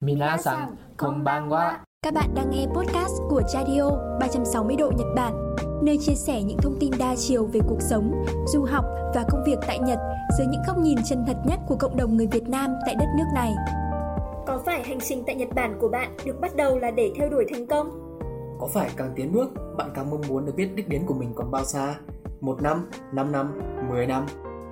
Minasan, 0.00 0.76
konbanwa. 0.96 1.72
Các 2.02 2.14
bạn 2.14 2.34
đang 2.34 2.50
nghe 2.50 2.66
podcast 2.66 3.12
của 3.28 3.42
Radio 3.54 3.90
360 4.20 4.76
độ 4.76 4.92
Nhật 4.98 5.06
Bản, 5.16 5.56
nơi 5.82 5.98
chia 6.00 6.14
sẻ 6.14 6.42
những 6.42 6.58
thông 6.62 6.76
tin 6.80 6.90
đa 6.98 7.14
chiều 7.16 7.46
về 7.46 7.60
cuộc 7.68 7.80
sống, 7.80 8.24
du 8.46 8.64
học 8.64 8.84
và 9.14 9.24
công 9.30 9.44
việc 9.46 9.58
tại 9.66 9.78
Nhật 9.78 9.98
dưới 10.38 10.46
những 10.46 10.62
góc 10.66 10.78
nhìn 10.78 10.98
chân 11.04 11.24
thật 11.26 11.36
nhất 11.46 11.58
của 11.68 11.76
cộng 11.76 11.96
đồng 11.96 12.16
người 12.16 12.26
Việt 12.26 12.48
Nam 12.48 12.70
tại 12.86 12.94
đất 12.94 13.06
nước 13.16 13.24
này. 13.34 13.54
Có 14.46 14.60
phải 14.66 14.82
hành 14.82 14.98
trình 15.00 15.22
tại 15.26 15.34
Nhật 15.34 15.48
Bản 15.54 15.78
của 15.80 15.88
bạn 15.88 16.16
được 16.24 16.40
bắt 16.40 16.56
đầu 16.56 16.78
là 16.78 16.90
để 16.90 17.12
theo 17.16 17.28
đuổi 17.30 17.46
thành 17.52 17.66
công? 17.66 18.18
Có 18.60 18.66
phải 18.66 18.90
càng 18.96 19.12
tiến 19.16 19.32
bước, 19.32 19.48
bạn 19.76 19.90
càng 19.94 20.10
mong 20.10 20.22
muốn 20.28 20.46
được 20.46 20.52
biết 20.56 20.68
đích 20.74 20.88
đến 20.88 21.06
của 21.06 21.14
mình 21.14 21.32
còn 21.34 21.50
bao 21.50 21.64
xa? 21.64 21.94
Một 22.40 22.62
năm, 22.62 22.90
năm 23.12 23.32
năm, 23.32 23.60
mười 23.88 24.06
năm? 24.06 24.26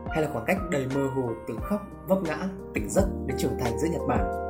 Hay 0.09 0.23
là 0.23 0.29
khoảng 0.33 0.45
cách 0.45 0.59
đầy 0.71 0.87
mơ 0.95 1.09
hồ 1.17 1.29
từ 1.49 1.55
khóc, 1.63 1.81
vấp 2.09 2.19
ngã, 2.23 2.49
tỉnh 2.75 2.89
giấc 2.91 3.07
đến 3.27 3.37
trưởng 3.39 3.59
thành 3.61 3.79
giữa 3.79 3.89
Nhật 3.93 4.03
Bản? 4.09 4.46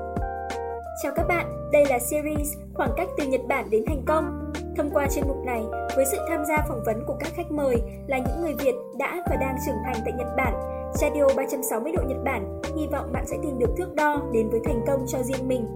Chào 1.03 1.13
các 1.17 1.27
bạn, 1.29 1.71
đây 1.73 1.85
là 1.91 1.99
series 1.99 2.55
Khoảng 2.75 2.91
cách 2.97 3.09
từ 3.17 3.27
Nhật 3.27 3.41
Bản 3.49 3.71
đến 3.71 3.85
thành 3.87 4.03
công. 4.07 4.53
Thông 4.77 4.91
qua 4.91 5.07
chuyên 5.15 5.29
mục 5.29 5.37
này, 5.47 5.63
với 5.97 6.05
sự 6.13 6.19
tham 6.29 6.45
gia 6.45 6.57
phỏng 6.69 6.83
vấn 6.87 6.97
của 7.07 7.17
các 7.21 7.33
khách 7.37 7.51
mời 7.51 7.77
là 8.07 8.19
những 8.19 8.41
người 8.41 8.55
Việt 8.59 8.75
đã 8.99 9.23
và 9.31 9.37
đang 9.37 9.57
trưởng 9.67 9.77
thành 9.85 9.97
tại 10.05 10.15
Nhật 10.19 10.29
Bản, 10.37 10.55
Radio 10.95 11.25
360 11.37 11.93
độ 11.93 12.03
Nhật 12.09 12.19
Bản 12.25 12.63
hy 12.77 12.87
vọng 12.93 13.13
bạn 13.13 13.27
sẽ 13.27 13.37
tìm 13.43 13.59
được 13.59 13.75
thước 13.79 13.95
đo 13.95 14.23
đến 14.33 14.51
với 14.51 14.61
thành 14.65 14.81
công 14.87 15.05
cho 15.07 15.19
riêng 15.23 15.49
mình. 15.49 15.67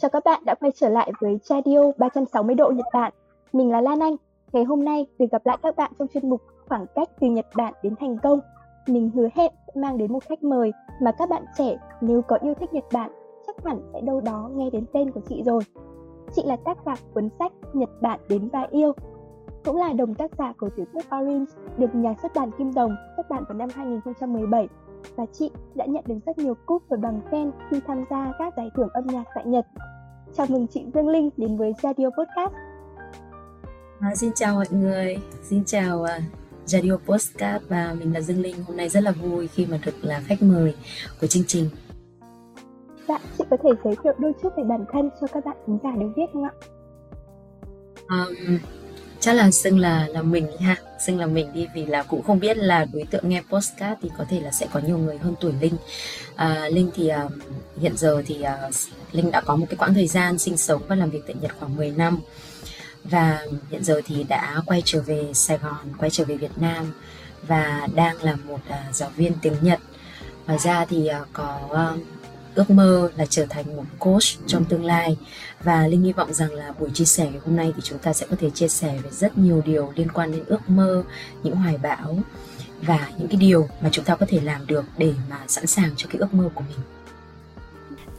Chào 0.00 0.10
các 0.10 0.24
bạn 0.24 0.42
đã 0.44 0.54
quay 0.54 0.72
trở 0.74 0.88
lại 0.88 1.12
với 1.20 1.38
Radio 1.42 1.80
360 1.98 2.54
độ 2.54 2.70
Nhật 2.70 2.86
Bản. 2.92 3.12
Mình 3.52 3.70
là 3.70 3.80
Lan 3.80 4.00
Anh. 4.00 4.16
Ngày 4.52 4.64
hôm 4.64 4.84
nay 4.84 5.06
được 5.18 5.26
gặp 5.32 5.46
lại 5.46 5.58
các 5.62 5.76
bạn 5.76 5.92
trong 5.98 6.08
chuyên 6.08 6.30
mục 6.30 6.42
Khoảng 6.68 6.86
cách 6.94 7.08
từ 7.20 7.26
Nhật 7.26 7.46
Bản 7.54 7.74
đến 7.82 7.94
thành 8.00 8.18
công 8.22 8.40
mình 8.88 9.10
hứa 9.14 9.28
hẹn 9.34 9.52
sẽ 9.66 9.80
mang 9.80 9.98
đến 9.98 10.12
một 10.12 10.24
khách 10.28 10.42
mời 10.42 10.72
mà 11.00 11.12
các 11.18 11.28
bạn 11.28 11.44
trẻ 11.58 11.76
nếu 12.00 12.22
có 12.22 12.38
yêu 12.42 12.54
thích 12.54 12.72
Nhật 12.72 12.84
Bản 12.92 13.10
chắc 13.46 13.56
hẳn 13.64 13.80
sẽ 13.92 14.00
đâu 14.00 14.20
đó 14.20 14.50
nghe 14.54 14.70
đến 14.70 14.84
tên 14.92 15.10
của 15.10 15.20
chị 15.28 15.42
rồi. 15.42 15.62
Chị 16.34 16.42
là 16.44 16.56
tác 16.56 16.78
giả 16.86 16.94
cuốn 17.14 17.28
sách 17.38 17.52
Nhật 17.72 17.90
Bản 18.00 18.20
đến 18.28 18.48
và 18.52 18.66
yêu, 18.70 18.92
cũng 19.64 19.76
là 19.76 19.92
đồng 19.92 20.14
tác 20.14 20.30
giả 20.38 20.52
của 20.58 20.68
tiểu 20.76 20.86
thuyết 20.92 21.04
Orange 21.06 21.52
được 21.78 21.94
nhà 21.94 22.14
xuất 22.22 22.32
bản 22.34 22.50
Kim 22.58 22.74
Đồng 22.74 22.96
xuất 23.16 23.30
bản 23.30 23.44
vào 23.48 23.58
năm 23.58 23.68
2017 23.74 24.68
và 25.16 25.26
chị 25.32 25.50
đã 25.74 25.86
nhận 25.86 26.04
được 26.06 26.18
rất 26.26 26.38
nhiều 26.38 26.54
cúp 26.66 26.82
và 26.88 26.96
bằng 26.96 27.20
khen 27.30 27.50
khi 27.70 27.80
tham 27.86 28.04
gia 28.10 28.32
các 28.38 28.54
giải 28.56 28.70
thưởng 28.76 28.88
âm 28.88 29.06
nhạc 29.06 29.24
tại 29.34 29.44
Nhật. 29.46 29.66
Chào 30.36 30.46
mừng 30.48 30.66
chị 30.66 30.84
Dương 30.94 31.08
Linh 31.08 31.30
đến 31.36 31.56
với 31.56 31.72
Radio 31.82 32.06
Podcast. 32.10 32.52
À, 34.00 34.14
xin 34.14 34.32
chào 34.34 34.54
mọi 34.54 34.66
người, 34.70 35.18
xin 35.42 35.64
chào 35.64 36.02
à, 36.02 36.20
Radio 36.66 36.96
Postcard 36.96 37.64
và 37.68 37.94
mình 37.98 38.14
là 38.14 38.20
Dương 38.20 38.42
Linh. 38.42 38.62
Hôm 38.66 38.76
nay 38.76 38.88
rất 38.88 39.02
là 39.02 39.10
vui 39.10 39.48
khi 39.48 39.66
mà 39.66 39.78
được 39.84 40.04
là 40.04 40.20
khách 40.26 40.42
mời 40.42 40.74
của 41.20 41.26
chương 41.26 41.44
trình. 41.46 41.70
Dạ, 43.08 43.18
chị 43.38 43.44
có 43.50 43.56
thể 43.62 43.70
giới 43.84 43.94
thiệu 44.04 44.12
đôi 44.18 44.32
chút 44.42 44.52
về 44.56 44.62
bản 44.68 44.84
thân 44.92 45.10
cho 45.20 45.26
các 45.26 45.44
bạn 45.44 45.56
khán 45.66 45.78
giả 45.82 45.90
được 46.00 46.12
biết 46.16 46.26
không 46.32 46.44
ạ? 46.44 46.52
Um, 48.08 48.58
chắc 49.20 49.32
là 49.32 49.50
xưng 49.50 49.78
là 49.78 50.06
là 50.08 50.22
mình 50.22 50.46
ha 50.60 50.76
xưng 51.06 51.18
là 51.18 51.26
mình 51.26 51.52
đi 51.52 51.66
vì 51.74 51.86
là 51.86 52.02
cũng 52.02 52.22
không 52.22 52.40
biết 52.40 52.56
là 52.56 52.86
đối 52.92 53.04
tượng 53.04 53.28
nghe 53.28 53.42
postcard 53.50 54.00
thì 54.02 54.10
có 54.18 54.24
thể 54.28 54.40
là 54.40 54.50
sẽ 54.50 54.66
có 54.72 54.80
nhiều 54.86 54.98
người 54.98 55.18
hơn 55.18 55.34
tuổi 55.40 55.52
linh 55.60 55.74
à, 56.36 56.68
linh 56.72 56.90
thì 56.94 57.10
uh, 57.26 57.32
hiện 57.80 57.96
giờ 57.96 58.22
thì 58.26 58.44
uh, 58.68 58.74
linh 59.12 59.30
đã 59.30 59.40
có 59.40 59.56
một 59.56 59.66
cái 59.68 59.76
quãng 59.76 59.94
thời 59.94 60.06
gian 60.06 60.38
sinh 60.38 60.56
sống 60.56 60.82
và 60.88 60.96
làm 60.96 61.10
việc 61.10 61.20
tại 61.26 61.36
nhật 61.40 61.50
khoảng 61.58 61.76
10 61.76 61.90
năm 61.90 62.20
và 63.10 63.46
hiện 63.70 63.84
giờ 63.84 64.00
thì 64.04 64.24
đã 64.24 64.62
quay 64.66 64.82
trở 64.84 65.00
về 65.00 65.30
Sài 65.34 65.58
Gòn, 65.58 65.92
quay 65.98 66.10
trở 66.10 66.24
về 66.24 66.36
Việt 66.36 66.58
Nam 66.58 66.92
và 67.46 67.88
đang 67.94 68.22
là 68.22 68.36
một 68.36 68.60
uh, 68.68 68.94
giáo 68.94 69.10
viên 69.16 69.32
tiếng 69.42 69.54
Nhật. 69.62 69.80
Ngoài 70.46 70.58
ra 70.58 70.84
thì 70.84 71.08
uh, 71.22 71.28
có 71.32 71.60
uh, 71.66 72.00
ước 72.54 72.70
mơ 72.70 73.10
là 73.16 73.26
trở 73.26 73.46
thành 73.46 73.76
một 73.76 73.84
coach 73.98 74.46
trong 74.46 74.64
tương 74.64 74.84
lai. 74.84 75.16
Và 75.62 75.86
linh 75.86 76.02
hy 76.02 76.12
vọng 76.12 76.34
rằng 76.34 76.52
là 76.52 76.72
buổi 76.78 76.90
chia 76.94 77.04
sẻ 77.04 77.24
ngày 77.24 77.40
hôm 77.44 77.56
nay 77.56 77.72
thì 77.76 77.82
chúng 77.84 77.98
ta 77.98 78.12
sẽ 78.12 78.26
có 78.30 78.36
thể 78.40 78.50
chia 78.50 78.68
sẻ 78.68 78.98
về 79.02 79.10
rất 79.10 79.38
nhiều 79.38 79.62
điều 79.66 79.92
liên 79.96 80.08
quan 80.08 80.32
đến 80.32 80.44
ước 80.46 80.70
mơ 80.70 81.02
những 81.42 81.56
hoài 81.56 81.78
bão 81.78 82.18
và 82.82 83.10
những 83.18 83.28
cái 83.28 83.36
điều 83.36 83.68
mà 83.80 83.88
chúng 83.92 84.04
ta 84.04 84.16
có 84.16 84.26
thể 84.28 84.40
làm 84.40 84.66
được 84.66 84.84
để 84.98 85.14
mà 85.30 85.40
sẵn 85.48 85.66
sàng 85.66 85.90
cho 85.96 86.08
cái 86.10 86.20
ước 86.20 86.34
mơ 86.34 86.48
của 86.54 86.64
mình. 86.68 86.78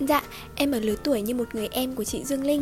Dạ, 0.08 0.22
em 0.56 0.72
ở 0.72 0.80
lứa 0.80 0.96
tuổi 1.04 1.22
như 1.22 1.36
một 1.36 1.56
người 1.56 1.68
em 1.72 1.96
của 1.96 2.04
chị 2.04 2.24
Dương 2.24 2.46
Linh. 2.46 2.62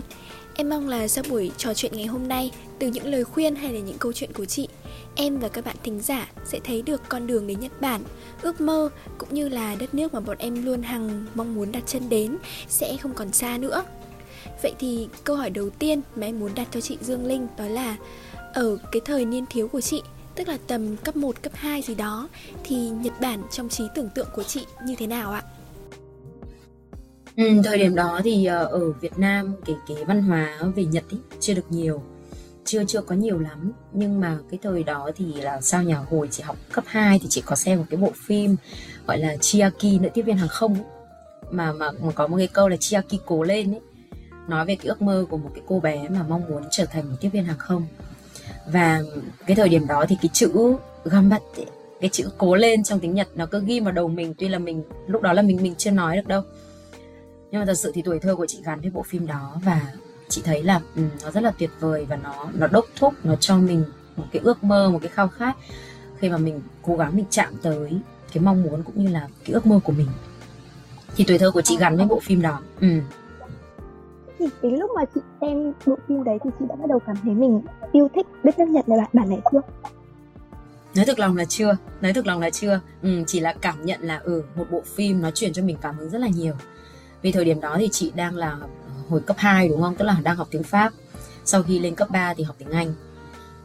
Em 0.58 0.70
mong 0.70 0.90
là 0.90 1.08
sau 1.08 1.24
buổi 1.30 1.52
trò 1.58 1.74
chuyện 1.74 1.92
ngày 1.96 2.06
hôm 2.06 2.28
nay, 2.28 2.52
từ 2.80 2.88
những 2.88 3.06
lời 3.06 3.24
khuyên 3.24 3.56
hay 3.56 3.74
là 3.74 3.80
những 3.80 3.98
câu 3.98 4.14
chuyện 4.14 4.34
của 4.34 4.46
chị, 4.46 4.68
em 5.16 5.40
và 5.40 5.48
các 5.48 5.66
bạn 5.66 5.76
thính 5.84 6.00
giả 6.00 6.32
sẽ 6.46 6.60
thấy 6.64 6.82
được 6.82 7.02
con 7.10 7.28
đường 7.28 7.48
đến 7.48 7.60
Nhật 7.60 7.82
Bản, 7.82 8.02
ước 8.42 8.62
mơ 8.62 8.90
cũng 9.18 9.34
như 9.34 9.50
là 9.50 9.76
đất 9.76 9.94
nước 9.94 10.14
mà 10.14 10.20
bọn 10.20 10.38
em 10.40 10.66
luôn 10.66 10.82
hằng 10.82 11.26
mong 11.36 11.56
muốn 11.56 11.72
đặt 11.72 11.84
chân 11.88 12.10
đến 12.10 12.38
sẽ 12.70 12.98
không 12.98 13.14
còn 13.14 13.34
xa 13.34 13.58
nữa. 13.58 13.84
Vậy 14.62 14.74
thì 14.80 15.08
câu 15.24 15.36
hỏi 15.36 15.50
đầu 15.50 15.70
tiên 15.70 16.02
mà 16.16 16.28
em 16.28 16.40
muốn 16.40 16.52
đặt 16.56 16.68
cho 16.72 16.82
chị 16.82 16.98
Dương 17.02 17.26
Linh 17.26 17.48
đó 17.58 17.66
là 17.66 17.96
ở 18.54 18.78
cái 18.92 19.02
thời 19.06 19.26
niên 19.26 19.46
thiếu 19.50 19.68
của 19.68 19.82
chị, 19.82 20.02
tức 20.36 20.48
là 20.48 20.58
tầm 20.68 20.98
cấp 20.98 21.16
1, 21.16 21.42
cấp 21.42 21.54
2 21.56 21.82
gì 21.82 21.96
đó 21.96 22.30
thì 22.64 22.76
Nhật 22.76 23.14
Bản 23.22 23.44
trong 23.52 23.70
trí 23.70 23.84
tưởng 23.96 24.10
tượng 24.16 24.28
của 24.36 24.44
chị 24.44 24.66
như 24.86 24.96
thế 24.96 25.08
nào 25.08 25.32
ạ? 25.32 25.44
Ừ, 27.38 27.44
thời 27.64 27.78
điểm 27.78 27.96
đó 27.96 28.22
thì 28.24 28.46
ờ, 28.46 28.66
ở 28.66 28.92
Việt 28.92 29.18
Nam 29.18 29.56
cái 29.66 29.76
cái 29.88 29.98
văn 30.06 30.22
hóa 30.22 30.58
về 30.76 30.86
Nhật 30.86 31.04
ý, 31.10 31.18
chưa 31.40 31.54
được 31.54 31.66
nhiều 31.70 32.02
chưa 32.66 32.84
chưa 32.86 33.02
có 33.02 33.16
nhiều 33.16 33.40
lắm. 33.40 33.72
Nhưng 33.94 34.20
mà 34.20 34.38
cái 34.52 34.60
thời 34.64 34.84
đó 34.84 35.12
thì 35.16 35.34
là 35.34 35.62
sao 35.62 35.84
nhà 35.84 35.98
hồi 35.98 36.28
chị 36.32 36.44
học 36.44 36.58
cấp 36.72 36.84
2 36.88 37.20
thì 37.20 37.28
chị 37.30 37.44
có 37.46 37.56
xem 37.56 37.78
một 37.78 37.86
cái 37.90 37.98
bộ 37.98 38.12
phim 38.26 38.56
gọi 39.08 39.18
là 39.18 39.38
Chiaki 39.42 40.02
nữ 40.02 40.10
tiếp 40.14 40.22
viên 40.22 40.38
hàng 40.38 40.48
không 40.48 40.74
ấy. 40.74 40.84
mà 41.52 41.74
mà 41.74 41.92
mà 41.92 42.12
có 42.16 42.28
một 42.28 42.38
cái 42.38 42.48
câu 42.48 42.70
là 42.70 42.78
Chiaki 42.78 43.16
cố 43.26 43.44
lên 43.44 43.74
ấy 43.74 43.82
nói 44.48 44.66
về 44.66 44.76
cái 44.76 44.88
ước 44.88 45.02
mơ 45.02 45.26
của 45.30 45.38
một 45.38 45.52
cái 45.56 45.64
cô 45.68 45.80
bé 45.80 46.10
mà 46.10 46.24
mong 46.30 46.42
muốn 46.50 46.64
trở 46.72 46.86
thành 46.86 47.10
một 47.10 47.16
tiếp 47.22 47.30
viên 47.30 47.46
hàng 47.46 47.58
không. 47.58 47.88
Và 48.68 49.02
cái 49.46 49.56
thời 49.56 49.70
điểm 49.70 49.88
đó 49.88 50.06
thì 50.10 50.18
cái 50.22 50.30
chữ 50.34 50.76
gambat 51.06 51.42
cái 52.02 52.10
chữ 52.10 52.30
cố 52.38 52.56
lên 52.56 52.84
trong 52.84 53.00
tiếng 53.00 53.14
Nhật 53.14 53.28
nó 53.36 53.46
cứ 53.46 53.64
ghi 53.66 53.80
vào 53.80 53.92
đầu 53.92 54.08
mình 54.08 54.34
tuy 54.38 54.48
là 54.48 54.60
mình 54.60 54.84
lúc 55.08 55.22
đó 55.22 55.34
là 55.34 55.42
mình 55.42 55.60
mình 55.62 55.76
chưa 55.78 55.92
nói 55.92 56.16
được 56.16 56.28
đâu 56.28 56.42
nhưng 57.56 57.60
mà 57.62 57.66
thật 57.66 57.78
sự 57.78 57.92
thì 57.96 58.02
tuổi 58.02 58.20
thơ 58.20 58.36
của 58.36 58.46
chị 58.46 58.62
gắn 58.66 58.82
với 58.82 58.90
bộ 58.90 59.04
phim 59.04 59.28
đó 59.28 59.58
và 59.66 59.82
chị 60.30 60.42
thấy 60.46 60.64
là 60.64 60.82
um, 60.96 61.10
nó 61.24 61.32
rất 61.32 61.44
là 61.44 61.52
tuyệt 61.52 61.70
vời 61.80 62.06
và 62.10 62.16
nó 62.16 62.48
nó 62.54 62.68
đốc 62.68 62.86
thúc 62.96 63.14
nó 63.24 63.36
cho 63.36 63.58
mình 63.58 63.84
một 64.16 64.24
cái 64.32 64.42
ước 64.46 64.64
mơ 64.64 64.90
một 64.90 65.00
cái 65.02 65.12
khao 65.14 65.28
khát 65.28 65.58
khi 66.18 66.30
mà 66.30 66.38
mình 66.38 66.62
cố 66.82 66.96
gắng 66.96 67.16
mình 67.16 67.26
chạm 67.30 67.54
tới 67.62 68.00
cái 68.34 68.44
mong 68.44 68.64
muốn 68.64 68.84
cũng 68.84 69.04
như 69.04 69.10
là 69.12 69.28
cái 69.46 69.54
ước 69.54 69.66
mơ 69.66 69.80
của 69.84 69.92
mình. 69.92 70.08
Thì 71.16 71.24
tuổi 71.28 71.38
thơ 71.38 71.52
của 71.52 71.62
chị 71.62 71.78
gắn 71.80 71.98
với 71.98 72.06
bộ 72.06 72.20
phim 72.20 72.42
đó. 72.42 72.62
Ừ. 72.82 72.88
thì 74.40 74.46
cái 74.62 74.72
lúc 74.72 74.92
mà 74.96 75.02
chị 75.16 75.22
xem 75.42 75.74
bộ 75.86 75.98
phim 76.08 76.24
đấy 76.24 76.38
thì 76.44 76.50
chị 76.60 76.66
đã 76.70 76.76
bắt 76.76 76.86
đầu 76.90 77.00
cảm 77.08 77.16
thấy 77.24 77.34
mình 77.34 77.62
yêu 77.92 78.08
thích 78.16 78.28
đất 78.44 78.60
nước 78.60 78.68
Nhật 78.68 78.90
này 78.90 78.98
bạn 78.98 79.10
bản 79.14 79.30
này 79.30 79.40
chưa? 79.52 79.62
nói 80.96 81.06
thực 81.06 81.20
lòng 81.20 81.38
là 81.38 81.46
chưa 81.46 81.78
nói 82.02 82.14
thực 82.14 82.28
lòng 82.28 82.42
là 82.42 82.50
chưa. 82.50 82.80
Ừ, 83.02 83.24
chỉ 83.28 83.40
là 83.40 83.54
cảm 83.62 83.86
nhận 83.86 84.02
là 84.02 84.18
ừ 84.18 84.44
một 84.56 84.66
bộ 84.72 84.82
phim 84.96 85.22
nó 85.22 85.32
truyền 85.32 85.54
cho 85.54 85.64
mình 85.64 85.78
cảm 85.82 85.98
hứng 85.98 86.10
rất 86.10 86.22
là 86.22 86.28
nhiều 86.28 86.54
vì 87.26 87.32
thời 87.32 87.46
điểm 87.46 87.62
đó 87.62 87.76
thì 87.80 87.90
chị 87.92 88.12
đang 88.16 88.36
là 88.36 88.58
hồi 89.10 89.22
cấp 89.22 89.38
2 89.40 89.68
đúng 89.68 89.82
không? 89.82 89.96
Tức 89.96 90.06
là 90.06 90.18
đang 90.24 90.36
học 90.36 90.48
tiếng 90.52 90.64
Pháp. 90.64 90.94
Sau 91.46 91.64
khi 91.64 91.80
lên 91.80 91.96
cấp 91.96 92.10
3 92.12 92.34
thì 92.34 92.44
học 92.44 92.56
tiếng 92.60 92.72
Anh. 92.72 92.94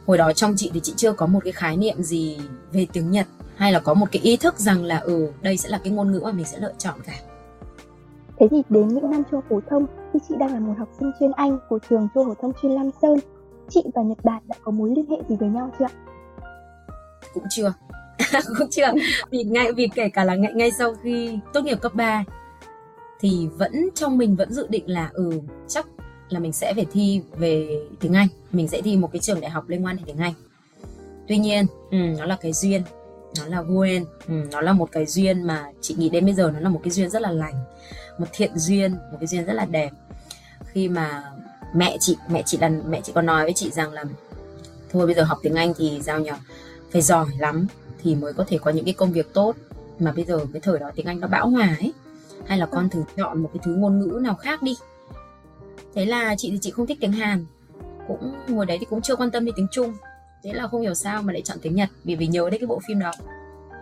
Hồi 0.07 0.17
đó 0.17 0.33
trong 0.33 0.53
chị 0.57 0.71
thì 0.73 0.79
chị 0.79 0.93
chưa 0.95 1.11
có 1.11 1.25
một 1.25 1.39
cái 1.43 1.53
khái 1.53 1.77
niệm 1.77 2.03
gì 2.03 2.39
về 2.71 2.87
tiếng 2.93 3.11
Nhật 3.11 3.27
hay 3.55 3.71
là 3.71 3.79
có 3.79 3.93
một 3.93 4.05
cái 4.11 4.21
ý 4.21 4.37
thức 4.37 4.59
rằng 4.59 4.83
là 4.83 4.97
ừ 4.97 5.31
đây 5.41 5.57
sẽ 5.57 5.69
là 5.69 5.79
cái 5.83 5.93
ngôn 5.93 6.11
ngữ 6.11 6.19
mà 6.23 6.31
mình 6.31 6.45
sẽ 6.45 6.57
lựa 6.59 6.73
chọn 6.77 6.95
cả. 7.05 7.13
Thế 8.39 8.47
thì 8.51 8.61
đến 8.69 8.87
những 8.87 9.11
năm 9.11 9.23
trung 9.31 9.41
phổ 9.49 9.59
thông 9.69 9.85
khi 10.13 10.19
chị 10.29 10.35
đang 10.39 10.53
là 10.53 10.59
một 10.59 10.73
học 10.77 10.89
sinh 10.99 11.11
chuyên 11.19 11.31
Anh 11.31 11.59
của 11.69 11.79
trường 11.89 12.07
trung 12.13 12.27
phổ 12.27 12.33
thông 12.41 12.51
chuyên 12.61 12.71
Lam 12.71 12.89
Sơn, 13.01 13.19
chị 13.69 13.83
và 13.95 14.01
Nhật 14.01 14.23
Bản 14.23 14.41
đã 14.47 14.55
có 14.63 14.71
mối 14.71 14.93
liên 14.95 15.05
hệ 15.09 15.17
gì 15.29 15.35
với 15.39 15.49
nhau 15.49 15.71
chưa? 15.79 15.87
Cũng 17.33 17.43
chưa. 17.49 17.73
cũng 18.57 18.69
chưa. 18.71 18.87
Vì 19.29 19.43
ngay 19.43 19.73
vì 19.73 19.87
kể 19.95 20.09
cả 20.09 20.23
là 20.23 20.35
ngay, 20.35 20.53
ngay 20.53 20.71
sau 20.71 20.95
khi 21.03 21.39
tốt 21.53 21.61
nghiệp 21.61 21.81
cấp 21.81 21.93
3 21.95 22.23
thì 23.21 23.47
vẫn 23.57 23.89
trong 23.95 24.17
mình 24.17 24.35
vẫn 24.35 24.53
dự 24.53 24.67
định 24.69 24.83
là 24.89 25.09
ừ 25.13 25.41
chắc 25.67 25.87
là 26.29 26.39
mình 26.39 26.53
sẽ 26.53 26.73
phải 26.73 26.85
thi 26.91 27.21
về 27.37 27.81
tiếng 27.99 28.13
Anh. 28.13 28.27
Mình 28.51 28.67
sẽ 28.67 28.81
thi 28.81 28.97
một 28.97 29.09
cái 29.13 29.19
trường 29.19 29.41
đại 29.41 29.51
học 29.51 29.69
liên 29.69 29.85
quan 29.85 29.95
đến 29.95 30.05
tiếng 30.05 30.17
Anh. 30.17 30.33
Tuy 31.27 31.37
nhiên 31.37 31.65
ừ, 31.91 31.97
nó 31.97 32.25
là 32.25 32.37
cái 32.41 32.53
duyên 32.53 32.81
nó 33.39 33.45
là 33.45 33.63
duyên 33.63 34.05
ừ, 34.27 34.33
nó 34.51 34.61
là 34.61 34.73
một 34.73 34.89
cái 34.91 35.05
duyên 35.05 35.43
mà 35.43 35.71
chị 35.81 35.95
nghĩ 35.97 36.09
đến 36.09 36.25
bây 36.25 36.33
giờ 36.33 36.51
nó 36.53 36.59
là 36.59 36.69
một 36.69 36.79
cái 36.83 36.91
duyên 36.91 37.09
rất 37.09 37.21
là 37.21 37.31
lành 37.31 37.53
một 38.17 38.27
thiện 38.33 38.51
duyên 38.55 38.91
một 38.91 39.17
cái 39.19 39.27
duyên 39.27 39.45
rất 39.45 39.53
là 39.53 39.65
đẹp. 39.65 39.89
Khi 40.65 40.89
mà 40.89 41.23
mẹ 41.75 41.97
chị 41.99 42.17
mẹ 42.29 42.43
chị 42.45 42.57
lần 42.57 42.83
mẹ 42.89 43.01
chị 43.03 43.11
có 43.15 43.21
nói 43.21 43.43
với 43.43 43.53
chị 43.53 43.71
rằng 43.71 43.93
là 43.93 44.03
thôi 44.91 45.05
bây 45.05 45.15
giờ 45.15 45.23
học 45.23 45.37
tiếng 45.41 45.55
Anh 45.55 45.73
thì 45.77 46.01
giao 46.01 46.19
nhở 46.19 46.33
phải 46.91 47.01
giỏi 47.01 47.27
lắm 47.39 47.67
thì 48.03 48.15
mới 48.15 48.33
có 48.33 48.43
thể 48.47 48.57
có 48.57 48.71
những 48.71 48.85
cái 48.85 48.93
công 48.93 49.11
việc 49.11 49.33
tốt. 49.33 49.55
Mà 49.99 50.11
bây 50.11 50.25
giờ 50.25 50.39
cái 50.53 50.59
thời 50.61 50.79
đó 50.79 50.91
tiếng 50.95 51.05
Anh 51.05 51.19
nó 51.19 51.27
bão 51.27 51.49
hòa 51.49 51.75
ấy 51.79 51.91
hay 52.45 52.57
là 52.57 52.65
con 52.65 52.89
thử 52.89 53.03
chọn 53.17 53.41
một 53.41 53.49
cái 53.53 53.61
thứ 53.63 53.75
ngôn 53.75 53.99
ngữ 53.99 54.19
nào 54.21 54.35
khác 54.35 54.61
đi 54.61 54.75
thế 55.93 56.05
là 56.05 56.35
chị 56.37 56.51
thì 56.51 56.57
chị 56.61 56.71
không 56.71 56.87
thích 56.87 56.97
tiếng 57.01 57.11
hàn 57.11 57.45
cũng 58.07 58.33
ngồi 58.47 58.65
đấy 58.65 58.77
thì 58.79 58.85
cũng 58.89 59.01
chưa 59.01 59.15
quan 59.15 59.31
tâm 59.31 59.45
đến 59.45 59.55
tiếng 59.57 59.67
trung 59.71 59.93
thế 60.43 60.53
là 60.53 60.67
không 60.67 60.81
hiểu 60.81 60.93
sao 60.93 61.21
mà 61.21 61.33
lại 61.33 61.41
chọn 61.41 61.57
tiếng 61.61 61.75
nhật 61.75 61.89
vì 62.03 62.15
vì 62.15 62.27
nhớ 62.27 62.49
đến 62.49 62.61
cái 62.61 62.67
bộ 62.67 62.79
phim 62.87 62.99
đó 62.99 63.11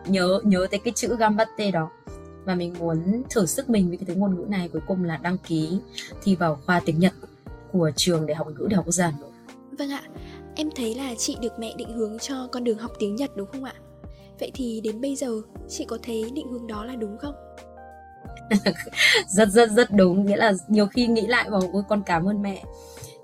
nhớ 0.08 0.42
nhớ 0.44 0.68
tới 0.72 0.80
cái 0.84 0.94
chữ 0.96 1.16
gambate 1.20 1.72
đó 1.72 1.90
và 2.46 2.56
mình 2.56 2.76
muốn 2.80 3.24
thử 3.30 3.46
sức 3.46 3.70
mình 3.70 3.88
với 3.90 3.98
cái 4.08 4.16
ngôn 4.16 4.36
ngữ 4.36 4.46
này 4.48 4.70
cuối 4.74 4.82
cùng 4.88 5.04
là 5.04 5.18
đăng 5.18 5.38
ký 5.38 5.80
thi 6.24 6.36
vào 6.36 6.60
khoa 6.66 6.80
tiếng 6.86 7.00
Nhật 7.00 7.14
của 7.72 7.92
trường 7.96 8.26
Đại 8.26 8.36
học 8.36 8.48
ngữ 8.48 8.68
Đại 8.70 8.76
học 8.76 8.86
Quốc 8.86 8.92
gia. 8.92 9.14
Vâng 9.72 9.90
ạ, 9.90 10.02
em 10.56 10.70
thấy 10.76 10.96
là 10.96 11.14
chị 11.18 11.38
được 11.42 11.60
mẹ 11.60 11.74
định 11.78 11.94
hướng 11.94 12.20
cho 12.20 12.48
con 12.52 12.64
đường 12.64 12.78
học 12.78 12.92
tiếng 13.00 13.16
Nhật 13.16 13.32
đúng 13.36 13.48
không 13.52 13.64
ạ? 13.64 13.74
Vậy 14.40 14.52
thì 14.54 14.82
đến 14.84 15.02
bây 15.02 15.16
giờ 15.16 15.42
chị 15.70 15.86
có 15.86 15.98
thấy 16.04 16.32
định 16.34 16.52
hướng 16.52 16.68
đó 16.68 16.86
là 16.86 16.96
đúng 16.96 17.18
không? 17.18 17.36
rất 19.28 19.50
rất 19.50 19.72
rất 19.72 19.92
đúng. 19.92 20.26
Nghĩa 20.26 20.38
là 20.38 20.54
nhiều 20.68 20.88
khi 20.88 21.08
nghĩ 21.08 21.28
lại 21.28 21.50
vào 21.50 21.62
ôi 21.74 21.84
con 21.90 22.04
cảm 22.06 22.30
ơn 22.30 22.42
mẹ. 22.42 22.64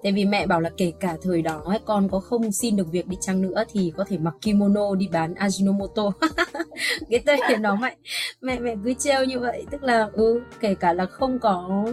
Tại 0.04 0.12
vì 0.12 0.26
mẹ 0.26 0.48
bảo 0.48 0.62
là 0.62 0.70
kể 0.78 0.94
cả 1.00 1.18
thời 1.22 1.42
đó 1.42 1.62
ấy, 1.66 1.80
con 1.86 2.10
có 2.10 2.20
không 2.20 2.52
xin 2.52 2.76
được 2.76 2.92
việc 2.92 3.08
đi 3.08 3.18
chăng 3.22 3.42
nữa 3.42 3.64
thì 3.72 3.94
có 3.98 4.06
thể 4.08 4.18
mặc 4.18 4.34
kimono 4.42 4.96
đi 4.96 5.08
bán 5.08 5.34
ajinomoto. 5.34 6.12
Cái 7.10 7.24
tên 7.26 7.62
nó 7.62 7.76
mẹ 7.76 7.96
mẹ 8.42 8.60
mẹ 8.60 8.76
cứ 8.84 8.94
treo 8.94 9.26
như 9.26 9.40
vậy. 9.40 9.66
Tức 9.72 9.84
là 9.84 10.10
ừ 10.14 10.42
kể 10.60 10.76
cả 10.76 10.94
là 10.94 11.06
không 11.06 11.40
có 11.40 11.86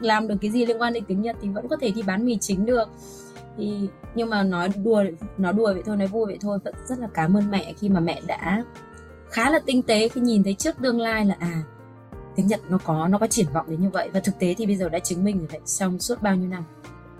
làm 0.00 0.28
được 0.28 0.34
cái 0.40 0.50
gì 0.50 0.66
liên 0.66 0.80
quan 0.80 0.92
đến 0.92 1.04
tiếng 1.04 1.22
nhật 1.22 1.36
thì 1.42 1.48
vẫn 1.48 1.68
có 1.68 1.76
thể 1.76 1.90
đi 1.90 2.02
bán 2.02 2.24
mì 2.24 2.38
chính 2.40 2.66
được. 2.66 2.88
Thì 3.58 3.88
nhưng 4.14 4.30
mà 4.30 4.42
nói 4.42 4.68
đùa 4.84 5.04
nói 5.38 5.52
đùa 5.52 5.72
vậy 5.74 5.82
thôi 5.86 5.96
nói 5.96 6.06
vui 6.06 6.26
vậy 6.26 6.38
thôi. 6.40 6.58
Vẫn 6.64 6.74
rất 6.88 6.98
là 6.98 7.08
cảm 7.14 7.36
ơn 7.36 7.50
mẹ 7.50 7.72
khi 7.78 7.88
mà 7.88 8.00
mẹ 8.00 8.20
đã 8.26 8.64
khá 9.30 9.50
là 9.50 9.58
tinh 9.66 9.82
tế 9.82 10.08
khi 10.08 10.20
nhìn 10.20 10.44
thấy 10.44 10.54
trước 10.54 10.76
tương 10.82 11.00
lai 11.00 11.24
là 11.24 11.36
à 11.38 11.62
tiếng 12.36 12.46
Nhật 12.46 12.60
nó 12.70 12.78
có 12.84 13.08
nó 13.08 13.18
có 13.18 13.26
triển 13.26 13.46
vọng 13.54 13.66
đến 13.68 13.80
như 13.80 13.90
vậy. 13.90 14.10
Và 14.14 14.20
thực 14.20 14.38
tế 14.38 14.54
thì 14.58 14.66
bây 14.66 14.76
giờ 14.76 14.88
đã 14.88 14.98
chứng 14.98 15.24
minh 15.24 15.46
đấy 15.52 15.60
trong 15.66 15.98
suốt 15.98 16.22
bao 16.22 16.36
nhiêu 16.36 16.48
năm. 16.48 16.64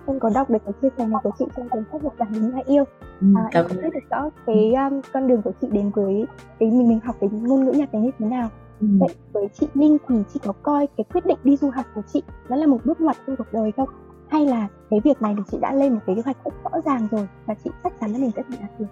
Em 0.07 0.21
có 0.21 0.31
đọc 0.35 0.51
được 0.51 0.59
cái 0.65 0.73
chia 0.83 0.89
sẻ 0.99 1.07
này 1.07 1.21
của 1.23 1.31
chị 1.39 1.45
trong 1.57 1.69
cuốn 1.69 1.85
sách 1.93 2.05
Nhật 2.05 2.19
Bản 2.19 2.33
đúng 2.35 2.55
là 2.55 2.63
yêu. 2.67 2.85
Ừ, 3.21 3.27
à, 3.37 3.49
em 3.53 3.67
cũng 3.69 3.83
biết 3.83 3.89
được 3.95 4.11
rõ 4.11 4.31
cái 4.47 4.73
um, 4.75 5.01
con 5.13 5.29
đường 5.29 5.43
của 5.43 5.53
chị 5.61 5.67
đến 5.71 5.91
với 5.91 6.27
cái 6.59 6.71
mình 6.71 6.89
mình 6.89 7.01
học 7.05 7.17
cái 7.21 7.31
ngôn 7.33 7.65
ngữ 7.65 7.73
Nhật 7.73 7.95
này 7.95 8.03
như 8.03 8.11
thế 8.19 8.27
nào. 8.27 8.51
Ừ. 8.81 8.87
vậy 9.01 9.15
với 9.33 9.49
chị 9.61 9.67
Linh 9.75 9.99
thì 10.09 10.15
chị 10.35 10.41
có 10.45 10.53
coi 10.63 10.87
cái 10.97 11.05
quyết 11.13 11.27
định 11.27 11.39
đi 11.45 11.57
du 11.57 11.71
học 11.71 11.87
của 11.95 12.03
chị 12.13 12.23
nó 12.49 12.57
là 12.57 12.67
một 12.67 12.79
bước 12.85 13.01
ngoặt 13.01 13.17
trong 13.27 13.37
cuộc 13.37 13.53
đời 13.53 13.73
không? 13.77 13.89
Hay 14.29 14.47
là 14.47 14.69
cái 14.91 15.01
việc 15.05 15.23
này 15.23 15.35
thì 15.37 15.43
chị 15.51 15.59
đã 15.61 15.75
lên 15.75 15.95
một 15.95 16.01
cái 16.07 16.17
kế 16.17 16.23
hoạch 16.23 16.37
rất 16.45 16.55
rõ 16.65 16.71
ràng 16.85 17.09
rồi 17.11 17.29
và 17.47 17.55
chị 17.65 17.71
chắc 17.85 17.93
chắn 18.01 18.13
là 18.13 18.19
mình 18.19 18.31
sẽ 18.37 18.43
đạt 18.61 18.71
được? 18.79 18.87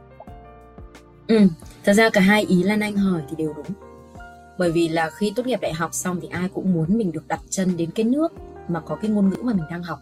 Ừ 1.26 1.48
thật 1.84 1.92
ra 1.92 2.10
cả 2.10 2.20
hai 2.20 2.42
ý 2.42 2.62
Lan 2.62 2.80
Anh 2.80 2.96
hỏi 2.96 3.22
thì 3.28 3.36
đều 3.36 3.52
đúng 3.56 3.87
bởi 4.58 4.72
vì 4.72 4.88
là 4.88 5.10
khi 5.10 5.32
tốt 5.36 5.46
nghiệp 5.46 5.60
đại 5.60 5.72
học 5.72 5.94
xong 5.94 6.18
thì 6.22 6.28
ai 6.28 6.48
cũng 6.48 6.72
muốn 6.72 6.98
mình 6.98 7.12
được 7.12 7.28
đặt 7.28 7.40
chân 7.50 7.76
đến 7.76 7.90
cái 7.90 8.04
nước 8.04 8.32
mà 8.68 8.80
có 8.80 8.96
cái 8.96 9.10
ngôn 9.10 9.30
ngữ 9.30 9.36
mà 9.42 9.52
mình 9.52 9.66
đang 9.70 9.82
học 9.82 9.98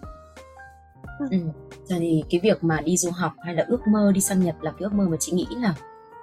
ừ. 1.18 1.26
ừ. 1.30 1.38
thì 1.88 2.24
cái 2.30 2.40
việc 2.40 2.64
mà 2.64 2.80
đi 2.80 2.96
du 2.96 3.10
học 3.10 3.32
hay 3.42 3.54
là 3.54 3.64
ước 3.68 3.80
mơ 3.88 4.12
đi 4.14 4.20
sang 4.20 4.40
Nhật 4.40 4.56
là 4.60 4.70
cái 4.70 4.80
ước 4.80 4.92
mơ 4.92 5.08
mà 5.08 5.16
chị 5.20 5.32
nghĩ 5.32 5.46
là 5.50 5.74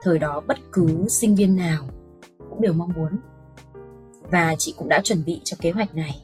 thời 0.04 0.20
đó 0.20 0.42
bất 0.48 0.58
cứ 0.72 1.08
sinh 1.10 1.36
viên 1.36 1.56
nào 1.56 1.84
cũng 2.50 2.62
đều 2.62 2.74
mong 2.74 2.94
muốn 2.96 3.20
và 4.32 4.56
chị 4.58 4.74
cũng 4.78 4.90
đã 4.90 5.02
chuẩn 5.04 5.24
bị 5.26 5.42
cho 5.44 5.58
kế 5.62 5.72
hoạch 5.72 5.96
này 5.96 6.24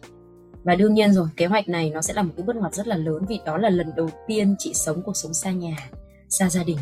và 0.63 0.75
đương 0.75 0.94
nhiên 0.94 1.13
rồi 1.13 1.27
kế 1.38 1.45
hoạch 1.45 1.69
này 1.69 1.89
nó 1.89 2.01
sẽ 2.01 2.13
là 2.13 2.23
một 2.23 2.33
cái 2.38 2.45
bước 2.45 2.56
ngoặt 2.56 2.73
rất 2.73 2.88
là 2.88 2.95
lớn 2.95 3.25
vì 3.29 3.39
đó 3.45 3.57
là 3.57 3.69
lần 3.69 3.91
đầu 3.95 4.09
tiên 4.27 4.56
chị 4.59 4.73
sống 4.73 5.01
cuộc 5.06 5.17
sống 5.17 5.33
xa 5.33 5.51
nhà 5.51 5.75
xa 6.29 6.50
gia 6.50 6.63
đình 6.63 6.77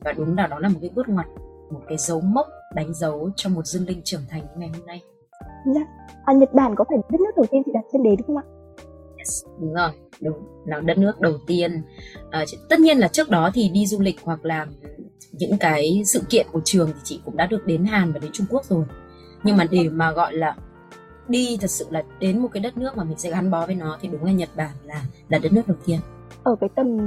và 0.00 0.12
đúng 0.12 0.36
là 0.36 0.46
đó 0.46 0.58
là 0.58 0.68
một 0.68 0.78
cái 0.80 0.90
bước 0.94 1.08
ngoặt 1.08 1.26
một 1.70 1.82
cái 1.88 1.98
dấu 1.98 2.20
mốc 2.20 2.48
đánh 2.76 2.94
dấu 2.94 3.30
cho 3.36 3.50
một 3.50 3.66
dương 3.66 3.86
linh 3.86 4.02
trưởng 4.04 4.22
thành 4.28 4.46
ngày 4.56 4.68
hôm 4.68 4.86
nay. 4.86 5.02
Dạ. 5.74 5.80
À, 6.24 6.34
Nhật 6.34 6.54
Bản 6.54 6.74
có 6.74 6.84
phải 6.88 6.98
đất 7.10 7.20
nước 7.20 7.30
đầu 7.36 7.46
tiên 7.50 7.62
chị 7.66 7.72
đặt 7.74 7.84
chân 7.92 8.02
đến 8.02 8.22
không 8.26 8.36
ạ? 8.36 8.44
Yes, 9.18 9.44
đúng 9.60 9.74
rồi, 9.74 9.90
đúng 10.20 10.36
là 10.66 10.80
đất 10.80 10.98
nước 10.98 11.20
đầu 11.20 11.32
tiên. 11.46 11.82
À, 12.30 12.44
tất 12.68 12.80
nhiên 12.80 12.98
là 12.98 13.08
trước 13.08 13.30
đó 13.30 13.50
thì 13.54 13.68
đi 13.68 13.86
du 13.86 14.00
lịch 14.00 14.16
hoặc 14.22 14.44
là 14.44 14.66
những 15.32 15.58
cái 15.58 16.02
sự 16.06 16.22
kiện 16.30 16.46
của 16.52 16.60
trường 16.64 16.88
thì 16.94 17.00
chị 17.04 17.20
cũng 17.24 17.36
đã 17.36 17.46
được 17.46 17.66
đến 17.66 17.84
Hàn 17.84 18.12
và 18.12 18.18
đến 18.18 18.30
Trung 18.32 18.46
Quốc 18.50 18.64
rồi. 18.64 18.84
Nhưng 19.44 19.56
mà 19.56 19.64
để 19.70 19.88
mà 19.88 20.12
gọi 20.12 20.34
là 20.34 20.56
đi 21.28 21.58
thật 21.60 21.70
sự 21.70 21.86
là 21.90 22.02
đến 22.18 22.38
một 22.38 22.48
cái 22.52 22.60
đất 22.60 22.76
nước 22.76 22.96
mà 22.96 23.04
mình 23.04 23.18
sẽ 23.18 23.30
gắn 23.30 23.50
bó 23.50 23.66
với 23.66 23.74
nó 23.74 23.98
thì 24.00 24.08
đúng 24.08 24.24
là 24.24 24.32
Nhật 24.32 24.48
Bản 24.56 24.76
là 24.84 25.02
là 25.28 25.38
đất 25.38 25.52
nước 25.52 25.68
đầu 25.68 25.76
tiên. 25.86 26.00
Ở 26.42 26.56
cái 26.60 26.70
tầm 26.76 26.98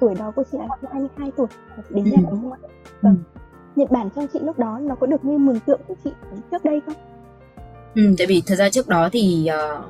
tuổi 0.00 0.14
đó 0.14 0.32
của 0.36 0.42
chị 0.52 0.58
là 0.58 0.88
22 0.92 1.30
tuổi 1.36 1.46
đến 1.90 2.04
Nhật 2.04 2.20
đúng 2.30 2.40
không 2.40 2.52
ạ? 2.52 2.58
Vâng. 3.02 3.16
Ừ 3.34 3.35
Nhật 3.76 3.90
Bản 3.90 4.08
trong 4.16 4.26
chị 4.32 4.38
lúc 4.42 4.58
đó 4.58 4.78
nó 4.82 4.94
có 4.94 5.06
được 5.06 5.24
như 5.24 5.38
mường 5.38 5.60
tượng 5.60 5.80
của 5.88 5.94
chị 6.04 6.10
trước 6.50 6.64
đây 6.64 6.80
không? 6.86 6.94
Ừ, 7.94 8.02
tại 8.18 8.26
vì 8.26 8.42
thật 8.46 8.54
ra 8.54 8.70
trước 8.70 8.88
đó 8.88 9.08
thì 9.12 9.48
uh, 9.78 9.84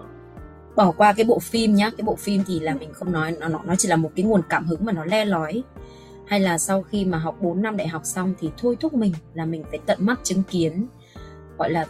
bỏ 0.76 0.92
qua 0.96 1.12
cái 1.12 1.24
bộ 1.24 1.38
phim 1.38 1.74
nhá, 1.74 1.90
cái 1.96 2.04
bộ 2.04 2.16
phim 2.16 2.42
thì 2.46 2.60
là 2.60 2.74
mình 2.74 2.92
không 2.92 3.12
nói 3.12 3.36
nó 3.40 3.48
nó 3.48 3.76
chỉ 3.78 3.88
là 3.88 3.96
một 3.96 4.10
cái 4.16 4.24
nguồn 4.24 4.42
cảm 4.48 4.66
hứng 4.66 4.84
mà 4.84 4.92
nó 4.92 5.04
le 5.04 5.24
lói 5.24 5.62
hay 6.26 6.40
là 6.40 6.58
sau 6.58 6.82
khi 6.82 7.04
mà 7.04 7.18
học 7.18 7.36
4 7.40 7.62
năm 7.62 7.76
đại 7.76 7.88
học 7.88 8.02
xong 8.04 8.34
thì 8.40 8.50
thôi 8.58 8.76
thúc 8.80 8.94
mình 8.94 9.12
là 9.34 9.44
mình 9.44 9.64
phải 9.70 9.78
tận 9.86 9.98
mắt 10.00 10.20
chứng 10.22 10.42
kiến 10.42 10.86
gọi 11.58 11.70
là 11.70 11.86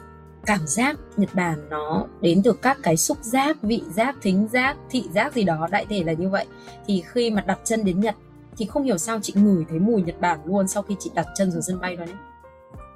cảm 0.47 0.67
giác 0.67 0.97
Nhật 1.17 1.35
Bản 1.35 1.69
nó 1.71 2.07
đến 2.21 2.43
từ 2.45 2.53
các 2.53 2.79
cái 2.83 2.97
xúc 2.97 3.19
giác, 3.21 3.63
vị 3.63 3.83
giác, 3.91 4.17
thính 4.23 4.49
giác, 4.49 4.77
thị 4.91 5.05
giác 5.15 5.35
gì 5.35 5.45
đó 5.45 5.69
đại 5.71 5.87
thể 5.89 6.05
là 6.05 6.13
như 6.13 6.29
vậy. 6.29 6.47
Thì 6.87 7.03
khi 7.07 7.31
mà 7.31 7.45
đặt 7.47 7.59
chân 7.65 7.85
đến 7.85 8.01
Nhật 8.01 8.15
thì 8.59 8.67
không 8.67 8.83
hiểu 8.83 8.99
sao 8.99 9.19
chị 9.23 9.35
ngửi 9.37 9.65
thấy 9.69 9.79
mùi 9.79 10.03
Nhật 10.03 10.21
Bản 10.21 10.41
luôn 10.45 10.69
sau 10.69 10.83
khi 10.83 10.97
chị 10.99 11.11
đặt 11.15 11.27
chân 11.35 11.53
xuống 11.53 11.63
sân 11.63 11.81
bay 11.81 11.97
đó 11.97 12.05
đấy 12.05 12.15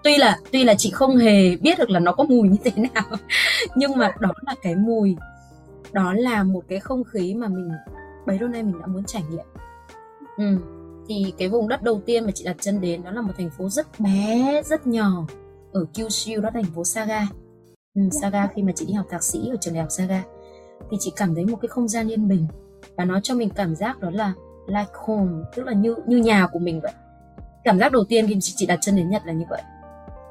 tuy 0.02 0.16
là 0.16 0.38
tuy 0.52 0.64
là 0.64 0.74
chị 0.74 0.90
không 0.90 1.16
hề 1.16 1.56
biết 1.56 1.78
được 1.78 1.90
là 1.90 2.00
nó 2.00 2.12
có 2.12 2.24
mùi 2.24 2.48
như 2.48 2.56
thế 2.64 2.82
nào 2.94 3.04
nhưng 3.76 3.96
mà 3.96 4.12
đó 4.20 4.32
là 4.46 4.54
cái 4.62 4.76
mùi 4.76 5.16
đó 5.92 6.12
là 6.12 6.42
một 6.42 6.64
cái 6.68 6.80
không 6.80 7.04
khí 7.04 7.34
mà 7.34 7.48
mình 7.48 7.70
bấy 8.26 8.38
lâu 8.38 8.48
nay 8.48 8.62
mình 8.62 8.80
đã 8.80 8.86
muốn 8.86 9.04
trải 9.04 9.22
nghiệm 9.30 9.44
ừ. 10.36 10.44
thì 11.08 11.32
cái 11.38 11.48
vùng 11.48 11.68
đất 11.68 11.82
đầu 11.82 12.02
tiên 12.06 12.24
mà 12.24 12.30
chị 12.34 12.44
đặt 12.44 12.56
chân 12.60 12.80
đến 12.80 13.02
đó 13.02 13.10
là 13.10 13.20
một 13.20 13.32
thành 13.38 13.50
phố 13.58 13.68
rất 13.68 14.00
bé 14.00 14.62
rất 14.64 14.86
nhỏ 14.86 15.26
ở 15.72 15.86
Kyushu 15.94 16.40
đó 16.40 16.50
là 16.54 16.62
thành 16.62 16.72
phố 16.74 16.84
Saga 16.84 17.26
ừ, 17.94 18.02
Saga 18.22 18.48
khi 18.54 18.62
mà 18.62 18.72
chị 18.76 18.86
đi 18.86 18.92
học 18.92 19.06
thạc 19.10 19.22
sĩ 19.22 19.38
ở 19.50 19.56
trường 19.60 19.74
đại 19.74 19.82
học 19.82 19.90
Saga 19.90 20.22
thì 20.90 20.96
chị 21.00 21.12
cảm 21.16 21.34
thấy 21.34 21.44
một 21.44 21.58
cái 21.62 21.68
không 21.68 21.88
gian 21.88 22.08
yên 22.08 22.28
bình 22.28 22.46
và 22.96 23.04
nó 23.04 23.20
cho 23.20 23.34
mình 23.34 23.50
cảm 23.54 23.74
giác 23.76 24.00
đó 24.00 24.10
là 24.10 24.32
like 24.66 24.92
home 25.06 25.32
tức 25.56 25.66
là 25.66 25.72
như 25.72 25.96
như 26.06 26.16
nhà 26.16 26.46
của 26.52 26.58
mình 26.58 26.80
vậy. 26.80 26.92
Cảm 27.64 27.78
giác 27.78 27.92
đầu 27.92 28.04
tiên 28.08 28.26
khi 28.28 28.36
chị, 28.40 28.52
chị 28.56 28.66
đặt 28.66 28.78
chân 28.80 28.96
đến 28.96 29.10
Nhật 29.10 29.22
là 29.26 29.32
như 29.32 29.44
vậy. 29.50 29.62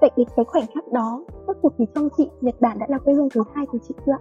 Vậy 0.01 0.09
thì 0.17 0.23
cái 0.35 0.45
khoảnh 0.47 0.65
khắc 0.75 0.91
đó 0.93 1.25
rốt 1.47 1.57
cuộc 1.61 1.73
thì 1.77 1.85
trong 1.95 2.09
chị 2.17 2.29
Nhật 2.41 2.61
Bản 2.61 2.79
đã 2.79 2.85
là 2.89 2.97
quê 2.97 3.13
hương 3.13 3.29
thứ 3.29 3.43
hai 3.55 3.65
của 3.65 3.77
chị 3.87 3.93
chưa 4.05 4.17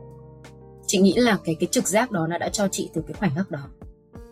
chị 0.88 0.98
nghĩ 0.98 1.14
là 1.16 1.38
cái 1.44 1.56
cái 1.60 1.68
trực 1.70 1.88
giác 1.88 2.10
đó 2.10 2.26
nó 2.26 2.38
đã 2.38 2.48
cho 2.48 2.68
chị 2.68 2.90
từ 2.94 3.02
cái 3.02 3.14
khoảnh 3.14 3.30
khắc 3.36 3.50
đó. 3.50 3.60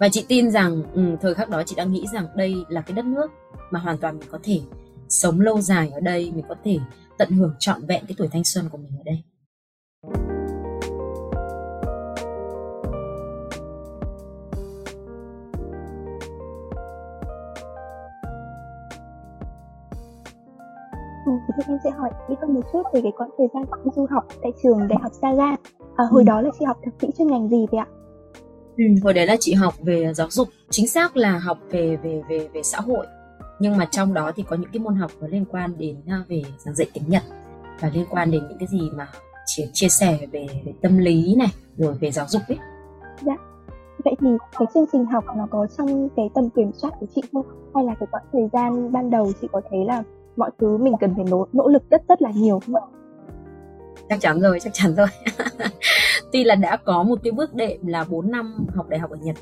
Và 0.01 0.09
chị 0.09 0.25
tin 0.29 0.51
rằng 0.51 0.83
ừ, 0.95 1.17
thời 1.21 1.35
khắc 1.35 1.49
đó 1.49 1.63
chị 1.67 1.75
đang 1.77 1.93
nghĩ 1.93 2.07
rằng 2.13 2.27
đây 2.37 2.55
là 2.69 2.81
cái 2.81 2.95
đất 2.95 3.05
nước 3.05 3.31
mà 3.71 3.81
hoàn 3.81 3.99
toàn 3.99 4.19
mình 4.19 4.29
có 4.31 4.39
thể 4.43 4.61
sống 5.09 5.41
lâu 5.41 5.61
dài 5.61 5.91
ở 5.95 6.01
đây 6.01 6.33
mình 6.35 6.45
có 6.49 6.55
thể 6.65 6.79
tận 7.19 7.31
hưởng 7.31 7.55
trọn 7.59 7.87
vẹn 7.87 8.05
cái 8.09 8.15
tuổi 8.19 8.29
thanh 8.33 8.45
xuân 8.45 8.69
của 8.69 8.79
mình 8.79 8.93
ở 8.99 9.03
đây 9.05 9.23
Ừ, 21.37 21.53
thì 21.57 21.63
em 21.67 21.79
sẽ 21.85 21.91
hỏi 21.91 22.11
kỹ 22.29 22.35
hơn 22.41 22.55
một 22.55 22.61
chút 22.73 22.83
về 22.93 23.01
cái 23.03 23.13
quãng 23.17 23.31
thời 23.39 23.47
gian 23.55 23.65
đi 23.85 23.91
du 23.97 24.07
học 24.11 24.25
tại 24.43 24.53
trường 24.63 24.89
Đại 24.89 24.99
học 25.03 25.13
Saga. 25.23 25.57
À, 25.97 26.05
hồi 26.11 26.23
ừ. 26.23 26.27
đó 26.27 26.41
là 26.41 26.51
chị 26.59 26.65
học 26.65 26.77
thạc 26.85 26.95
sĩ 27.01 27.09
chuyên 27.19 27.29
ngành 27.29 27.49
gì 27.49 27.67
vậy 27.71 27.79
ạ? 27.79 27.87
Ừ, 28.77 28.85
hồi 29.03 29.15
đấy 29.15 29.27
là 29.27 29.37
chị 29.41 29.55
học 29.55 29.75
về 29.81 30.15
giáo 30.15 30.31
dục, 30.31 30.49
chính 30.71 30.89
xác 30.89 31.17
là 31.17 31.39
học 31.39 31.59
về 31.71 31.97
về 31.97 32.23
về 32.29 32.49
về 32.53 32.63
xã 32.63 32.81
hội. 32.81 33.07
Nhưng 33.61 33.77
mà 33.77 33.89
trong 33.91 34.15
đó 34.15 34.33
thì 34.37 34.43
có 34.43 34.57
những 34.57 34.71
cái 34.73 34.81
môn 34.81 34.95
học 34.95 35.11
có 35.21 35.27
liên 35.27 35.45
quan 35.51 35.79
đến 35.79 35.97
à, 36.09 36.25
về 36.29 36.43
giảng 36.59 36.75
dạy 36.75 36.87
tiếng 36.93 37.05
Nhật 37.09 37.23
và 37.81 37.91
liên 37.95 38.07
quan 38.11 38.31
đến 38.31 38.43
những 38.49 38.59
cái 38.59 38.69
gì 38.69 38.91
mà 38.97 39.09
chia, 39.47 39.65
chia 39.73 39.89
sẻ 39.89 40.19
về, 40.33 40.47
về 40.65 40.73
tâm 40.83 40.99
lý 40.99 41.35
này 41.39 41.49
rồi 41.77 41.95
về 42.01 42.11
giáo 42.11 42.27
dục 42.29 42.43
ấy. 42.49 42.59
Dạ. 43.23 43.37
Vậy 44.05 44.15
thì 44.21 44.29
cái 44.59 44.67
chương 44.75 44.87
trình 44.93 45.05
học 45.05 45.25
nó 45.37 45.47
có 45.51 45.67
trong 45.79 46.09
cái 46.17 46.31
tầm 46.35 46.51
kiểm 46.51 46.71
soát 46.73 46.91
của 47.01 47.07
chị 47.15 47.23
không? 47.33 47.47
Hay 47.75 47.85
là 47.85 47.95
cái 48.01 48.07
quãng 48.11 48.25
thời 48.33 48.49
gian 48.53 48.93
ban 48.93 49.11
đầu 49.11 49.33
chị 49.41 49.49
có 49.53 49.61
thấy 49.71 49.85
là 49.85 50.03
mọi 50.37 50.51
thứ 50.59 50.77
mình 50.77 50.95
cần 51.01 51.15
phải 51.15 51.25
nỗ, 51.31 51.47
nỗ 51.53 51.69
lực 51.69 51.83
rất 51.91 52.03
rất 52.09 52.23
là 52.23 52.31
nhiều 52.31 52.61
không 52.67 52.75
ạ? 52.75 52.83
Chắc 54.09 54.21
chắn 54.21 54.41
rồi, 54.41 54.61
chắc 54.61 54.75
chắn 54.75 54.95
rồi. 54.95 55.07
Tuy 56.33 56.45
là 56.45 56.55
đã 56.55 56.77
có 56.77 57.03
một 57.03 57.19
cái 57.25 57.33
bước 57.33 57.55
đệm 57.55 57.87
là 57.87 58.05
4 58.05 58.31
năm 58.31 58.67
học 58.75 58.89
đại 58.89 59.01
học 59.01 59.11
ở 59.11 59.17
Nhật 59.17 59.37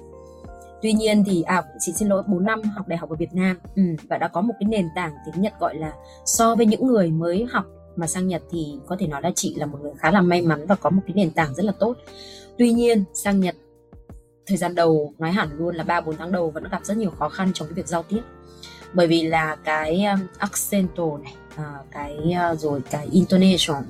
Tuy 0.85 0.93
nhiên 0.93 1.25
thì 1.27 1.43
à 1.43 1.63
chị 1.79 1.93
xin 1.93 2.09
lỗi 2.09 2.23
4 2.27 2.45
năm 2.45 2.63
học 2.63 2.89
đại 2.89 2.99
học 2.99 3.11
ở 3.11 3.17
Việt 3.17 3.35
Nam 3.35 3.59
ừ, 3.77 3.83
và 4.09 4.19
đã 4.19 4.29
có 4.29 4.41
một 4.41 4.55
cái 4.61 4.69
nền 4.69 4.89
tảng 4.95 5.13
tiếng 5.27 5.43
Nhật 5.43 5.53
gọi 5.61 5.75
là 5.75 5.93
so 6.25 6.55
với 6.55 6.67
những 6.67 6.87
người 6.87 7.11
mới 7.11 7.47
học 7.51 7.65
mà 7.97 8.07
sang 8.07 8.29
Nhật 8.29 8.43
thì 8.51 8.79
có 8.87 8.97
thể 8.99 9.07
nói 9.07 9.23
là 9.23 9.31
chị 9.35 9.55
là 9.55 9.67
một 9.67 9.79
người 9.83 9.93
khá 9.99 10.11
là 10.11 10.21
may 10.21 10.43
mắn 10.43 10.67
và 10.67 10.75
có 10.75 10.91
một 10.91 11.03
cái 11.07 11.15
nền 11.15 11.31
tảng 11.31 11.55
rất 11.55 11.65
là 11.65 11.73
tốt. 11.79 11.97
Tuy 12.59 12.73
nhiên 12.73 13.05
sang 13.15 13.41
Nhật 13.41 13.55
thời 14.47 14.57
gian 14.57 14.75
đầu 14.75 15.13
nói 15.19 15.31
hẳn 15.33 15.49
luôn 15.59 15.75
là 15.75 15.85
3 15.85 16.01
4 16.01 16.17
tháng 16.17 16.33
đầu 16.33 16.51
vẫn 16.51 16.65
gặp 16.71 16.85
rất 16.85 16.97
nhiều 16.97 17.11
khó 17.11 17.29
khăn 17.29 17.51
trong 17.55 17.69
cái 17.69 17.75
việc 17.75 17.89
giao 17.89 18.03
tiếp 18.03 18.21
bởi 18.95 19.07
vì 19.07 19.23
là 19.23 19.57
cái 19.65 20.05
um, 20.05 20.21
accento 20.39 21.19
này 21.23 21.35
ờ, 21.57 21.65
cái 21.91 22.19
uh, 22.53 22.61
rồi 22.61 22.81
cái 22.91 23.09
intonation 23.13 23.83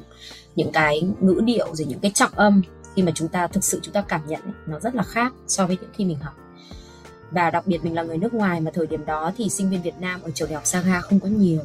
những 0.56 0.72
cái 0.72 1.02
ngữ 1.20 1.40
điệu 1.44 1.74
rồi 1.74 1.86
những 1.86 2.00
cái 2.00 2.10
trọng 2.14 2.32
âm 2.34 2.62
khi 2.96 3.02
mà 3.02 3.12
chúng 3.14 3.28
ta 3.28 3.46
thực 3.46 3.64
sự 3.64 3.80
chúng 3.82 3.94
ta 3.94 4.04
cảm 4.08 4.20
nhận 4.26 4.42
ấy, 4.42 4.52
nó 4.66 4.80
rất 4.80 4.94
là 4.94 5.02
khác 5.02 5.32
so 5.46 5.66
với 5.66 5.78
những 5.80 5.90
khi 5.94 6.04
mình 6.04 6.18
học. 6.18 6.34
Và 7.30 7.50
đặc 7.50 7.66
biệt 7.66 7.84
mình 7.84 7.94
là 7.94 8.02
người 8.02 8.18
nước 8.18 8.34
ngoài 8.34 8.60
mà 8.60 8.70
thời 8.74 8.86
điểm 8.86 9.06
đó 9.06 9.32
thì 9.36 9.48
sinh 9.48 9.70
viên 9.70 9.82
Việt 9.82 9.94
Nam 10.00 10.22
ở 10.22 10.30
trường 10.30 10.48
đại 10.48 10.54
học 10.54 10.66
Saga 10.66 11.00
không 11.00 11.20
có 11.20 11.28
nhiều. 11.28 11.60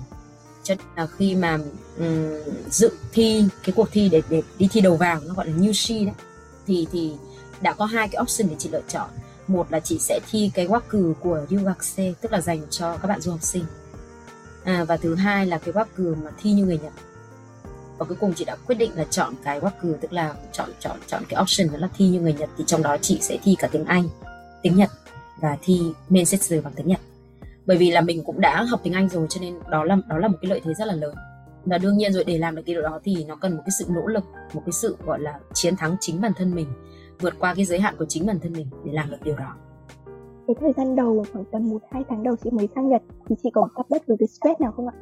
Cho 0.64 0.76
nên 0.76 0.86
là 0.96 1.08
khi 1.18 1.36
mà 1.36 1.58
um, 1.98 2.30
dự 2.70 2.92
thi 3.12 3.46
cái 3.64 3.74
cuộc 3.76 3.92
thi 3.92 4.10
để 4.10 4.22
để 4.30 4.42
đi 4.58 4.68
thi 4.72 4.82
đầu 4.82 4.96
vào 4.96 5.22
nó 5.28 5.34
gọi 5.34 5.48
là 5.48 5.54
Nushi 5.54 6.06
đấy 6.06 6.16
thì 6.68 6.88
thì 6.92 7.12
đã 7.62 7.74
có 7.74 7.86
hai 7.86 8.08
cái 8.08 8.22
option 8.22 8.50
để 8.50 8.56
chị 8.60 8.70
lựa 8.70 8.82
chọn 8.88 9.10
một 9.50 9.72
là 9.72 9.80
chị 9.80 9.98
sẽ 10.00 10.20
thi 10.32 10.52
cái 10.54 10.68
wắc 10.68 10.82
cử 10.90 11.14
của 11.20 11.46
Yugakse 11.52 12.14
tức 12.22 12.32
là 12.32 12.42
dành 12.42 12.62
cho 12.70 12.98
các 12.98 13.08
bạn 13.08 13.22
du 13.22 13.32
học 13.32 13.44
sinh. 13.44 13.64
À, 14.64 14.84
và 14.88 14.98
thứ 14.98 15.16
hai 15.16 15.46
là 15.46 15.58
cái 15.58 15.74
wắc 15.74 15.86
cử 15.96 16.16
mà 16.24 16.32
thi 16.42 16.52
như 16.52 16.66
người 16.66 16.80
Nhật. 16.84 16.94
Và 17.98 18.06
cuối 18.06 18.18
cùng 18.20 18.34
chị 18.34 18.46
đã 18.46 18.56
quyết 18.68 18.76
định 18.76 18.92
là 18.96 19.04
chọn 19.04 19.34
cái 19.44 19.60
wắc 19.60 19.72
cử 19.82 19.98
tức 20.02 20.14
là 20.14 20.34
chọn 20.52 20.70
chọn 20.80 20.98
chọn 21.08 21.24
cái 21.30 21.42
option 21.42 21.72
đó 21.72 21.78
là 21.80 21.90
thi 21.98 22.08
như 22.08 22.22
người 22.22 22.34
Nhật 22.34 22.50
thì 22.58 22.64
trong 22.68 22.84
đó 22.84 22.98
chị 23.02 23.20
sẽ 23.22 23.38
thi 23.44 23.56
cả 23.60 23.68
tiếng 23.72 23.86
Anh 23.86 24.10
tiếng 24.62 24.76
Nhật 24.76 24.90
và 25.42 25.58
thi 25.62 25.82
main 26.10 26.26
set 26.26 26.64
bằng 26.64 26.74
tiếng 26.74 26.88
Nhật. 26.88 27.00
Bởi 27.66 27.78
vì 27.78 27.92
là 27.92 28.02
mình 28.02 28.24
cũng 28.24 28.42
đã 28.42 28.64
học 28.64 28.80
tiếng 28.84 28.94
Anh 28.94 29.10
rồi 29.10 29.28
cho 29.30 29.42
nên 29.42 29.60
đó 29.70 29.84
là 29.84 29.98
đó 30.08 30.18
là 30.18 30.28
một 30.28 30.38
cái 30.42 30.50
lợi 30.50 30.62
thế 30.64 30.74
rất 30.74 30.86
là 30.86 30.94
lớn. 30.94 31.16
Và 31.66 31.78
đương 31.78 31.98
nhiên 31.98 32.14
rồi 32.14 32.24
để 32.24 32.38
làm 32.38 32.56
được 32.56 32.62
cái 32.66 32.76
điều 32.76 32.84
đó 32.84 33.00
thì 33.04 33.24
nó 33.24 33.36
cần 33.36 33.56
một 33.56 33.62
cái 33.66 33.72
sự 33.80 33.86
nỗ 33.90 34.08
lực 34.08 34.24
một 34.54 34.62
cái 34.66 34.74
sự 34.74 34.98
gọi 35.06 35.20
là 35.20 35.40
chiến 35.54 35.76
thắng 35.76 35.96
chính 36.00 36.22
bản 36.22 36.32
thân 36.38 36.56
mình 36.56 36.68
vượt 37.20 37.34
qua 37.40 37.54
cái 37.56 37.66
giới 37.66 37.80
hạn 37.80 37.96
của 38.00 38.06
chính 38.06 38.26
bản 38.26 38.40
thân 38.40 38.54
mình 38.54 38.68
để 38.86 38.92
làm 38.94 39.12
được 39.12 39.18
điều 39.24 39.36
đó 39.36 39.56
cái 40.50 40.56
thời 40.60 40.74
gian 40.78 40.96
đầu 40.96 41.26
khoảng 41.34 41.46
tầm 41.52 41.70
một 41.70 41.82
hai 41.92 42.04
tháng 42.10 42.24
đầu 42.24 42.36
chị 42.44 42.50
mới 42.50 42.68
sang 42.76 42.90
Nhật 42.90 43.02
thì 43.30 43.36
chị 43.44 43.50
có 43.54 43.68
gặp 43.76 43.84
bất 43.90 44.04
cứ 44.08 44.16
cái 44.20 44.28
stress 44.28 44.62
nào 44.62 44.72
không 44.72 44.88
ạ? 44.88 44.94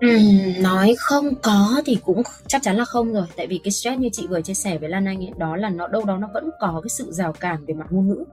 Ừ, 0.00 0.18
nói 0.62 0.94
không 0.98 1.24
có 1.42 1.82
thì 1.86 1.96
cũng 2.04 2.22
chắc 2.46 2.62
chắn 2.62 2.76
là 2.76 2.84
không 2.84 3.12
rồi 3.12 3.26
tại 3.36 3.46
vì 3.46 3.58
cái 3.58 3.70
stress 3.70 3.98
như 3.98 4.08
chị 4.12 4.26
vừa 4.26 4.40
chia 4.40 4.54
sẻ 4.54 4.78
với 4.78 4.88
Lan 4.88 5.04
Anh 5.04 5.24
ấy 5.24 5.32
đó 5.36 5.56
là 5.56 5.68
nó 5.68 5.86
đâu 5.86 6.04
đó 6.04 6.16
nó 6.16 6.28
vẫn 6.34 6.50
có 6.60 6.80
cái 6.82 6.88
sự 6.88 7.12
rào 7.12 7.32
cản 7.32 7.64
về 7.66 7.74
mặt 7.74 7.86
ngôn 7.90 8.08
ngữ 8.08 8.24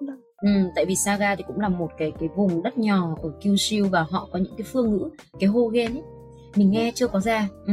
vâng. 0.00 0.20
ừ, 0.42 0.48
tại 0.76 0.84
vì 0.84 0.96
Saga 0.96 1.34
thì 1.34 1.44
cũng 1.46 1.60
là 1.60 1.68
một 1.68 1.90
cái 1.98 2.12
cái 2.18 2.28
vùng 2.36 2.62
đất 2.62 2.78
nhỏ 2.78 3.16
ở 3.22 3.32
Kyushu 3.40 3.88
và 3.90 4.06
họ 4.10 4.28
có 4.32 4.38
những 4.38 4.54
cái 4.58 4.66
phương 4.72 4.90
ngữ 4.90 5.08
cái 5.40 5.48
Hogen 5.48 5.92
ấy 5.92 6.02
mình 6.56 6.70
nghe 6.70 6.92
chưa 6.94 7.06
có 7.06 7.20
ra 7.20 7.48
ừ 7.66 7.72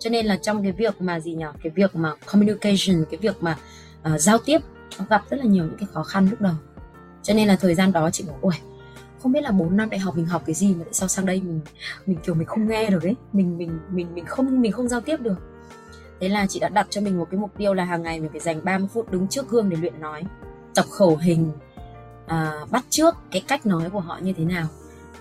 cho 0.00 0.10
nên 0.10 0.26
là 0.26 0.36
trong 0.36 0.62
cái 0.62 0.72
việc 0.72 1.00
mà 1.00 1.20
gì 1.20 1.34
nhỉ? 1.34 1.44
Cái 1.62 1.72
việc 1.74 1.96
mà 1.96 2.14
communication 2.26 3.04
cái 3.10 3.18
việc 3.20 3.42
mà 3.42 3.58
uh, 4.14 4.20
giao 4.20 4.38
tiếp 4.38 4.58
nó 4.98 5.04
gặp 5.10 5.24
rất 5.30 5.36
là 5.36 5.44
nhiều 5.44 5.64
những 5.64 5.76
cái 5.78 5.88
khó 5.92 6.02
khăn 6.02 6.28
lúc 6.30 6.40
đầu. 6.40 6.54
Cho 7.22 7.34
nên 7.34 7.48
là 7.48 7.56
thời 7.56 7.74
gian 7.74 7.92
đó 7.92 8.10
chị 8.10 8.24
bảo 8.26 8.38
ôi 8.40 8.54
không 9.22 9.32
biết 9.32 9.40
là 9.42 9.50
4 9.50 9.76
năm 9.76 9.90
đại 9.90 10.00
học 10.00 10.16
mình 10.16 10.26
học 10.26 10.42
cái 10.46 10.54
gì 10.54 10.74
mà 10.74 10.84
tại 10.84 10.94
sao 10.94 11.08
sang 11.08 11.26
đây 11.26 11.40
mình 11.40 11.60
mình 12.06 12.18
kiểu 12.24 12.34
mình 12.34 12.46
không 12.46 12.68
nghe 12.68 12.90
được 12.90 13.02
ấy. 13.02 13.16
Mình 13.32 13.58
mình 13.58 13.78
mình 13.90 14.14
mình 14.14 14.24
không 14.26 14.60
mình 14.60 14.72
không 14.72 14.88
giao 14.88 15.00
tiếp 15.00 15.20
được. 15.20 15.36
Thế 16.20 16.28
là 16.28 16.46
chị 16.46 16.60
đã 16.60 16.68
đặt 16.68 16.86
cho 16.90 17.00
mình 17.00 17.18
một 17.18 17.28
cái 17.30 17.40
mục 17.40 17.50
tiêu 17.58 17.74
là 17.74 17.84
hàng 17.84 18.02
ngày 18.02 18.20
mình 18.20 18.30
phải 18.30 18.40
dành 18.40 18.64
30 18.64 18.88
phút 18.92 19.10
đứng 19.10 19.28
trước 19.28 19.48
gương 19.48 19.68
để 19.70 19.76
luyện 19.76 20.00
nói 20.00 20.22
tập 20.74 20.84
khẩu 20.90 21.16
hình 21.16 21.52
à, 22.26 22.52
bắt 22.70 22.84
trước 22.90 23.14
cái 23.30 23.42
cách 23.48 23.66
nói 23.66 23.90
của 23.90 24.00
họ 24.00 24.18
như 24.22 24.32
thế 24.32 24.44
nào. 24.44 24.66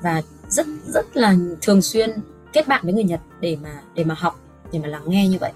Và 0.02 0.22
rất 0.50 0.66
rất 0.86 1.18
là 1.18 1.36
thường 1.62 1.82
xuyên 1.82 2.10
kết 2.54 2.68
bạn 2.68 2.82
với 2.84 2.94
người 2.94 3.04
Nhật 3.04 3.20
để 3.40 3.58
mà 3.64 3.82
để 3.96 4.04
mà 4.04 4.16
học 4.18 4.40
để 4.72 4.80
mà 4.80 4.88
lắng 4.88 5.04
nghe 5.08 5.28
như 5.28 5.38
vậy 5.40 5.52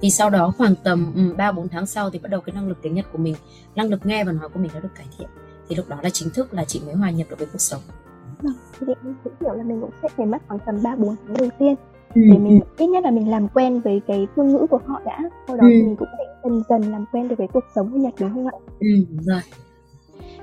thì 0.00 0.10
sau 0.10 0.30
đó 0.30 0.52
khoảng 0.58 0.74
tầm 0.84 1.12
ba 1.36 1.52
bốn 1.52 1.68
tháng 1.68 1.86
sau 1.86 2.10
thì 2.10 2.18
bắt 2.18 2.30
đầu 2.30 2.40
cái 2.40 2.54
năng 2.54 2.68
lực 2.68 2.78
tiếng 2.82 2.94
Nhật 2.94 3.06
của 3.12 3.18
mình 3.18 3.34
năng 3.74 3.88
lực 3.88 4.06
nghe 4.06 4.24
và 4.24 4.32
nói 4.32 4.48
của 4.48 4.60
mình 4.60 4.70
đã 4.74 4.80
được 4.80 4.94
cải 4.94 5.06
thiện 5.18 5.28
thì 5.68 5.76
lúc 5.76 5.88
đó 5.88 5.96
là 6.02 6.10
chính 6.10 6.30
thức 6.30 6.54
là 6.54 6.64
chị 6.64 6.80
mới 6.86 6.94
hòa 6.94 7.10
nhập 7.10 7.26
được 7.30 7.38
với 7.38 7.48
cuộc 7.52 7.60
sống 7.60 7.80
vâng 8.42 8.54
thì 8.80 8.86
em 9.04 9.14
cũng 9.24 9.32
hiểu 9.40 9.52
là 9.54 9.64
mình 9.64 9.80
cũng 9.80 9.90
sẽ 10.02 10.08
phải 10.16 10.26
mất 10.26 10.38
khoảng 10.48 10.60
tầm 10.66 10.82
ba 10.82 10.96
bốn 10.96 11.16
tháng 11.26 11.36
đầu 11.36 11.48
tiên 11.58 11.74
ừ, 12.14 12.20
để 12.30 12.38
mình 12.38 12.60
ừ. 12.60 12.66
ít 12.84 12.86
nhất 12.86 13.04
là 13.04 13.10
mình 13.10 13.30
làm 13.30 13.48
quen 13.48 13.80
với 13.80 14.00
cái 14.06 14.26
ngôn 14.36 14.52
ngữ 14.52 14.66
của 14.70 14.80
họ 14.86 15.00
đã 15.04 15.22
sau 15.46 15.56
đó 15.56 15.62
ừ. 15.62 15.68
thì 15.70 15.82
mình 15.82 15.96
cũng 15.96 16.08
sẽ 16.18 16.24
dần 16.44 16.62
dần 16.68 16.92
làm 16.92 17.04
quen 17.12 17.28
được 17.28 17.38
với 17.38 17.48
cuộc 17.52 17.64
sống 17.74 17.92
ở 17.92 17.98
Nhật 17.98 18.14
đúng 18.20 18.30
không 18.34 18.46
ạ? 18.46 18.56
Ừ 18.80 18.88
rồi. 19.20 19.40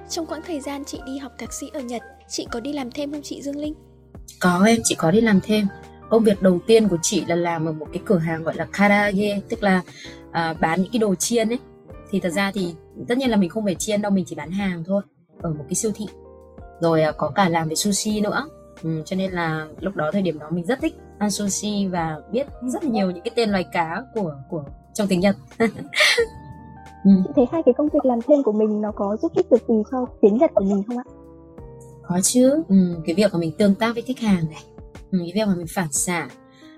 Trong 0.09 0.25
quãng 0.25 0.41
thời 0.47 0.59
gian 0.59 0.85
chị 0.85 0.99
đi 1.05 1.17
học 1.17 1.31
thạc 1.37 1.53
sĩ 1.53 1.65
ở 1.73 1.79
Nhật, 1.79 2.01
chị 2.27 2.47
có 2.51 2.59
đi 2.59 2.73
làm 2.73 2.91
thêm 2.91 3.11
không 3.11 3.21
chị 3.21 3.41
Dương 3.41 3.57
Linh? 3.57 3.73
Có 4.41 4.63
em, 4.65 4.79
chị 4.83 4.95
có 4.95 5.11
đi 5.11 5.21
làm 5.21 5.39
thêm. 5.43 5.67
Công 6.13 6.23
việc 6.23 6.41
đầu 6.41 6.59
tiên 6.67 6.87
của 6.87 6.97
chị 7.01 7.25
là 7.27 7.35
làm 7.35 7.65
ở 7.65 7.71
một 7.71 7.87
cái 7.93 8.01
cửa 8.05 8.17
hàng 8.17 8.43
gọi 8.43 8.55
là 8.55 8.67
karaage, 8.73 9.41
tức 9.49 9.63
là 9.63 9.81
à, 10.31 10.53
bán 10.61 10.81
những 10.81 10.91
cái 10.91 10.99
đồ 10.99 11.15
chiên 11.15 11.49
ấy. 11.49 11.59
Thì 12.11 12.19
thật 12.19 12.29
ra 12.29 12.51
thì 12.53 12.75
tất 13.07 13.17
nhiên 13.17 13.29
là 13.29 13.37
mình 13.37 13.49
không 13.49 13.65
phải 13.65 13.75
chiên 13.75 14.01
đâu, 14.01 14.11
mình 14.11 14.25
chỉ 14.25 14.35
bán 14.35 14.51
hàng 14.51 14.83
thôi 14.83 15.01
ở 15.41 15.49
một 15.49 15.65
cái 15.67 15.75
siêu 15.75 15.91
thị 15.95 16.05
rồi 16.79 17.01
à, 17.01 17.11
có 17.11 17.31
cả 17.35 17.49
làm 17.49 17.69
về 17.69 17.75
sushi 17.75 18.21
nữa 18.21 18.45
ừ, 18.83 19.01
cho 19.05 19.15
nên 19.15 19.31
là 19.31 19.67
lúc 19.79 19.95
đó 19.95 20.09
thời 20.13 20.21
điểm 20.21 20.39
đó 20.39 20.49
mình 20.49 20.65
rất 20.65 20.79
thích 20.81 20.95
ăn 21.19 21.31
sushi 21.31 21.87
và 21.87 22.21
biết 22.31 22.47
rất 22.61 22.83
nhiều 22.83 23.11
những 23.11 23.23
cái 23.23 23.31
tên 23.35 23.49
loài 23.49 23.65
cá 23.71 24.03
của 24.13 24.35
của 24.49 24.63
trong 24.93 25.07
tiếng 25.07 25.19
Nhật 25.19 25.35
ừ. 27.03 27.11
thấy 27.35 27.45
hai 27.51 27.61
cái 27.65 27.73
công 27.77 27.89
việc 27.93 28.05
làm 28.05 28.19
thêm 28.27 28.43
của 28.43 28.51
mình 28.51 28.81
nó 28.81 28.91
có 28.95 29.17
giúp 29.21 29.31
ích 29.35 29.51
được 29.51 29.67
gì 29.67 29.75
cho 29.91 30.05
tiếng 30.21 30.37
Nhật 30.37 30.51
của 30.55 30.65
mình 30.65 30.83
không 30.87 30.97
ạ? 30.97 31.03
Có 32.07 32.19
chứ, 32.23 32.63
ừ, 32.69 32.75
cái 33.05 33.15
việc 33.15 33.33
mà 33.33 33.39
mình 33.39 33.51
tương 33.57 33.75
tác 33.75 33.93
với 33.93 34.03
khách 34.03 34.19
hàng 34.19 34.45
này, 34.49 34.63
cái 35.19 35.31
việc 35.35 35.47
mà 35.47 35.55
mình 35.55 35.67
phản 35.69 35.91
xạ. 35.91 36.27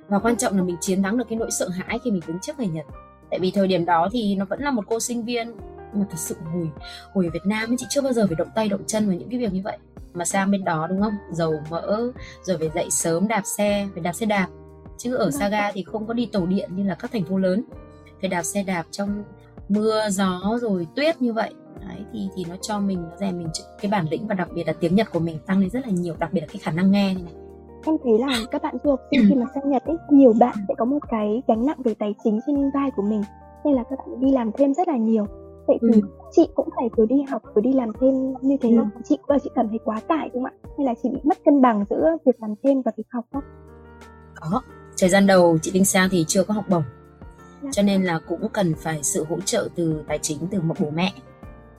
Và 0.07 0.19
quan 0.19 0.35
trọng 0.35 0.57
là 0.57 0.63
mình 0.63 0.75
chiến 0.81 1.03
thắng 1.03 1.17
được 1.17 1.25
cái 1.29 1.39
nỗi 1.39 1.51
sợ 1.51 1.69
hãi 1.69 1.99
khi 2.03 2.11
mình 2.11 2.21
đứng 2.27 2.39
trước 2.41 2.57
người 2.57 2.67
Nhật. 2.67 2.85
Tại 3.29 3.39
vì 3.39 3.51
thời 3.51 3.67
điểm 3.67 3.85
đó 3.85 4.09
thì 4.11 4.35
nó 4.35 4.45
vẫn 4.45 4.61
là 4.61 4.71
một 4.71 4.83
cô 4.87 4.99
sinh 4.99 5.25
viên 5.25 5.51
mà 5.93 6.05
thật 6.09 6.17
sự 6.17 6.35
hồi 6.53 6.69
hồi 7.13 7.25
ở 7.25 7.31
Việt 7.33 7.45
Nam 7.45 7.69
ấy 7.69 7.75
chị 7.79 7.85
chưa 7.89 8.01
bao 8.01 8.13
giờ 8.13 8.27
phải 8.27 8.35
động 8.35 8.47
tay 8.55 8.69
động 8.69 8.81
chân 8.87 9.07
vào 9.07 9.17
những 9.17 9.29
cái 9.29 9.39
việc 9.39 9.53
như 9.53 9.61
vậy. 9.63 9.77
Mà 10.13 10.25
sang 10.25 10.51
bên 10.51 10.63
đó 10.63 10.87
đúng 10.87 11.01
không? 11.01 11.13
Dầu 11.31 11.53
mỡ 11.69 12.11
rồi 12.43 12.57
phải 12.57 12.69
dậy 12.75 12.87
sớm 12.89 13.27
đạp 13.27 13.41
xe 13.57 13.87
phải 13.93 14.03
đạp 14.03 14.13
xe 14.13 14.25
đạp. 14.25 14.47
Chứ 14.97 15.15
ở 15.15 15.31
Saga 15.31 15.71
thì 15.71 15.83
không 15.83 16.07
có 16.07 16.13
đi 16.13 16.25
tàu 16.25 16.45
điện 16.45 16.69
như 16.75 16.83
là 16.83 16.95
các 16.95 17.11
thành 17.11 17.23
phố 17.23 17.37
lớn. 17.37 17.63
Phải 18.21 18.29
đạp 18.29 18.43
xe 18.43 18.63
đạp 18.63 18.83
trong 18.91 19.23
mưa 19.69 20.09
gió 20.09 20.57
rồi 20.61 20.87
tuyết 20.95 21.21
như 21.21 21.33
vậy. 21.33 21.53
Đấy 21.87 21.97
thì 22.13 22.19
thì 22.35 22.45
nó 22.49 22.55
cho 22.61 22.79
mình 22.79 23.03
nó 23.03 23.17
rèn 23.19 23.37
mình 23.37 23.47
cái 23.81 23.91
bản 23.91 24.05
lĩnh 24.11 24.27
và 24.27 24.35
đặc 24.35 24.49
biệt 24.53 24.67
là 24.67 24.73
tiếng 24.73 24.95
Nhật 24.95 25.11
của 25.11 25.19
mình 25.19 25.39
tăng 25.45 25.59
lên 25.59 25.69
rất 25.69 25.87
là 25.87 25.91
nhiều 25.91 26.15
đặc 26.19 26.33
biệt 26.33 26.41
là 26.41 26.47
cái 26.47 26.57
khả 26.57 26.71
năng 26.71 26.91
nghe 26.91 27.13
này 27.13 27.23
em 27.85 27.95
thấy 28.03 28.19
là 28.19 28.39
các 28.51 28.61
bạn 28.61 28.75
du 28.83 28.89
học 28.89 28.99
sinh 29.11 29.21
khi 29.29 29.35
mà 29.35 29.45
sang 29.53 29.69
Nhật 29.69 29.83
ấy 29.85 29.97
nhiều 30.11 30.33
bạn 30.39 30.55
sẽ 30.67 30.73
có 30.77 30.85
một 30.85 30.99
cái 31.09 31.41
gánh 31.47 31.65
nặng 31.65 31.77
về 31.83 31.93
tài 31.93 32.15
chính 32.23 32.39
trên 32.47 32.71
vai 32.73 32.91
của 32.95 33.03
mình 33.03 33.23
nên 33.65 33.73
là 33.73 33.83
các 33.89 33.99
bạn 33.99 34.19
đi 34.19 34.31
làm 34.31 34.51
thêm 34.57 34.73
rất 34.73 34.87
là 34.87 34.97
nhiều. 34.97 35.25
Vậy 35.67 35.77
thì 35.81 36.01
ừ. 36.01 36.07
chị 36.31 36.47
cũng 36.55 36.69
phải 36.75 36.89
vừa 36.97 37.05
đi 37.05 37.15
học 37.29 37.41
vừa 37.55 37.61
đi 37.61 37.73
làm 37.73 37.91
thêm 38.01 38.33
như 38.41 38.57
thế 38.61 38.69
ừ. 38.69 38.75
không? 38.77 38.89
Chị 39.03 39.17
và 39.27 39.37
chị 39.43 39.49
cảm 39.55 39.69
thấy 39.69 39.79
quá 39.85 39.99
tải 40.07 40.29
không 40.33 40.45
ạ? 40.45 40.51
Hay 40.77 40.85
là 40.85 40.93
chị 41.03 41.09
bị 41.09 41.19
mất 41.23 41.37
cân 41.45 41.61
bằng 41.61 41.85
giữa 41.89 42.17
việc 42.25 42.35
làm 42.41 42.53
thêm 42.63 42.81
và 42.81 42.91
việc 42.97 43.07
học 43.09 43.25
không? 43.33 43.43
Có. 44.35 44.61
Thời 44.99 45.09
gian 45.09 45.27
đầu 45.27 45.57
chị 45.61 45.71
Đinh 45.71 45.85
Sang 45.85 46.09
thì 46.11 46.25
chưa 46.27 46.43
có 46.43 46.53
học 46.53 46.65
bổng. 46.69 46.83
Dạ. 47.63 47.69
cho 47.73 47.81
nên 47.81 48.03
là 48.03 48.19
cũng 48.27 48.49
cần 48.53 48.73
phải 48.77 49.03
sự 49.03 49.25
hỗ 49.29 49.39
trợ 49.39 49.69
từ 49.75 50.03
tài 50.07 50.19
chính 50.21 50.37
từ 50.51 50.61
một 50.61 50.75
bố 50.79 50.89
mẹ. 50.89 51.13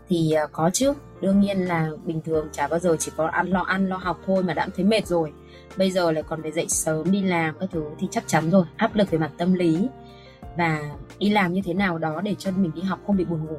Thì 0.09 0.35
uh, 0.45 0.53
có 0.53 0.71
chứ. 0.73 0.93
Đương 1.21 1.41
nhiên 1.41 1.59
là 1.59 1.91
bình 2.05 2.21
thường 2.25 2.49
chả 2.53 2.69
bao 2.69 2.79
giờ 2.79 2.97
chỉ 2.99 3.13
có 3.17 3.27
ăn 3.27 3.47
lo 3.47 3.61
ăn 3.61 3.89
lo 3.89 3.97
học 3.97 4.21
thôi 4.27 4.43
mà 4.43 4.55
đã 4.55 4.69
thấy 4.77 4.85
mệt 4.85 5.07
rồi 5.07 5.33
bây 5.77 5.91
giờ 5.91 6.13
lại 6.13 6.23
còn 6.23 6.43
phải 6.43 6.53
dậy 6.53 6.67
sớm 6.69 7.11
đi 7.11 7.23
làm 7.23 7.55
các 7.61 7.69
thứ 7.73 7.85
thì 7.99 8.09
chắc 8.11 8.25
chắn 8.27 8.51
rồi 8.51 8.65
áp 8.77 8.95
lực 8.95 9.11
về 9.11 9.19
mặt 9.19 9.31
tâm 9.39 9.55
lý. 9.55 9.89
Và 10.57 10.81
đi 11.19 11.31
làm 11.31 11.53
như 11.53 11.61
thế 11.65 11.75
nào 11.75 11.99
đó 11.99 12.21
để 12.21 12.35
cho 12.39 12.51
mình 12.51 12.71
đi 12.75 12.83
học 12.83 12.99
không 13.07 13.17
bị 13.17 13.25
buồn 13.25 13.45
ngủ. 13.45 13.59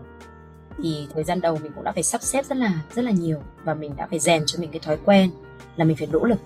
Thì 0.78 1.08
thời 1.14 1.24
gian 1.24 1.42
đầu 1.42 1.58
mình 1.64 1.72
cũng 1.76 1.84
đã 1.84 1.92
phải 1.92 2.04
sắp 2.04 2.22
xếp 2.22 2.46
rất 2.46 2.58
là 2.58 2.74
rất 2.96 3.02
là 3.02 3.12
nhiều 3.12 3.38
và 3.64 3.74
mình 3.74 3.96
đã 3.96 4.08
phải 4.10 4.20
rèn 4.20 4.44
cho 4.46 4.60
mình 4.60 4.70
cái 4.72 4.80
thói 4.80 4.98
quen 5.06 5.30
là 5.76 5.86
mình 5.86 5.98
phải 5.98 6.08
nỗ 6.12 6.24
lực. 6.24 6.40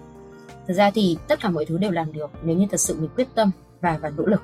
Thực 0.68 0.74
ra 0.74 0.92
thì 0.92 1.18
tất 1.28 1.40
cả 1.40 1.50
mọi 1.50 1.66
thứ 1.66 1.78
đều 1.78 1.92
làm 1.92 2.14
được 2.14 2.32
nếu 2.44 2.56
như 2.56 2.66
thật 2.72 2.80
sự 2.80 2.96
mình 3.00 3.10
quyết 3.16 3.28
tâm 3.36 3.52
và 3.82 4.00
và 4.02 4.10
nỗ 4.10 4.26
lực. 4.26 4.42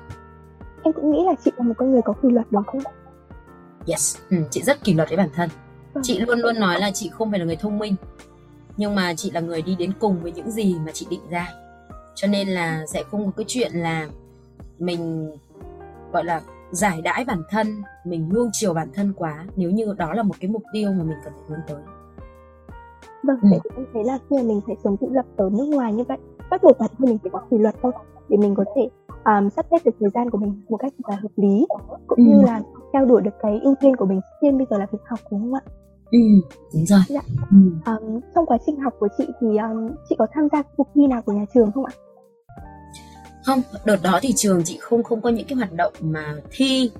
Em 0.82 0.92
cũng 0.92 1.10
nghĩ 1.10 1.24
là 1.26 1.32
chị 1.44 1.50
là 1.56 1.64
một 1.64 1.74
con 1.76 1.92
người 1.92 2.00
có 2.04 2.12
kỷ 2.12 2.28
luật 2.30 2.46
đúng 2.50 2.64
không 2.64 2.82
yes 3.86 4.16
ừ, 4.30 4.36
chị 4.50 4.62
rất 4.62 4.84
kỷ 4.84 4.94
luật 4.94 5.08
với 5.08 5.16
bản 5.16 5.28
thân. 5.34 5.50
Ừ. 5.94 6.00
chị 6.04 6.18
luôn 6.18 6.38
luôn 6.38 6.60
nói 6.60 6.80
là 6.80 6.90
chị 6.90 7.10
không 7.12 7.30
phải 7.30 7.38
là 7.38 7.46
người 7.46 7.56
thông 7.56 7.78
minh 7.78 7.94
nhưng 8.78 8.94
mà 8.94 9.14
chị 9.16 9.30
là 9.30 9.40
người 9.40 9.62
đi 9.62 9.76
đến 9.78 9.92
cùng 10.00 10.22
với 10.22 10.32
những 10.32 10.50
gì 10.50 10.76
mà 10.86 10.92
chị 10.92 11.06
định 11.10 11.28
ra 11.30 11.48
cho 12.14 12.28
nên 12.28 12.48
là 12.48 12.84
sẽ 12.86 13.02
không 13.10 13.26
có 13.26 13.32
cái 13.36 13.44
chuyện 13.48 13.72
là 13.74 14.08
mình 14.78 15.30
gọi 16.12 16.24
là 16.24 16.40
giải 16.70 17.00
đãi 17.02 17.24
bản 17.24 17.42
thân 17.50 17.66
mình 18.04 18.28
nuông 18.34 18.48
chiều 18.52 18.74
bản 18.74 18.88
thân 18.94 19.12
quá 19.16 19.46
nếu 19.56 19.70
như 19.70 19.94
đó 19.98 20.12
là 20.12 20.22
một 20.22 20.34
cái 20.40 20.50
mục 20.50 20.62
tiêu 20.72 20.92
mà 20.92 21.04
mình 21.04 21.18
cần 21.24 21.32
phải 21.36 21.44
hướng 21.48 21.60
tới 21.68 21.82
vâng 23.22 23.38
ừ. 23.42 23.48
vậy 23.50 23.60
thì 23.64 23.70
em 23.76 23.86
thấy 23.92 24.04
là 24.04 24.18
khi 24.30 24.36
mà 24.36 24.42
mình 24.42 24.60
phải 24.66 24.76
sống 24.84 24.96
tự 24.96 25.06
lập 25.10 25.26
ở 25.36 25.50
nước 25.52 25.64
ngoài 25.64 25.92
như 25.92 26.04
vậy 26.04 26.18
bắt 26.50 26.62
buộc 26.62 26.78
bản 26.78 26.90
thân 26.98 27.08
mình 27.08 27.18
phải 27.18 27.30
có 27.30 27.40
kỷ 27.50 27.58
luật 27.58 27.74
thôi 27.82 27.92
để 28.28 28.36
mình 28.36 28.54
có 28.54 28.64
thể 28.76 28.88
um, 29.24 29.48
sắp 29.48 29.66
xếp 29.70 29.78
được 29.84 29.94
thời 30.00 30.10
gian 30.14 30.30
của 30.30 30.38
mình 30.38 30.62
một 30.68 30.76
cách 30.76 30.92
là 31.08 31.16
hợp 31.16 31.32
lý 31.36 31.66
cũng 32.06 32.18
ừ. 32.18 32.24
như 32.24 32.42
là 32.46 32.62
theo 32.92 33.04
đuổi 33.04 33.22
được 33.22 33.34
cái 33.42 33.60
ưu 33.62 33.74
tiên 33.80 33.96
của 33.96 34.06
mình 34.06 34.20
tiên 34.40 34.58
bây 34.58 34.66
giờ 34.70 34.78
là 34.78 34.86
việc 34.92 34.98
học 35.06 35.20
đúng 35.30 35.40
không 35.40 35.54
ạ 35.54 35.62
ừ 36.10 36.18
đúng 36.74 36.86
rồi. 36.86 37.00
Dạ. 37.08 37.20
ừ. 37.50 37.56
um, 37.86 38.20
trong 38.34 38.46
quá 38.46 38.58
trình 38.66 38.80
học 38.80 38.94
của 38.98 39.08
chị 39.18 39.24
thì 39.40 39.46
um, 39.46 39.88
chị 40.08 40.16
có 40.18 40.26
tham 40.32 40.48
gia 40.52 40.62
cuộc 40.76 40.88
thi 40.94 41.06
nào 41.06 41.22
của 41.22 41.32
nhà 41.32 41.44
trường 41.54 41.72
không 41.72 41.84
ạ? 41.84 41.92
Không 43.44 43.62
đợt 43.84 44.02
đó 44.02 44.18
thì 44.22 44.32
trường 44.36 44.64
chị 44.64 44.78
không 44.80 45.02
không 45.02 45.20
có 45.20 45.30
những 45.30 45.46
cái 45.46 45.56
hoạt 45.56 45.72
động 45.72 45.92
mà 46.00 46.36
thi. 46.50 46.90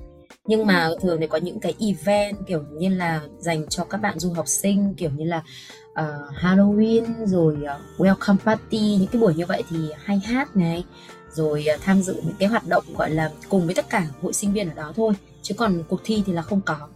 Nhưng 0.45 0.65
mà 0.65 0.89
thường 1.01 1.17
thì 1.21 1.27
có 1.27 1.37
những 1.37 1.59
cái 1.59 1.75
event 1.79 2.37
kiểu 2.47 2.63
như 2.71 2.89
là 2.89 3.21
dành 3.39 3.67
cho 3.67 3.83
các 3.83 3.97
bạn 4.01 4.19
du 4.19 4.33
học 4.33 4.47
sinh 4.47 4.93
kiểu 4.97 5.09
như 5.15 5.25
là 5.25 5.43
uh, 5.91 6.33
Halloween 6.35 7.25
rồi 7.25 7.57
uh, 7.63 7.99
welcome 8.01 8.37
party 8.45 8.97
những 8.99 9.07
cái 9.11 9.21
buổi 9.21 9.33
như 9.35 9.45
vậy 9.45 9.63
thì 9.69 9.77
hay 10.03 10.19
hát 10.19 10.55
này. 10.55 10.85
Rồi 11.31 11.65
uh, 11.75 11.81
tham 11.81 12.01
dự 12.01 12.21
những 12.25 12.35
cái 12.39 12.49
hoạt 12.49 12.67
động 12.67 12.83
gọi 12.97 13.09
là 13.09 13.31
cùng 13.49 13.65
với 13.65 13.75
tất 13.75 13.89
cả 13.89 14.07
hội 14.21 14.33
sinh 14.33 14.53
viên 14.53 14.69
ở 14.69 14.73
đó 14.73 14.93
thôi. 14.95 15.13
Chứ 15.41 15.55
còn 15.57 15.83
cuộc 15.89 15.99
thi 16.03 16.23
thì 16.25 16.33
là 16.33 16.41
không 16.41 16.61
có 16.65 16.87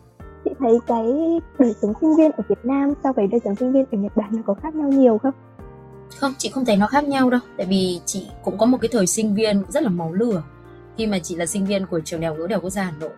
chị 0.46 0.52
thấy 0.60 0.80
cái 0.88 1.06
đời 1.60 1.74
sống 1.82 1.94
sinh 2.02 2.16
viên 2.16 2.32
ở 2.32 2.44
Việt 2.50 2.60
Nam 2.66 2.94
so 3.04 3.14
với 3.14 3.28
đời 3.28 3.42
sống 3.46 3.56
sinh 3.56 3.72
viên 3.72 3.86
ở 3.92 3.98
Nhật 3.98 4.18
Bản 4.18 4.30
nó 4.32 4.42
có 4.46 4.54
khác 4.54 4.76
nhau 4.76 4.90
nhiều 4.90 5.18
không? 5.18 5.34
không, 6.20 6.34
chị 6.38 6.50
không 6.50 6.66
thấy 6.66 6.78
nó 6.78 6.88
khác 6.88 7.04
nhau 7.04 7.30
đâu. 7.30 7.40
Tại 7.58 7.68
vì 7.68 8.02
chị 8.06 8.28
cũng 8.44 8.58
có 8.58 8.66
một 8.66 8.78
cái 8.82 8.90
thời 8.92 9.08
sinh 9.08 9.36
viên 9.36 9.64
rất 9.70 9.84
là 9.84 9.90
máu 9.90 10.14
lửa. 10.14 10.44
Khi 10.98 11.08
mà 11.08 11.20
chị 11.20 11.36
là 11.36 11.46
sinh 11.46 11.66
viên 11.66 11.86
của 11.86 12.00
trường 12.00 12.22
đại 12.22 12.30
học 12.30 12.38
ngữ 12.40 12.48
đại 12.48 12.60
quốc 12.60 12.70
gia 12.70 12.84
hà 12.84 12.94
nội, 13.00 13.10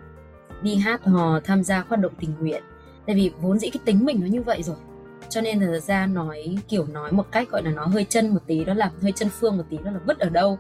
đi 0.62 0.76
hát 0.76 1.04
hò, 1.06 1.40
tham 1.40 1.64
gia 1.64 1.84
hoạt 1.88 2.02
động 2.02 2.14
tình 2.20 2.30
nguyện. 2.40 2.64
Tại 3.06 3.16
vì 3.16 3.32
vốn 3.42 3.60
dĩ 3.60 3.70
cái 3.70 3.82
tính 3.86 4.06
mình 4.06 4.20
nó 4.22 4.28
như 4.28 4.42
vậy 4.42 4.64
rồi. 4.64 4.76
Cho 5.30 5.42
nên 5.42 5.60
thật 5.60 5.80
ra 5.80 6.06
nói, 6.06 6.58
kiểu 6.68 6.86
nói 6.86 7.12
một 7.12 7.32
cách 7.32 7.50
gọi 7.52 7.64
là 7.64 7.72
nó 7.72 7.86
hơi 7.86 8.06
chân 8.10 8.30
một 8.30 8.40
tí 8.48 8.66
đó 8.66 8.74
là 8.74 8.92
hơi 9.02 9.12
chân 9.12 9.30
phương 9.30 9.58
một 9.58 9.64
tí 9.70 9.78
đó 9.78 9.92
là 9.92 10.00
vứt 10.06 10.20
ở 10.20 10.30
đâu. 10.30 10.58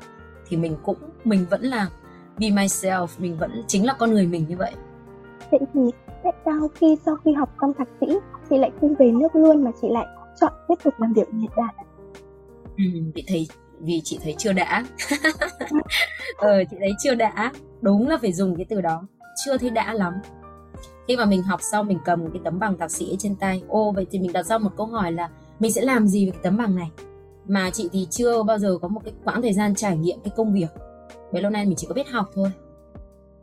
Thì 0.47 0.57
mình 0.57 0.75
cũng, 0.83 0.97
mình 1.23 1.45
vẫn 1.49 1.61
là 1.61 1.87
be 2.39 2.47
myself, 2.47 3.07
mình 3.17 3.37
vẫn 3.37 3.63
chính 3.67 3.85
là 3.85 3.93
con 3.93 4.11
người 4.11 4.27
mình 4.27 4.45
như 4.49 4.57
vậy 4.57 4.71
vậy 5.51 5.59
thì 5.73 5.81
tại 6.23 6.33
sao 6.45 6.67
khi 6.75 6.97
sau 7.05 7.15
khi 7.25 7.33
học 7.33 7.49
xong 7.61 7.73
thạc 7.77 7.87
sĩ 8.01 8.07
chị 8.49 8.57
lại 8.57 8.71
không 8.81 8.95
về 8.99 9.11
nước 9.11 9.35
luôn 9.35 9.63
mà 9.63 9.71
chị 9.81 9.87
lại 9.91 10.05
chọn 10.41 10.53
tiếp 10.67 10.75
tục 10.83 10.93
làm 10.97 11.13
việc 11.13 11.27
ở 11.27 11.33
Nhật 11.33 11.51
Bản? 11.57 11.75
Ừ, 12.77 12.83
vì 13.15 13.23
thấy 13.27 13.47
vì 13.79 14.01
chị 14.03 14.19
thấy 14.23 14.35
chưa 14.37 14.53
đã. 14.53 14.85
Ờ 16.37 16.63
chị 16.71 16.77
thấy 16.79 16.91
chưa 17.03 17.15
đã. 17.15 17.51
Đúng 17.81 18.07
là 18.07 18.17
phải 18.21 18.33
dùng 18.33 18.55
cái 18.55 18.65
từ 18.69 18.81
đó. 18.81 19.07
Chưa 19.45 19.57
thấy 19.57 19.69
đã 19.69 19.93
lắm. 19.93 20.13
Khi 21.07 21.17
mà 21.17 21.25
mình 21.25 21.43
học 21.43 21.61
xong 21.61 21.87
mình 21.87 21.99
cầm 22.05 22.31
cái 22.31 22.41
tấm 22.43 22.59
bằng 22.59 22.77
thạc 22.77 22.91
sĩ 22.91 23.15
trên 23.19 23.35
tay. 23.35 23.63
Ô 23.67 23.91
vậy 23.91 24.05
thì 24.11 24.19
mình 24.19 24.33
đặt 24.33 24.43
ra 24.43 24.57
một 24.57 24.69
câu 24.77 24.85
hỏi 24.85 25.11
là 25.11 25.29
mình 25.59 25.71
sẽ 25.71 25.81
làm 25.81 26.07
gì 26.07 26.25
với 26.25 26.31
cái 26.31 26.41
tấm 26.43 26.57
bằng 26.57 26.75
này? 26.75 26.91
Mà 27.47 27.69
chị 27.69 27.89
thì 27.91 28.07
chưa 28.09 28.43
bao 28.43 28.57
giờ 28.57 28.77
có 28.81 28.87
một 28.87 29.01
cái 29.05 29.13
quãng 29.23 29.41
thời 29.41 29.53
gian 29.53 29.75
trải 29.75 29.97
nghiệm 29.97 30.19
cái 30.23 30.33
công 30.35 30.53
việc. 30.53 30.69
Bấy 31.31 31.41
lâu 31.41 31.51
nay 31.51 31.65
mình 31.65 31.75
chỉ 31.75 31.87
có 31.87 31.93
biết 31.93 32.09
học 32.09 32.29
thôi 32.33 32.51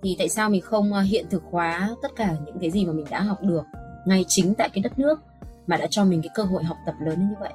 thì 0.03 0.17
tại 0.19 0.29
sao 0.29 0.51
mình 0.51 0.61
không 0.61 0.93
ờ, 0.93 1.01
hiện 1.01 1.27
thực 1.31 1.43
hóa 1.51 1.97
tất 2.03 2.09
cả 2.17 2.35
những 2.47 2.59
cái 2.61 2.71
gì 2.71 2.87
mà 2.87 2.93
mình 2.93 3.07
đã 3.11 3.21
học 3.21 3.39
được 3.43 3.63
ngay 4.07 4.25
chính 4.29 4.55
tại 4.55 4.69
cái 4.75 4.83
đất 4.83 4.99
nước 4.99 5.21
mà 5.67 5.77
đã 5.77 5.87
cho 5.91 6.05
mình 6.05 6.23
cái 6.23 6.31
cơ 6.35 6.43
hội 6.43 6.65
học 6.65 6.77
tập 6.87 6.95
lớn 7.01 7.29
như 7.29 7.35
vậy? 7.41 7.53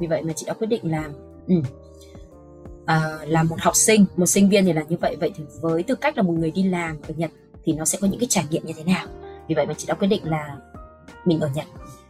Vì 0.00 0.06
vậy 0.06 0.22
mà 0.22 0.32
chị 0.36 0.46
đã 0.46 0.54
quyết 0.54 0.66
định 0.66 0.90
làm 0.90 1.12
ừ. 1.46 1.54
à, 2.86 3.18
là 3.26 3.42
một 3.42 3.56
học 3.60 3.76
sinh 3.76 4.04
một 4.16 4.26
sinh 4.26 4.48
viên 4.48 4.64
thì 4.64 4.72
là 4.72 4.82
như 4.88 4.96
vậy. 5.00 5.16
Vậy 5.20 5.32
thì 5.36 5.44
với 5.60 5.82
tư 5.82 5.94
cách 5.94 6.16
là 6.16 6.22
một 6.22 6.32
người 6.32 6.50
đi 6.50 6.62
làm 6.62 6.96
ở 7.08 7.14
nhật 7.16 7.30
thì 7.64 7.72
nó 7.72 7.84
sẽ 7.84 7.98
có 8.00 8.06
những 8.06 8.20
cái 8.20 8.26
trải 8.30 8.44
nghiệm 8.50 8.66
như 8.66 8.72
thế 8.76 8.84
nào? 8.84 9.06
Vì 9.48 9.54
vậy 9.54 9.66
mà 9.66 9.74
chị 9.74 9.84
đã 9.88 9.94
quyết 9.94 10.08
định 10.08 10.30
là 10.30 10.56
mình 11.24 11.40
ở 11.40 11.50
nhật. 11.54 11.66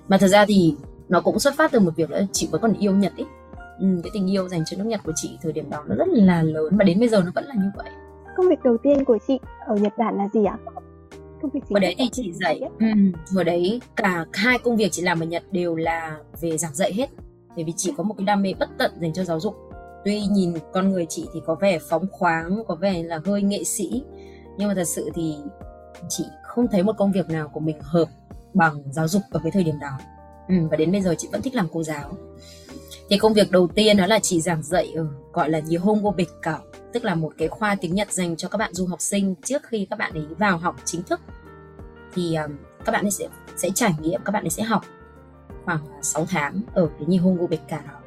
Mà 0.08 0.18
thật 0.18 0.28
ra 0.28 0.44
thì 0.48 0.74
nó 1.08 1.20
cũng 1.20 1.38
xuất 1.38 1.54
phát 1.56 1.72
từ 1.72 1.80
một 1.80 1.96
việc 1.96 2.10
là 2.10 2.26
chị 2.32 2.48
vẫn 2.50 2.60
còn 2.60 2.72
yêu 2.72 2.92
nhật 2.92 3.12
ý. 3.16 3.24
Ừ, 3.80 3.86
cái 4.02 4.10
tình 4.14 4.30
yêu 4.32 4.48
dành 4.48 4.64
cho 4.70 4.76
nước 4.76 4.84
nhật 4.86 5.00
của 5.04 5.12
chị 5.16 5.38
thời 5.42 5.52
điểm 5.52 5.70
đó 5.70 5.84
nó 5.88 5.94
rất 5.94 6.08
là 6.08 6.42
lớn 6.42 6.76
và 6.76 6.84
đến 6.84 6.98
bây 6.98 7.08
giờ 7.08 7.22
nó 7.24 7.30
vẫn 7.34 7.44
là 7.44 7.54
như 7.54 7.70
vậy 7.76 7.90
công 8.36 8.48
việc 8.48 8.62
đầu 8.64 8.76
tiên 8.82 9.04
của 9.04 9.18
chị 9.28 9.38
ở 9.66 9.76
nhật 9.76 9.98
bản 9.98 10.16
là 10.16 10.28
gì 10.32 10.44
ạ? 10.44 10.58
Công 11.42 11.50
việc 11.50 11.60
hồi 11.70 11.80
đấy 11.80 11.94
thì 11.98 12.08
chị 12.12 12.32
dạy 12.32 12.60
ừ, 12.78 12.86
hồi 13.34 13.44
đấy 13.44 13.80
cả 13.96 14.26
hai 14.32 14.58
công 14.58 14.76
việc 14.76 14.92
chị 14.92 15.02
làm 15.02 15.20
ở 15.20 15.26
nhật 15.26 15.42
đều 15.50 15.76
là 15.76 16.18
về 16.40 16.58
giảng 16.58 16.74
dạy 16.74 16.92
hết. 16.92 17.10
Bởi 17.56 17.64
vì 17.64 17.72
chị 17.76 17.94
có 17.96 18.02
một 18.02 18.14
cái 18.18 18.24
đam 18.24 18.42
mê 18.42 18.54
bất 18.58 18.68
tận 18.78 18.90
dành 19.00 19.12
cho 19.12 19.24
giáo 19.24 19.40
dục. 19.40 19.54
Tuy 20.04 20.26
nhìn 20.26 20.54
con 20.72 20.92
người 20.92 21.06
chị 21.08 21.28
thì 21.34 21.40
có 21.46 21.54
vẻ 21.54 21.78
phóng 21.90 22.06
khoáng 22.10 22.62
có 22.68 22.74
vẻ 22.74 23.02
là 23.02 23.20
hơi 23.24 23.42
nghệ 23.42 23.64
sĩ. 23.64 24.02
Nhưng 24.58 24.68
mà 24.68 24.74
thật 24.74 24.84
sự 24.84 25.10
thì 25.14 25.36
chị 26.08 26.24
không 26.42 26.66
thấy 26.72 26.82
một 26.82 26.92
công 26.98 27.12
việc 27.12 27.30
nào 27.30 27.48
của 27.48 27.60
mình 27.60 27.76
hợp 27.80 28.08
bằng 28.54 28.82
giáo 28.90 29.08
dục 29.08 29.22
ở 29.30 29.40
cái 29.42 29.52
thời 29.52 29.64
điểm 29.64 29.78
đó. 29.80 29.98
Ừ, 30.48 30.54
và 30.70 30.76
đến 30.76 30.92
bây 30.92 31.02
giờ 31.02 31.14
chị 31.18 31.28
vẫn 31.32 31.42
thích 31.42 31.54
làm 31.54 31.68
cô 31.72 31.82
giáo. 31.82 32.10
Thì 33.08 33.18
công 33.18 33.32
việc 33.32 33.50
đầu 33.50 33.68
tiên 33.74 33.96
đó 33.96 34.06
là 34.06 34.18
chị 34.22 34.40
giảng 34.40 34.62
dạy 34.62 34.92
ở 34.96 35.06
gọi 35.32 35.50
là 35.50 35.60
Nihongo 35.68 36.10
Bekkao 36.10 36.58
tức 36.96 37.04
là 37.04 37.14
một 37.14 37.32
cái 37.38 37.48
khoa 37.48 37.74
tiếng 37.80 37.94
Nhật 37.94 38.12
dành 38.12 38.36
cho 38.36 38.48
các 38.48 38.58
bạn 38.58 38.74
du 38.74 38.86
học 38.86 39.00
sinh 39.00 39.34
trước 39.44 39.62
khi 39.66 39.86
các 39.90 39.98
bạn 39.98 40.12
ấy 40.12 40.26
vào 40.38 40.58
học 40.58 40.76
chính 40.84 41.02
thức. 41.02 41.20
Thì 42.14 42.34
um, 42.34 42.56
các 42.84 42.92
bạn 42.92 43.04
ấy 43.04 43.10
sẽ 43.10 43.28
sẽ 43.56 43.70
trải 43.74 43.94
nghiệm 44.00 44.20
các 44.24 44.32
bạn 44.32 44.44
ấy 44.44 44.50
sẽ 44.50 44.62
học 44.62 44.84
khoảng 45.64 45.80
6 46.02 46.26
tháng 46.26 46.62
ở 46.74 46.88
cái 46.98 47.06
Nihongo 47.08 47.46
Bekkao 47.46 47.80
đó 47.80 47.98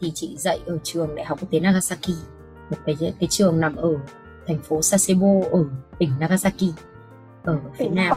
thì 0.00 0.12
chị 0.14 0.36
dạy 0.36 0.60
ở 0.66 0.78
trường 0.82 1.14
đại 1.14 1.26
học 1.26 1.38
quốc 1.40 1.48
tế 1.50 1.60
Nagasaki 1.60 2.10
một 2.70 2.76
cái 2.86 2.96
cái 3.20 3.28
trường 3.30 3.60
nằm 3.60 3.76
ở 3.76 3.94
thành 4.46 4.58
phố 4.62 4.82
Sasebo 4.82 5.28
ở 5.50 5.64
tỉnh 5.98 6.10
Nagasaki 6.20 6.64
ở 7.44 7.58
phía 7.78 7.88
nam. 7.88 8.16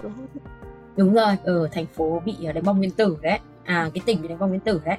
Đúng 0.98 1.14
rồi 1.14 1.38
ở 1.44 1.68
thành 1.72 1.86
phố 1.86 2.22
bị 2.26 2.36
đánh 2.54 2.64
bom 2.64 2.78
nguyên 2.78 2.92
tử 2.92 3.18
đấy. 3.22 3.40
À 3.64 3.90
cái 3.94 4.02
tỉnh 4.06 4.22
bị 4.22 4.28
đánh 4.28 4.40
bom 4.40 4.50
nguyên 4.50 4.62
tử 4.62 4.82
đấy 4.86 4.98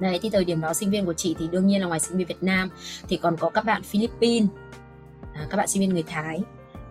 Đấy 0.00 0.18
thì 0.22 0.30
thời 0.30 0.44
điểm 0.44 0.60
đó 0.60 0.74
sinh 0.74 0.90
viên 0.90 1.06
của 1.06 1.14
chị 1.14 1.36
thì 1.38 1.48
đương 1.48 1.66
nhiên 1.66 1.80
là 1.80 1.86
ngoài 1.86 2.00
sinh 2.00 2.18
viên 2.18 2.26
Việt 2.26 2.42
Nam 2.42 2.70
thì 3.08 3.16
còn 3.16 3.36
có 3.36 3.50
các 3.50 3.64
bạn 3.64 3.82
Philippines, 3.82 4.48
à, 5.34 5.46
các 5.50 5.56
bạn 5.56 5.68
sinh 5.68 5.80
viên 5.80 5.90
người 5.90 6.04
Thái. 6.06 6.42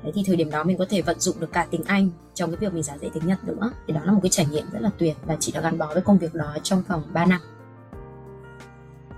Đấy 0.04 0.12
thì 0.16 0.24
thời 0.26 0.36
điểm 0.36 0.52
đó 0.52 0.64
mình 0.64 0.78
có 0.78 0.86
thể 0.90 1.02
vận 1.02 1.20
dụng 1.20 1.40
được 1.40 1.54
cả 1.54 1.68
tiếng 1.72 1.84
Anh 1.84 2.10
trong 2.34 2.52
cái 2.52 2.58
việc 2.58 2.74
mình 2.74 2.84
giảng 2.84 3.00
dạy 3.00 3.12
tiếng 3.14 3.28
Nhật 3.28 3.44
nữa. 3.44 3.72
Thì 3.88 3.94
đó 3.94 4.02
là 4.04 4.12
một 4.12 4.20
cái 4.24 4.30
trải 4.30 4.46
nghiệm 4.46 4.66
rất 4.72 4.82
là 4.82 4.90
tuyệt 4.98 5.18
và 5.26 5.38
chị 5.40 5.52
đã 5.52 5.62
gắn 5.62 5.78
bó 5.78 5.88
với 5.94 6.02
công 6.02 6.18
việc 6.18 6.34
đó 6.34 6.56
trong 6.64 6.84
vòng 6.88 7.04
3 7.14 7.26
năm. 7.26 7.42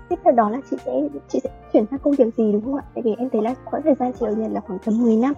Tiếp 0.08 0.16
theo 0.24 0.34
đó 0.34 0.50
là 0.50 0.58
chị 0.70 0.76
sẽ 0.86 0.92
chị 1.28 1.40
sẽ 1.44 1.50
chuyển 1.72 1.84
sang 1.90 1.98
công 1.98 2.14
việc 2.14 2.36
gì 2.36 2.52
đúng 2.52 2.64
không 2.64 2.76
ạ? 2.76 2.84
Tại 2.94 3.02
vì 3.04 3.14
em 3.18 3.28
thấy 3.32 3.42
là 3.42 3.54
khoảng 3.64 3.82
thời 3.82 3.94
gian 3.94 4.12
chị 4.20 4.26
ở 4.26 4.32
Nhật 4.32 4.50
là 4.52 4.60
khoảng 4.60 4.78
tầm 4.84 5.02
10 5.02 5.16
năm. 5.16 5.34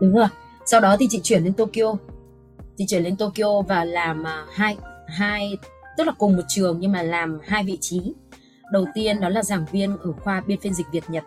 Đúng 0.00 0.14
rồi. 0.14 0.28
Sau 0.66 0.80
đó 0.80 0.96
thì 0.98 1.06
chị 1.10 1.20
chuyển 1.22 1.44
lên 1.44 1.52
Tokyo. 1.52 1.94
Chị 2.76 2.84
chuyển 2.88 3.02
lên 3.02 3.16
Tokyo 3.16 3.62
và 3.68 3.84
làm 3.84 4.20
uh, 4.20 4.50
hai 4.50 4.76
hai 5.06 5.58
tức 5.96 6.04
là 6.04 6.12
cùng 6.18 6.36
một 6.36 6.42
trường 6.48 6.78
nhưng 6.80 6.92
mà 6.92 7.02
làm 7.02 7.38
hai 7.42 7.64
vị 7.64 7.78
trí 7.80 8.14
đầu 8.72 8.84
tiên 8.94 9.20
đó 9.20 9.28
là 9.28 9.42
giảng 9.42 9.64
viên 9.72 9.96
ở 9.96 10.12
khoa 10.12 10.42
biên 10.46 10.60
phiên 10.60 10.74
dịch 10.74 10.86
Việt 10.92 11.04
Nhật 11.08 11.24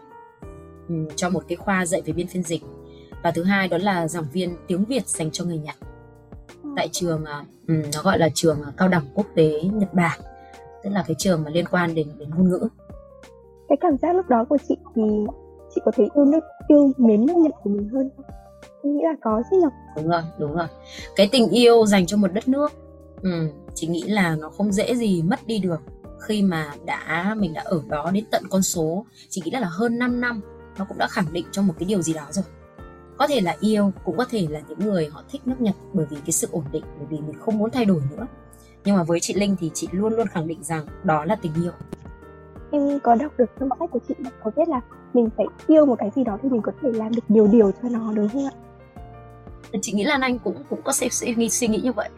ừ, 0.89 0.95
cho 1.15 1.29
một 1.29 1.43
cái 1.47 1.55
khoa 1.55 1.85
dạy 1.85 2.01
về 2.05 2.13
biên 2.13 2.27
phiên 2.27 2.43
dịch 2.43 2.61
và 3.23 3.31
thứ 3.31 3.43
hai 3.43 3.67
đó 3.67 3.77
là 3.77 4.07
giảng 4.07 4.25
viên 4.33 4.55
tiếng 4.67 4.85
Việt 4.85 5.07
dành 5.07 5.31
cho 5.31 5.45
người 5.45 5.57
Nhật 5.57 5.75
tại 6.75 6.89
trường 6.91 7.25
um, 7.67 7.81
nó 7.93 8.01
gọi 8.03 8.19
là 8.19 8.29
trường 8.33 8.61
cao 8.77 8.87
đẳng 8.87 9.05
quốc 9.13 9.27
tế 9.35 9.61
Nhật 9.61 9.93
Bản 9.93 10.19
tức 10.83 10.89
là 10.89 11.03
cái 11.07 11.15
trường 11.19 11.43
mà 11.43 11.49
liên 11.51 11.65
quan 11.71 11.95
đến 11.95 12.07
đến 12.17 12.29
ngôn 12.29 12.49
ngữ 12.49 12.67
cái 13.67 13.77
cảm 13.81 13.97
giác 13.97 14.15
lúc 14.15 14.29
đó 14.29 14.45
của 14.49 14.57
chị 14.67 14.75
thì 14.95 15.01
chị 15.75 15.81
có 15.85 15.91
thấy 15.95 16.07
yêu 16.15 16.25
nước 16.25 16.39
yêu 16.67 16.91
mến 16.97 17.25
nước 17.25 17.33
Nhật 17.35 17.51
của 17.63 17.69
mình 17.69 17.89
hơn 17.89 18.09
không? 18.17 18.25
Nghĩ 18.83 19.03
là 19.03 19.15
có 19.21 19.43
chứ 19.51 19.57
nhỉ? 19.57 19.67
Đúng 19.95 20.07
rồi, 20.07 20.21
đúng 20.39 20.53
rồi. 20.55 20.67
Cái 21.15 21.29
tình 21.31 21.49
yêu 21.49 21.85
dành 21.85 22.05
cho 22.05 22.17
một 22.17 22.33
đất 22.33 22.47
nước 22.47 22.71
ừ, 23.21 23.49
chị 23.75 23.87
nghĩ 23.87 24.03
là 24.03 24.35
nó 24.35 24.49
không 24.49 24.71
dễ 24.71 24.95
gì 24.95 25.21
mất 25.21 25.47
đi 25.47 25.59
được. 25.59 25.81
Khi 26.27 26.41
mà 26.41 26.73
đã 26.85 27.35
mình 27.37 27.53
đã 27.53 27.61
ở 27.65 27.81
đó 27.87 28.11
đến 28.13 28.25
tận 28.31 28.43
con 28.49 28.61
số 28.61 29.05
chị 29.29 29.41
nghĩ 29.45 29.51
là 29.51 29.67
hơn 29.71 29.99
5 29.99 30.21
năm 30.21 30.41
nó 30.77 30.85
cũng 30.85 30.97
đã 30.97 31.07
khẳng 31.07 31.33
định 31.33 31.45
cho 31.51 31.61
một 31.61 31.73
cái 31.79 31.85
điều 31.85 32.01
gì 32.01 32.13
đó 32.13 32.25
rồi. 32.29 32.45
Có 33.17 33.27
thể 33.27 33.41
là 33.41 33.55
yêu 33.59 33.91
cũng 34.05 34.17
có 34.17 34.25
thể 34.25 34.47
là 34.49 34.61
những 34.69 34.79
người 34.79 35.09
họ 35.11 35.23
thích 35.31 35.41
nước 35.45 35.61
Nhật 35.61 35.75
bởi 35.93 36.05
vì 36.09 36.17
cái 36.17 36.31
sự 36.31 36.47
ổn 36.51 36.63
định 36.71 36.83
bởi 36.97 37.07
vì 37.09 37.17
mình 37.17 37.39
không 37.39 37.57
muốn 37.57 37.71
thay 37.71 37.85
đổi 37.85 38.01
nữa. 38.11 38.27
Nhưng 38.85 38.95
mà 38.95 39.03
với 39.03 39.19
chị 39.19 39.33
Linh 39.33 39.55
thì 39.59 39.71
chị 39.73 39.87
luôn 39.91 40.13
luôn 40.13 40.27
khẳng 40.27 40.47
định 40.47 40.63
rằng 40.63 40.85
đó 41.03 41.25
là 41.25 41.35
tình 41.35 41.51
yêu. 41.63 41.71
Em 42.71 42.99
có 42.99 43.15
đọc 43.15 43.31
được 43.37 43.45
trong 43.59 43.69
sách 43.79 43.89
của 43.91 43.99
chị 44.07 44.13
có 44.43 44.51
biết 44.55 44.67
là 44.67 44.81
mình 45.13 45.29
phải 45.37 45.45
yêu 45.67 45.85
một 45.85 45.95
cái 45.99 46.11
gì 46.15 46.23
đó 46.23 46.37
thì 46.43 46.49
mình 46.49 46.61
có 46.61 46.71
thể 46.81 46.91
làm 46.91 47.15
được 47.15 47.23
nhiều 47.27 47.47
điều 47.47 47.71
cho 47.71 47.89
nó 47.89 48.13
đúng 48.13 48.29
không 48.29 48.45
ạ? 48.45 48.51
Chị 49.81 49.93
nghĩ 49.93 50.03
là 50.03 50.17
anh 50.21 50.39
cũng 50.39 50.63
cũng 50.69 50.81
có 50.83 50.91
suy 50.93 51.35
nghĩ 51.35 51.49
suy 51.49 51.67
nghĩ 51.67 51.81
như 51.81 51.91
vậy 51.91 52.09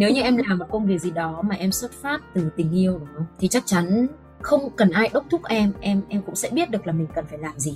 nếu 0.00 0.10
như 0.10 0.22
em 0.22 0.36
làm 0.36 0.58
một 0.58 0.66
công 0.70 0.86
việc 0.86 0.98
gì 0.98 1.10
đó 1.10 1.42
mà 1.42 1.54
em 1.54 1.72
xuất 1.72 1.92
phát 1.92 2.20
từ 2.34 2.50
tình 2.56 2.72
yêu 2.72 2.98
đúng 2.98 3.08
không? 3.14 3.26
Thì 3.38 3.48
chắc 3.48 3.62
chắn 3.66 4.06
không 4.42 4.70
cần 4.76 4.90
ai 4.90 5.10
đốc 5.12 5.24
thúc 5.30 5.40
em 5.44 5.72
em 5.80 6.02
em 6.08 6.22
cũng 6.22 6.36
sẽ 6.36 6.50
biết 6.50 6.70
được 6.70 6.86
là 6.86 6.92
mình 6.92 7.06
cần 7.14 7.24
phải 7.30 7.38
làm 7.38 7.58
gì. 7.58 7.74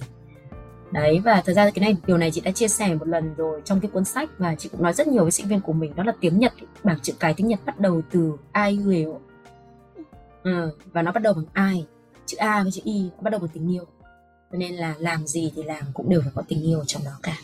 Đấy 0.93 1.21
và 1.25 1.43
thật 1.47 1.53
ra 1.53 1.71
cái 1.71 1.85
này 1.85 1.97
điều 2.07 2.19
này 2.19 2.31
chị 2.31 2.41
đã 2.41 2.51
chia 2.51 2.69
sẻ 2.69 2.95
một 2.95 3.09
lần 3.09 3.35
rồi 3.35 3.61
trong 3.65 3.81
cái 3.81 3.91
cuốn 3.91 4.05
sách 4.05 4.31
và 4.39 4.55
chị 4.55 4.69
cũng 4.69 4.83
nói 4.83 4.93
rất 4.93 5.07
nhiều 5.07 5.23
với 5.23 5.31
sinh 5.31 5.49
viên 5.49 5.61
của 5.61 5.73
mình 5.73 5.95
đó 5.97 6.05
là 6.05 6.13
tiếng 6.21 6.39
nhật 6.39 6.53
bảng 6.85 7.01
chữ 7.01 7.13
cái 7.21 7.35
tiếng 7.35 7.49
nhật 7.49 7.61
bắt 7.67 7.81
đầu 7.81 8.03
từ 8.11 8.33
ai 8.53 8.73
hiểu 8.73 9.21
ừ, 9.95 10.03
ờ, 10.43 10.71
và 10.93 11.03
nó 11.03 11.13
bắt 11.13 11.23
đầu 11.23 11.35
bằng 11.35 11.47
ai? 11.53 11.87
Chữ 12.27 12.37
a 12.37 12.63
với 12.63 12.73
chữ 12.73 12.81
y 12.85 13.11
bắt 13.21 13.31
đầu 13.31 13.41
bằng 13.41 13.51
tình 13.55 13.73
yêu. 13.73 13.85
Cho 14.53 14.59
nên 14.59 14.75
là 14.75 14.95
làm 14.99 15.27
gì 15.27 15.53
thì 15.57 15.63
làm 15.63 15.83
cũng 15.95 16.09
đều 16.09 16.21
phải 16.21 16.33
có 16.35 16.43
tình 16.49 16.63
yêu 16.63 16.85
trong 16.87 17.05
đó 17.05 17.13
cả. 17.23 17.37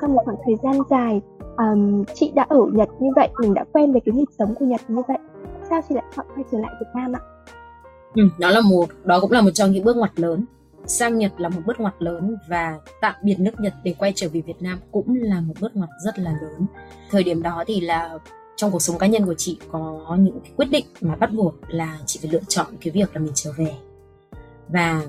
Sau 0.00 0.08
một 0.08 0.22
khoảng 0.24 0.36
thời 0.44 0.54
gian 0.62 0.82
dài 0.90 1.20
um, 1.56 2.04
chị 2.14 2.32
đã 2.34 2.46
ở 2.48 2.66
Nhật 2.72 2.88
như 3.00 3.08
vậy 3.16 3.28
mình 3.38 3.54
đã 3.54 3.64
quen 3.72 3.92
với 3.92 4.00
cái 4.04 4.14
nhịp 4.14 4.28
sống 4.38 4.54
của 4.54 4.64
Nhật 4.64 4.80
như 4.88 5.02
vậy. 5.08 5.18
Sao 5.70 5.80
chị 5.88 5.94
lại 5.94 6.04
chọn 6.16 6.26
quay 6.34 6.44
trở 6.52 6.58
lại 6.58 6.72
Việt 6.80 6.90
Nam 6.94 7.12
ạ? 7.12 7.20
Ừ, 8.14 8.22
đó 8.38 8.50
là 8.50 8.60
một 8.60 8.86
đó 9.04 9.20
cũng 9.20 9.32
là 9.32 9.40
một 9.40 9.50
trong 9.54 9.72
những 9.72 9.84
bước 9.84 9.96
ngoặt 9.96 10.20
lớn. 10.20 10.44
Sang 10.86 11.18
Nhật 11.18 11.32
là 11.38 11.48
một 11.48 11.60
bước 11.66 11.80
ngoặt 11.80 11.94
lớn 11.98 12.36
và 12.48 12.78
tạm 13.00 13.14
biệt 13.22 13.36
nước 13.38 13.60
Nhật 13.60 13.74
để 13.84 13.94
quay 13.98 14.12
trở 14.14 14.28
về 14.32 14.40
Việt 14.40 14.62
Nam 14.62 14.78
cũng 14.92 15.14
là 15.20 15.40
một 15.40 15.54
bước 15.60 15.76
ngoặt 15.76 15.90
rất 16.04 16.18
là 16.18 16.30
lớn. 16.42 16.66
Thời 17.10 17.22
điểm 17.22 17.42
đó 17.42 17.64
thì 17.66 17.80
là 17.80 18.18
trong 18.56 18.70
cuộc 18.70 18.82
sống 18.82 18.98
cá 18.98 19.06
nhân 19.06 19.26
của 19.26 19.34
chị 19.34 19.58
có 19.70 20.16
những 20.18 20.40
cái 20.40 20.52
quyết 20.56 20.66
định 20.70 20.84
mà 21.00 21.16
bắt 21.16 21.30
buộc 21.36 21.54
là 21.68 21.98
chị 22.06 22.20
phải 22.22 22.30
lựa 22.32 22.40
chọn 22.48 22.66
cái 22.80 22.90
việc 22.90 23.14
là 23.14 23.20
mình 23.20 23.32
trở 23.34 23.50
về. 23.56 23.74
Và 24.68 25.02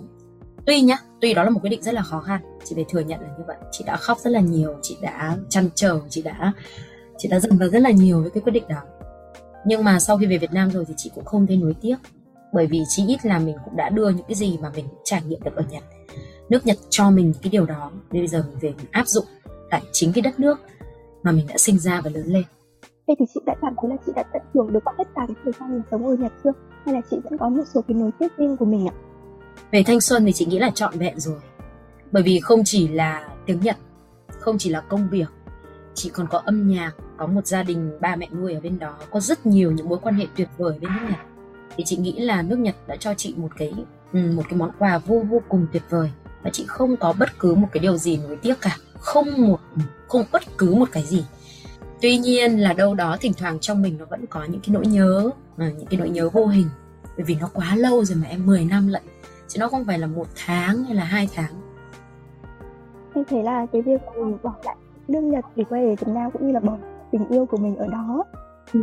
tuy 0.65 0.82
nhá, 0.82 0.97
tuy 1.21 1.34
đó 1.34 1.43
là 1.43 1.49
một 1.49 1.60
quyết 1.63 1.69
định 1.69 1.84
rất 1.84 1.93
là 1.93 2.02
khó 2.02 2.19
khăn 2.19 2.41
chị 2.63 2.76
phải 2.76 2.86
thừa 2.89 2.99
nhận 2.99 3.21
là 3.21 3.28
như 3.38 3.43
vậy 3.47 3.58
chị 3.71 3.84
đã 3.88 3.97
khóc 3.97 4.19
rất 4.19 4.30
là 4.30 4.39
nhiều, 4.39 4.76
chị 4.82 4.97
đã 5.02 5.38
chăn 5.49 5.69
trở, 5.76 5.99
chị 6.10 6.21
đã 6.21 6.54
chị 7.17 7.30
đã 7.30 7.39
dần 7.39 7.58
vào 7.58 7.69
rất 7.69 7.80
là 7.80 7.91
nhiều 7.91 8.21
với 8.21 8.32
cái 8.32 8.41
quyết 8.41 8.54
định 8.54 8.67
đó 8.69 8.82
nhưng 9.65 9.84
mà 9.84 9.99
sau 9.99 10.17
khi 10.17 10.26
về 10.26 10.38
Việt 10.38 10.54
Nam 10.54 10.71
rồi 10.71 10.86
thì 10.88 10.93
chị 10.97 11.12
cũng 11.15 11.26
không 11.26 11.47
thấy 11.47 11.58
nuối 11.58 11.73
tiếc, 11.82 11.95
bởi 12.54 12.67
vì 12.67 12.82
chí 12.88 13.08
ít 13.08 13.26
là 13.26 13.39
mình 13.39 13.56
cũng 13.65 13.76
đã 13.76 13.89
đưa 13.89 14.10
những 14.10 14.26
cái 14.28 14.36
gì 14.36 14.58
mà 14.62 14.71
mình 14.76 14.86
trải 15.04 15.21
nghiệm 15.28 15.43
được 15.43 15.56
ở 15.56 15.63
Nhật 15.69 15.84
nước 16.49 16.65
Nhật 16.65 16.78
cho 16.89 17.12
mình 17.12 17.34
cái 17.41 17.49
điều 17.52 17.65
đó, 17.65 17.91
bây 18.12 18.28
giờ 18.28 18.43
mình 18.47 18.58
về 18.62 18.73
mình 18.78 18.86
áp 18.91 19.08
dụng 19.08 19.26
tại 19.69 19.82
chính 19.91 20.13
cái 20.13 20.21
đất 20.21 20.39
nước 20.39 20.60
mà 21.23 21.32
mình 21.32 21.47
đã 21.47 21.58
sinh 21.58 21.80
ra 21.80 22.02
và 22.02 22.10
lớn 22.10 22.26
lên 22.26 22.43
Vậy 23.08 23.15
thì 23.19 23.26
chị 23.34 23.39
đã 23.45 23.56
cảm 23.62 23.76
thấy 23.82 23.89
là 23.89 23.95
chị 24.06 24.12
đã 24.15 24.23
tận 24.34 24.41
hưởng 24.54 24.73
được 24.73 24.80
tất 24.97 25.08
cả 25.15 25.21
cái 25.28 25.36
thời 25.43 25.54
gian 25.60 25.71
mình 25.71 25.82
sống 25.91 26.08
ở 26.08 26.15
Nhật 26.15 26.32
chưa? 26.43 26.52
Hay 26.86 26.95
là 26.95 27.02
chị 27.12 27.17
vẫn 27.23 27.38
có 27.38 27.49
một 27.49 27.63
số 27.73 27.82
cái 27.88 27.95
nối 27.95 28.12
tiếc 28.19 28.38
riêng 28.38 28.58
của 28.58 28.65
mình 28.65 28.88
ạ? 28.88 28.93
Về 29.73 29.83
thanh 29.83 30.01
xuân 30.01 30.25
thì 30.25 30.33
chị 30.33 30.45
nghĩ 30.45 30.59
là 30.59 30.69
trọn 30.69 30.97
vẹn 30.97 31.19
rồi. 31.19 31.39
Bởi 32.12 32.23
vì 32.23 32.39
không 32.39 32.62
chỉ 32.65 32.88
là 32.88 33.29
tiếng 33.45 33.59
Nhật, 33.59 33.77
không 34.39 34.57
chỉ 34.57 34.69
là 34.69 34.81
công 34.81 35.09
việc, 35.09 35.27
chị 35.93 36.09
còn 36.13 36.27
có 36.27 36.41
âm 36.45 36.67
nhạc, 36.67 36.91
có 37.17 37.27
một 37.27 37.47
gia 37.47 37.63
đình 37.63 37.97
ba 38.01 38.15
mẹ 38.15 38.27
nuôi 38.31 38.53
ở 38.53 38.59
bên 38.59 38.79
đó, 38.79 38.97
có 39.12 39.19
rất 39.19 39.45
nhiều 39.45 39.71
những 39.71 39.89
mối 39.89 39.99
quan 40.01 40.15
hệ 40.15 40.27
tuyệt 40.36 40.49
vời 40.57 40.79
bên 40.81 40.91
nước 40.93 41.09
Nhật. 41.09 41.19
Thì 41.77 41.83
chị 41.83 41.97
nghĩ 41.97 42.19
là 42.19 42.41
nước 42.41 42.59
Nhật 42.59 42.75
đã 42.88 42.95
cho 42.95 43.13
chị 43.13 43.33
một 43.38 43.49
cái 43.57 43.73
ừ, 44.13 44.19
một 44.36 44.43
cái 44.49 44.57
món 44.59 44.71
quà 44.79 44.97
vô 44.97 45.25
vô 45.29 45.41
cùng 45.49 45.67
tuyệt 45.73 45.83
vời. 45.89 46.12
Và 46.43 46.49
chị 46.53 46.65
không 46.67 46.97
có 46.97 47.13
bất 47.13 47.39
cứ 47.39 47.55
một 47.55 47.67
cái 47.71 47.81
điều 47.81 47.97
gì 47.97 48.17
nuối 48.17 48.36
tiếc 48.36 48.62
cả, 48.62 48.77
không 48.99 49.27
một 49.38 49.59
không 50.07 50.25
bất 50.31 50.43
cứ 50.57 50.73
một 50.73 50.89
cái 50.91 51.03
gì. 51.03 51.25
Tuy 52.01 52.17
nhiên 52.17 52.57
là 52.57 52.73
đâu 52.73 52.93
đó 52.93 53.17
thỉnh 53.21 53.33
thoảng 53.38 53.59
trong 53.59 53.81
mình 53.81 53.97
nó 53.97 54.05
vẫn 54.05 54.25
có 54.27 54.45
những 54.45 54.62
cái 54.62 54.73
nỗi 54.73 54.86
nhớ 54.86 55.29
à, 55.57 55.71
những 55.77 55.88
cái 55.88 55.99
nỗi 55.99 56.09
nhớ 56.09 56.29
vô 56.29 56.47
hình. 56.47 56.69
Bởi 57.17 57.25
vì 57.25 57.36
nó 57.36 57.49
quá 57.53 57.75
lâu 57.75 58.05
rồi 58.05 58.17
mà 58.21 58.27
em 58.27 58.45
10 58.45 58.65
năm 58.65 58.88
lận 58.88 59.03
chứ 59.54 59.60
nó 59.60 59.68
không 59.68 59.86
phải 59.86 60.00
là 60.00 60.08
một 60.08 60.28
tháng 60.46 60.84
hay 60.84 60.96
là 60.96 61.04
hai 61.04 61.28
tháng 61.36 61.54
em 63.13 63.26
thấy 63.30 63.44
là 63.44 63.66
cái 63.66 63.82
việc 63.82 64.02
mình 64.16 64.38
bỏ 64.44 64.54
lại 64.66 64.76
nước 65.08 65.22
Nhật 65.22 65.46
để 65.56 65.63
quay 65.70 65.86
về 65.86 65.96
Việt 65.96 66.13
Nam 66.13 66.32
cũng 66.32 66.48
như 66.48 66.54
là 66.54 66.60
bỏ 66.60 66.78
tình 67.12 67.28
yêu 67.30 67.46
của 67.46 67.58
mình 67.58 67.76
ở 67.76 67.88
đó 67.88 68.24
ừ. 68.74 68.80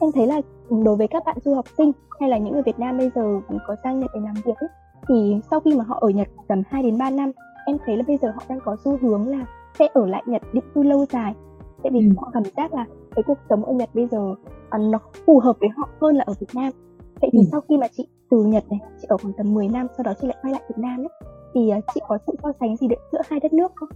em 0.00 0.12
thấy 0.14 0.26
là 0.26 0.40
đối 0.84 0.96
với 0.96 1.08
các 1.08 1.22
bạn 1.26 1.36
du 1.44 1.54
học 1.54 1.64
sinh 1.78 1.92
hay 2.20 2.28
là 2.28 2.38
những 2.38 2.52
người 2.52 2.62
Việt 2.62 2.78
Nam 2.78 2.98
bây 2.98 3.10
giờ 3.14 3.40
có 3.66 3.76
sang 3.84 4.00
Nhật 4.00 4.10
để 4.14 4.20
làm 4.20 4.34
việc 4.34 4.56
ấy, 4.56 4.68
thì 5.08 5.40
sau 5.50 5.60
khi 5.60 5.74
mà 5.74 5.84
họ 5.84 5.98
ở 6.00 6.08
Nhật 6.08 6.28
tầm 6.48 6.62
2 6.70 6.82
đến 6.82 6.98
3 6.98 7.10
năm 7.10 7.32
em 7.66 7.76
thấy 7.86 7.96
là 7.96 8.04
bây 8.06 8.18
giờ 8.22 8.32
họ 8.36 8.42
đang 8.48 8.60
có 8.64 8.76
xu 8.84 8.98
hướng 9.02 9.28
là 9.28 9.46
sẽ 9.78 9.88
ở 9.94 10.06
lại 10.06 10.22
Nhật 10.26 10.42
định 10.52 10.64
cư 10.74 10.82
lâu 10.82 11.06
dài 11.12 11.34
tại 11.82 11.92
vì 11.92 11.98
ừ. 11.98 12.14
họ 12.18 12.30
cảm 12.32 12.42
giác 12.56 12.74
là 12.74 12.84
cái 13.14 13.22
cuộc 13.26 13.38
sống 13.48 13.64
ở 13.64 13.72
Nhật 13.72 13.94
bây 13.94 14.06
giờ 14.06 14.30
uh, 14.76 14.80
nó 14.80 14.98
phù 15.26 15.40
hợp 15.40 15.56
với 15.60 15.68
họ 15.76 15.88
hơn 16.00 16.16
là 16.16 16.24
ở 16.26 16.34
Việt 16.40 16.54
Nam 16.54 16.72
vậy 17.20 17.30
thì 17.32 17.38
ừ. 17.38 17.44
sau 17.52 17.60
khi 17.68 17.76
mà 17.76 17.86
chị 17.96 18.08
từ 18.32 18.44
Nhật 18.44 18.64
này 18.70 18.80
chị 19.00 19.06
ở 19.08 19.16
khoảng 19.16 19.32
tầm 19.32 19.54
10 19.54 19.68
năm 19.68 19.86
sau 19.96 20.04
đó 20.04 20.12
chị 20.20 20.26
lại 20.26 20.36
quay 20.42 20.52
lại 20.52 20.62
Việt 20.68 20.78
Nam 20.78 21.00
ấy. 21.00 21.08
Thì 21.54 21.60
uh, 21.78 21.84
chị 21.94 22.00
có 22.08 22.18
sự 22.26 22.32
so 22.42 22.52
sánh 22.60 22.76
gì 22.76 22.88
được 22.88 22.96
giữa 23.12 23.18
hai 23.30 23.40
đất 23.40 23.52
nước 23.52 23.72
không? 23.74 23.88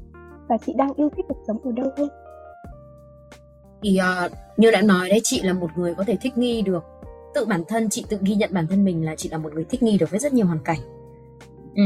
Và 0.49 0.57
chị 0.66 0.72
đang 0.77 0.94
yêu 0.94 1.09
thích 1.16 1.25
cuộc 1.29 1.38
sống 1.46 1.59
ở 1.64 1.72
đâu 1.72 1.90
hơn? 1.96 2.09
Thì 3.83 3.99
uh, 4.27 4.33
như 4.57 4.70
đã 4.70 4.83
nói 4.83 5.09
đấy 5.09 5.20
chị 5.25 5.42
là 5.42 5.53
một 5.53 5.70
người 5.77 5.94
có 5.94 6.05
thể 6.07 6.18
thích 6.20 6.38
nghi 6.38 6.62
được. 6.62 6.85
Tự 7.35 7.44
bản 7.44 7.64
thân 7.68 7.88
chị 7.90 8.05
tự 8.09 8.18
ghi 8.20 8.35
nhận 8.35 8.51
bản 8.53 8.66
thân 8.66 8.85
mình 8.85 9.05
là 9.05 9.16
chị 9.16 9.29
là 9.29 9.38
một 9.38 9.55
người 9.55 9.64
thích 9.64 9.83
nghi 9.83 9.99
được 9.99 10.11
với 10.11 10.20
rất 10.20 10.33
nhiều 10.33 10.46
hoàn 10.46 10.61
cảnh. 10.64 10.79
Ừ. 11.77 11.83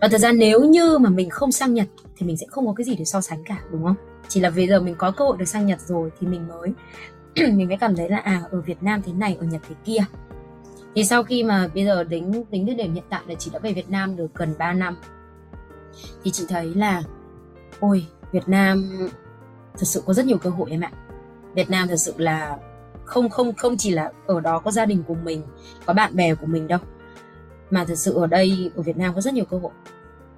và 0.00 0.08
thật 0.08 0.18
ra 0.18 0.32
nếu 0.32 0.60
như 0.60 0.98
mà 0.98 1.10
mình 1.10 1.30
không 1.30 1.52
sang 1.52 1.74
Nhật 1.74 1.86
thì 2.16 2.26
mình 2.26 2.36
sẽ 2.36 2.46
không 2.50 2.66
có 2.66 2.72
cái 2.72 2.84
gì 2.84 2.96
để 2.96 3.04
so 3.04 3.20
sánh 3.20 3.44
cả 3.44 3.62
đúng 3.72 3.84
không? 3.84 3.96
Chỉ 4.28 4.40
là 4.40 4.50
bây 4.50 4.68
giờ 4.68 4.80
mình 4.80 4.94
có 4.98 5.10
cơ 5.10 5.24
hội 5.24 5.36
được 5.38 5.44
sang 5.44 5.66
Nhật 5.66 5.80
rồi 5.80 6.10
thì 6.20 6.26
mình 6.26 6.48
mới 6.48 6.72
mình 7.54 7.68
mới 7.68 7.76
cảm 7.76 7.96
thấy 7.96 8.08
là 8.08 8.16
à 8.16 8.42
ở 8.50 8.60
Việt 8.60 8.82
Nam 8.82 9.02
thế 9.02 9.12
này 9.12 9.36
ở 9.40 9.46
Nhật 9.46 9.62
thế 9.68 9.74
kia 9.84 10.04
thì 10.94 11.04
sau 11.04 11.22
khi 11.22 11.42
mà 11.42 11.68
bây 11.74 11.84
giờ 11.84 12.04
tính 12.10 12.44
tính 12.50 12.66
đến 12.66 12.76
điểm 12.76 12.94
hiện 12.94 13.04
tại 13.08 13.22
là 13.26 13.34
chị 13.34 13.50
đã 13.54 13.58
về 13.58 13.72
Việt 13.72 13.90
Nam 13.90 14.16
được 14.16 14.34
gần 14.34 14.54
3 14.58 14.72
năm, 14.72 14.96
thì 16.24 16.30
chị 16.30 16.44
thấy 16.48 16.74
là, 16.74 17.02
ôi, 17.80 18.06
Việt 18.32 18.48
Nam 18.48 18.98
thật 19.72 19.84
sự 19.84 20.02
có 20.06 20.12
rất 20.12 20.26
nhiều 20.26 20.38
cơ 20.38 20.50
hội 20.50 20.70
em 20.70 20.80
ạ. 20.80 20.92
Việt 21.54 21.70
Nam 21.70 21.88
thật 21.88 21.96
sự 21.96 22.14
là 22.16 22.58
không 23.04 23.30
không 23.30 23.54
không 23.54 23.76
chỉ 23.76 23.90
là 23.90 24.12
ở 24.26 24.40
đó 24.40 24.58
có 24.58 24.70
gia 24.70 24.86
đình 24.86 25.02
của 25.06 25.14
mình, 25.14 25.42
có 25.86 25.92
bạn 25.92 26.16
bè 26.16 26.34
của 26.34 26.46
mình 26.46 26.68
đâu, 26.68 26.78
mà 27.70 27.84
thật 27.84 27.94
sự 27.94 28.14
ở 28.14 28.26
đây, 28.26 28.70
ở 28.76 28.82
Việt 28.82 28.96
Nam 28.96 29.14
có 29.14 29.20
rất 29.20 29.34
nhiều 29.34 29.44
cơ 29.44 29.58
hội. 29.58 29.72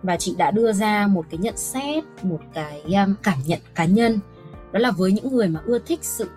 Và 0.03 0.17
chị 0.17 0.35
đã 0.39 0.51
đưa 0.51 0.73
ra 0.73 1.07
một 1.07 1.27
cái 1.31 1.39
nhận 1.39 1.57
xét, 1.57 2.05
một 2.23 2.41
cái 2.55 2.83
um, 2.83 3.15
cảm 3.23 3.39
nhận 3.47 3.61
cá 3.75 3.85
nhân, 3.85 4.19
đó 4.73 4.79
là 4.79 4.91
với 4.91 5.13
những 5.13 5.37
người 5.37 5.49
mà 5.49 5.61
ưa 5.65 5.79
thích 5.79 5.99
sự 6.03 6.31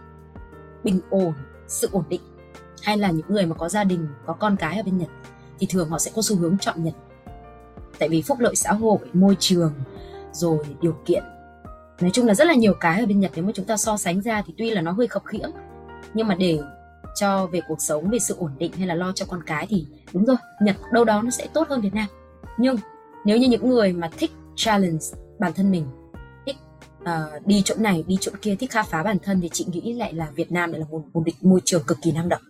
bình 0.83 0.99
ổn, 1.09 1.33
sự 1.67 1.89
ổn 1.91 2.03
định 2.09 2.21
hay 2.85 2.97
là 2.97 3.11
những 3.11 3.25
người 3.29 3.45
mà 3.45 3.55
có 3.55 3.69
gia 3.69 3.83
đình 3.83 4.07
có 4.25 4.33
con 4.33 4.55
cái 4.55 4.77
ở 4.77 4.83
bên 4.83 4.97
nhật 4.97 5.09
thì 5.59 5.67
thường 5.69 5.89
họ 5.89 5.99
sẽ 5.99 6.11
có 6.15 6.21
xu 6.21 6.35
hướng 6.35 6.57
chọn 6.57 6.83
nhật. 6.83 6.93
Tại 7.99 8.09
vì 8.09 8.21
phúc 8.21 8.39
lợi 8.39 8.55
xã 8.55 8.73
hội 8.73 8.97
môi 9.13 9.35
trường 9.39 9.73
rồi 10.31 10.57
điều 10.81 10.95
kiện. 11.05 11.23
Nói 12.01 12.11
chung 12.13 12.25
là 12.25 12.33
rất 12.33 12.47
là 12.47 12.53
nhiều 12.53 12.73
cái 12.79 12.99
ở 12.99 13.05
bên 13.05 13.19
nhật 13.19 13.31
nếu 13.35 13.45
mà 13.45 13.51
chúng 13.55 13.65
ta 13.65 13.77
so 13.77 13.97
sánh 13.97 14.21
ra 14.21 14.43
thì 14.47 14.53
tuy 14.57 14.69
là 14.69 14.81
nó 14.81 14.91
hơi 14.91 15.07
khập 15.07 15.23
khiễng 15.25 15.51
nhưng 16.13 16.27
mà 16.27 16.35
để 16.35 16.59
cho 17.15 17.47
về 17.47 17.61
cuộc 17.67 17.81
sống 17.81 18.09
về 18.09 18.19
sự 18.19 18.35
ổn 18.37 18.51
định 18.57 18.71
hay 18.77 18.87
là 18.87 18.95
lo 18.95 19.11
cho 19.15 19.25
con 19.25 19.43
cái 19.43 19.67
thì 19.69 19.85
đúng 20.13 20.25
rồi 20.25 20.37
nhật 20.61 20.75
đâu 20.91 21.05
đó 21.05 21.21
nó 21.21 21.29
sẽ 21.29 21.47
tốt 21.53 21.67
hơn 21.69 21.81
việt 21.81 21.93
nam. 21.93 22.07
Nhưng 22.57 22.75
nếu 23.25 23.37
như 23.37 23.47
những 23.47 23.69
người 23.69 23.93
mà 23.93 24.09
thích 24.17 24.31
challenge 24.55 25.05
bản 25.39 25.53
thân 25.53 25.71
mình 25.71 25.85
thích 26.45 26.57
uh, 27.01 27.45
đi 27.45 27.61
chỗ 27.65 27.75
này 27.77 28.03
đi 28.07 28.17
chỗ 28.21 28.31
kia 28.41 28.55
thích 28.55 28.71
khám 28.71 28.85
phá 28.89 29.03
bản 29.03 29.17
thân 29.23 29.41
thì 29.41 29.49
chị 29.49 29.65
nghĩ 29.71 29.93
lại 29.93 30.13
là 30.13 30.27
Việt 30.35 30.51
Nam 30.51 30.71
lại 30.71 30.79
là 30.79 30.85
một 30.91 31.03
một 31.13 31.21
định 31.25 31.35
môi 31.41 31.59
trường 31.65 31.83
cực 31.87 31.97
kỳ 32.01 32.11
năng 32.11 32.29
động 32.29 32.41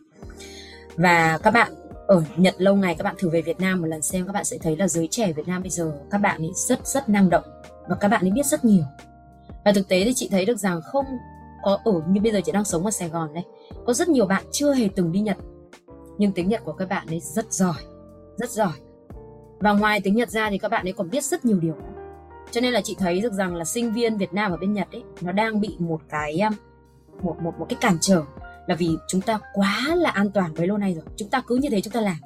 và 0.97 1.39
các 1.43 1.51
bạn, 1.51 1.73
ở 2.07 2.23
Nhật 2.37 2.55
lâu 2.57 2.75
ngày 2.75 2.95
các 2.95 3.03
bạn 3.03 3.15
thử 3.17 3.29
về 3.29 3.41
Việt 3.41 3.59
Nam 3.59 3.81
một 3.81 3.87
lần 3.87 4.01
xem, 4.01 4.25
các 4.25 4.33
bạn 4.33 4.45
sẽ 4.45 4.57
thấy 4.57 4.77
là 4.77 4.87
giới 4.87 5.07
trẻ 5.11 5.33
Việt 5.33 5.47
Nam 5.47 5.61
bây 5.61 5.69
giờ 5.69 5.91
các 6.11 6.17
bạn 6.17 6.41
ấy 6.41 6.51
rất 6.67 6.87
rất 6.87 7.09
năng 7.09 7.29
động 7.29 7.43
và 7.87 7.95
các 7.95 8.07
bạn 8.07 8.25
ấy 8.25 8.31
biết 8.31 8.45
rất 8.45 8.65
nhiều. 8.65 8.83
Và 9.65 9.71
thực 9.71 9.87
tế 9.87 10.03
thì 10.05 10.13
chị 10.15 10.27
thấy 10.31 10.45
được 10.45 10.59
rằng 10.59 10.81
không 10.81 11.05
có, 11.63 11.79
ở 11.85 12.01
như 12.07 12.21
bây 12.21 12.31
giờ 12.31 12.41
chị 12.45 12.51
đang 12.51 12.65
sống 12.65 12.85
ở 12.85 12.91
Sài 12.91 13.09
Gòn 13.09 13.33
đây 13.33 13.43
có 13.85 13.93
rất 13.93 14.09
nhiều 14.09 14.25
bạn 14.25 14.43
chưa 14.51 14.73
hề 14.73 14.89
từng 14.95 15.11
đi 15.11 15.19
Nhật. 15.19 15.37
Nhưng 16.17 16.31
tiếng 16.31 16.49
Nhật 16.49 16.61
của 16.65 16.73
các 16.73 16.89
bạn 16.89 17.07
ấy 17.07 17.19
rất 17.19 17.53
giỏi 17.53 17.75
rất 18.37 18.49
giỏi. 18.49 18.73
Và 19.59 19.73
ngoài 19.73 20.01
tiếng 20.03 20.15
Nhật 20.15 20.29
ra 20.29 20.49
thì 20.49 20.57
các 20.57 20.71
bạn 20.71 20.87
ấy 20.87 20.93
còn 20.93 21.09
biết 21.09 21.23
rất 21.23 21.45
nhiều 21.45 21.59
điều. 21.59 21.75
Cho 22.51 22.61
nên 22.61 22.73
là 22.73 22.81
chị 22.81 22.95
thấy 22.99 23.21
được 23.21 23.33
rằng 23.33 23.55
là 23.55 23.65
sinh 23.65 23.93
viên 23.93 24.17
Việt 24.17 24.33
Nam 24.33 24.51
ở 24.51 24.57
bên 24.57 24.73
Nhật 24.73 24.87
ấy, 24.91 25.03
nó 25.21 25.31
đang 25.31 25.61
bị 25.61 25.75
một 25.79 26.01
cái 26.09 26.39
um, 26.39 26.53
một 27.21 27.35
một 27.41 27.59
một 27.59 27.65
cái 27.69 27.77
cản 27.81 27.97
trở 28.01 28.21
là 28.67 28.75
vì 28.75 28.97
chúng 29.07 29.21
ta 29.21 29.39
quá 29.53 29.95
là 29.95 30.09
an 30.09 30.31
toàn 30.31 30.53
với 30.53 30.67
lâu 30.67 30.77
nay 30.77 30.93
rồi. 30.93 31.03
Chúng 31.17 31.29
ta 31.29 31.41
cứ 31.47 31.55
như 31.55 31.69
thế 31.69 31.81
chúng 31.81 31.93
ta 31.93 32.01
làm. 32.01 32.17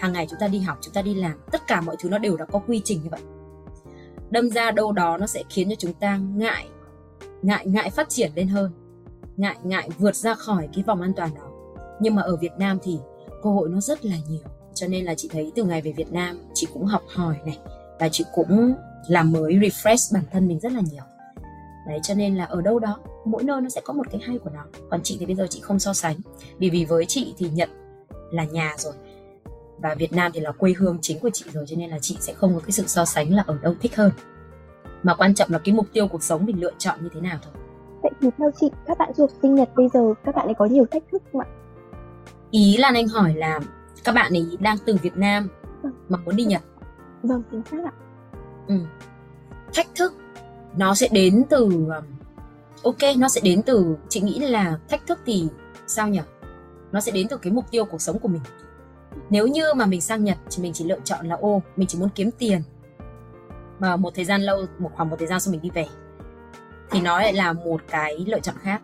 Hàng 0.00 0.12
ngày 0.12 0.26
chúng 0.30 0.38
ta 0.40 0.48
đi 0.48 0.58
học, 0.58 0.78
chúng 0.82 0.94
ta 0.94 1.02
đi 1.02 1.14
làm. 1.14 1.40
Tất 1.52 1.66
cả 1.66 1.80
mọi 1.80 1.96
thứ 2.02 2.08
nó 2.08 2.18
đều 2.18 2.36
đã 2.36 2.44
có 2.44 2.58
quy 2.58 2.80
trình 2.84 3.00
như 3.02 3.10
vậy. 3.10 3.20
Đâm 4.30 4.50
ra 4.50 4.70
đâu 4.70 4.92
đó 4.92 5.16
nó 5.16 5.26
sẽ 5.26 5.42
khiến 5.48 5.68
cho 5.68 5.74
chúng 5.78 5.92
ta 5.92 6.16
ngại 6.16 6.66
ngại 7.42 7.66
ngại 7.66 7.90
phát 7.90 8.08
triển 8.08 8.32
lên 8.34 8.48
hơn. 8.48 8.72
Ngại 9.36 9.56
ngại 9.62 9.88
vượt 9.98 10.16
ra 10.16 10.34
khỏi 10.34 10.68
cái 10.74 10.84
vòng 10.86 11.00
an 11.00 11.12
toàn 11.16 11.30
đó. 11.34 11.50
Nhưng 12.00 12.14
mà 12.14 12.22
ở 12.22 12.36
Việt 12.36 12.52
Nam 12.58 12.78
thì 12.82 12.98
cơ 13.42 13.50
hội 13.50 13.68
nó 13.68 13.80
rất 13.80 14.04
là 14.04 14.16
nhiều. 14.28 14.42
Cho 14.74 14.86
nên 14.86 15.04
là 15.04 15.14
chị 15.14 15.28
thấy 15.32 15.52
từ 15.54 15.64
ngày 15.64 15.82
về 15.82 15.92
Việt 15.92 16.12
Nam, 16.12 16.38
chị 16.54 16.66
cũng 16.72 16.84
học 16.84 17.02
hỏi 17.14 17.36
này. 17.46 17.58
Và 18.00 18.08
chị 18.08 18.24
cũng 18.34 18.74
làm 19.08 19.32
mới 19.32 19.54
refresh 19.54 20.14
bản 20.14 20.24
thân 20.32 20.48
mình 20.48 20.60
rất 20.60 20.72
là 20.72 20.80
nhiều. 20.90 21.04
Đấy, 21.88 21.98
cho 22.02 22.14
nên 22.14 22.36
là 22.36 22.44
ở 22.44 22.62
đâu 22.62 22.78
đó 22.78 22.98
mỗi 23.26 23.44
nơi 23.44 23.60
nó 23.60 23.68
sẽ 23.68 23.80
có 23.84 23.94
một 23.94 24.06
cái 24.10 24.20
hay 24.24 24.38
của 24.38 24.50
nó 24.54 24.64
còn 24.90 25.00
chị 25.02 25.16
thì 25.20 25.26
bây 25.26 25.34
giờ 25.34 25.46
chị 25.50 25.60
không 25.60 25.78
so 25.78 25.92
sánh 25.92 26.16
vì 26.58 26.70
vì 26.70 26.84
với 26.84 27.04
chị 27.08 27.34
thì 27.38 27.50
nhật 27.50 27.70
là 28.30 28.44
nhà 28.44 28.74
rồi 28.78 28.94
và 29.78 29.94
Việt 29.94 30.12
Nam 30.12 30.32
thì 30.34 30.40
là 30.40 30.52
quê 30.52 30.74
hương 30.78 30.98
chính 31.02 31.18
của 31.18 31.30
chị 31.32 31.44
rồi 31.52 31.64
cho 31.68 31.76
nên 31.76 31.90
là 31.90 31.98
chị 31.98 32.16
sẽ 32.20 32.32
không 32.32 32.54
có 32.54 32.60
cái 32.60 32.70
sự 32.70 32.84
so 32.86 33.04
sánh 33.04 33.34
là 33.34 33.44
ở 33.46 33.58
đâu 33.62 33.74
thích 33.80 33.96
hơn 33.96 34.10
mà 35.02 35.14
quan 35.14 35.34
trọng 35.34 35.52
là 35.52 35.58
cái 35.58 35.74
mục 35.74 35.86
tiêu 35.92 36.08
cuộc 36.08 36.22
sống 36.22 36.46
mình 36.46 36.60
lựa 36.60 36.72
chọn 36.78 36.98
như 37.02 37.08
thế 37.14 37.20
nào 37.20 37.38
thôi 37.42 37.52
vậy 38.02 38.12
thì 38.20 38.28
theo 38.38 38.50
chị 38.60 38.70
các 38.86 38.98
bạn 38.98 39.12
du 39.16 39.22
học 39.22 39.30
sinh 39.42 39.54
Nhật 39.54 39.68
bây 39.76 39.88
giờ 39.94 40.14
các 40.24 40.34
bạn 40.34 40.46
ấy 40.46 40.54
có 40.54 40.64
nhiều 40.64 40.84
thách 40.90 41.02
thức 41.12 41.22
không 41.32 41.40
ạ 41.40 41.48
ý 42.50 42.76
là 42.76 42.90
anh 42.94 43.08
hỏi 43.08 43.34
là 43.34 43.60
các 44.04 44.14
bạn 44.14 44.32
ấy 44.32 44.56
đang 44.60 44.76
từ 44.86 44.96
Việt 45.02 45.16
Nam 45.16 45.48
vâng. 45.82 45.92
mà 46.08 46.18
muốn 46.24 46.36
đi 46.36 46.44
Nhật. 46.44 46.62
Vâng, 47.22 47.42
chính 47.50 47.62
xác 47.70 47.84
ạ. 47.84 47.92
Ừ. 48.68 48.74
Thách 49.74 49.86
thức 49.94 50.14
nó 50.76 50.94
sẽ 50.94 51.08
đến 51.12 51.44
từ 51.50 51.64
um, 51.64 52.15
ok 52.86 53.16
nó 53.18 53.28
sẽ 53.28 53.40
đến 53.40 53.62
từ 53.62 53.96
chị 54.08 54.20
nghĩ 54.20 54.38
là 54.38 54.78
thách 54.88 55.06
thức 55.06 55.18
thì 55.26 55.48
sao 55.86 56.08
nhỉ? 56.08 56.20
Nó 56.92 57.00
sẽ 57.00 57.12
đến 57.12 57.26
từ 57.30 57.36
cái 57.36 57.52
mục 57.52 57.64
tiêu 57.70 57.84
cuộc 57.84 58.00
sống 58.00 58.18
của 58.18 58.28
mình. 58.28 58.42
Nếu 59.30 59.46
như 59.46 59.74
mà 59.76 59.86
mình 59.86 60.00
sang 60.00 60.24
nhật 60.24 60.38
thì 60.50 60.62
mình 60.62 60.72
chỉ 60.72 60.84
lựa 60.84 61.00
chọn 61.04 61.26
là 61.26 61.36
ô 61.36 61.62
mình 61.76 61.88
chỉ 61.88 61.98
muốn 61.98 62.08
kiếm 62.14 62.30
tiền. 62.38 62.62
Mà 63.78 63.96
một 63.96 64.14
thời 64.14 64.24
gian 64.24 64.42
lâu 64.42 64.66
một 64.78 64.90
khoảng 64.94 65.10
một 65.10 65.16
thời 65.18 65.28
gian 65.28 65.40
sau 65.40 65.52
mình 65.52 65.60
đi 65.60 65.70
về 65.70 65.86
thì 66.90 67.00
nó 67.00 67.20
lại 67.20 67.32
là 67.32 67.52
một 67.52 67.80
cái 67.90 68.24
lựa 68.26 68.40
chọn 68.40 68.54
khác. 68.60 68.82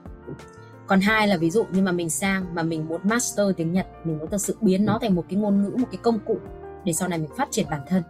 Còn 0.86 1.00
hai 1.00 1.28
là 1.28 1.36
ví 1.36 1.50
dụ 1.50 1.64
như 1.64 1.82
mà 1.82 1.92
mình 1.92 2.10
sang 2.10 2.54
mà 2.54 2.62
mình 2.62 2.88
muốn 2.88 3.00
master 3.04 3.46
tiếng 3.56 3.72
nhật 3.72 3.86
mình 4.04 4.18
muốn 4.18 4.30
thật 4.30 4.38
sự 4.38 4.56
biến 4.60 4.84
nó 4.84 4.98
thành 5.02 5.14
một 5.14 5.24
cái 5.28 5.38
ngôn 5.38 5.62
ngữ 5.62 5.70
một 5.76 5.86
cái 5.90 5.98
công 6.02 6.18
cụ 6.18 6.38
để 6.84 6.92
sau 6.92 7.08
này 7.08 7.18
mình 7.18 7.30
phát 7.36 7.48
triển 7.50 7.66
bản 7.70 7.80
thân 7.88 8.02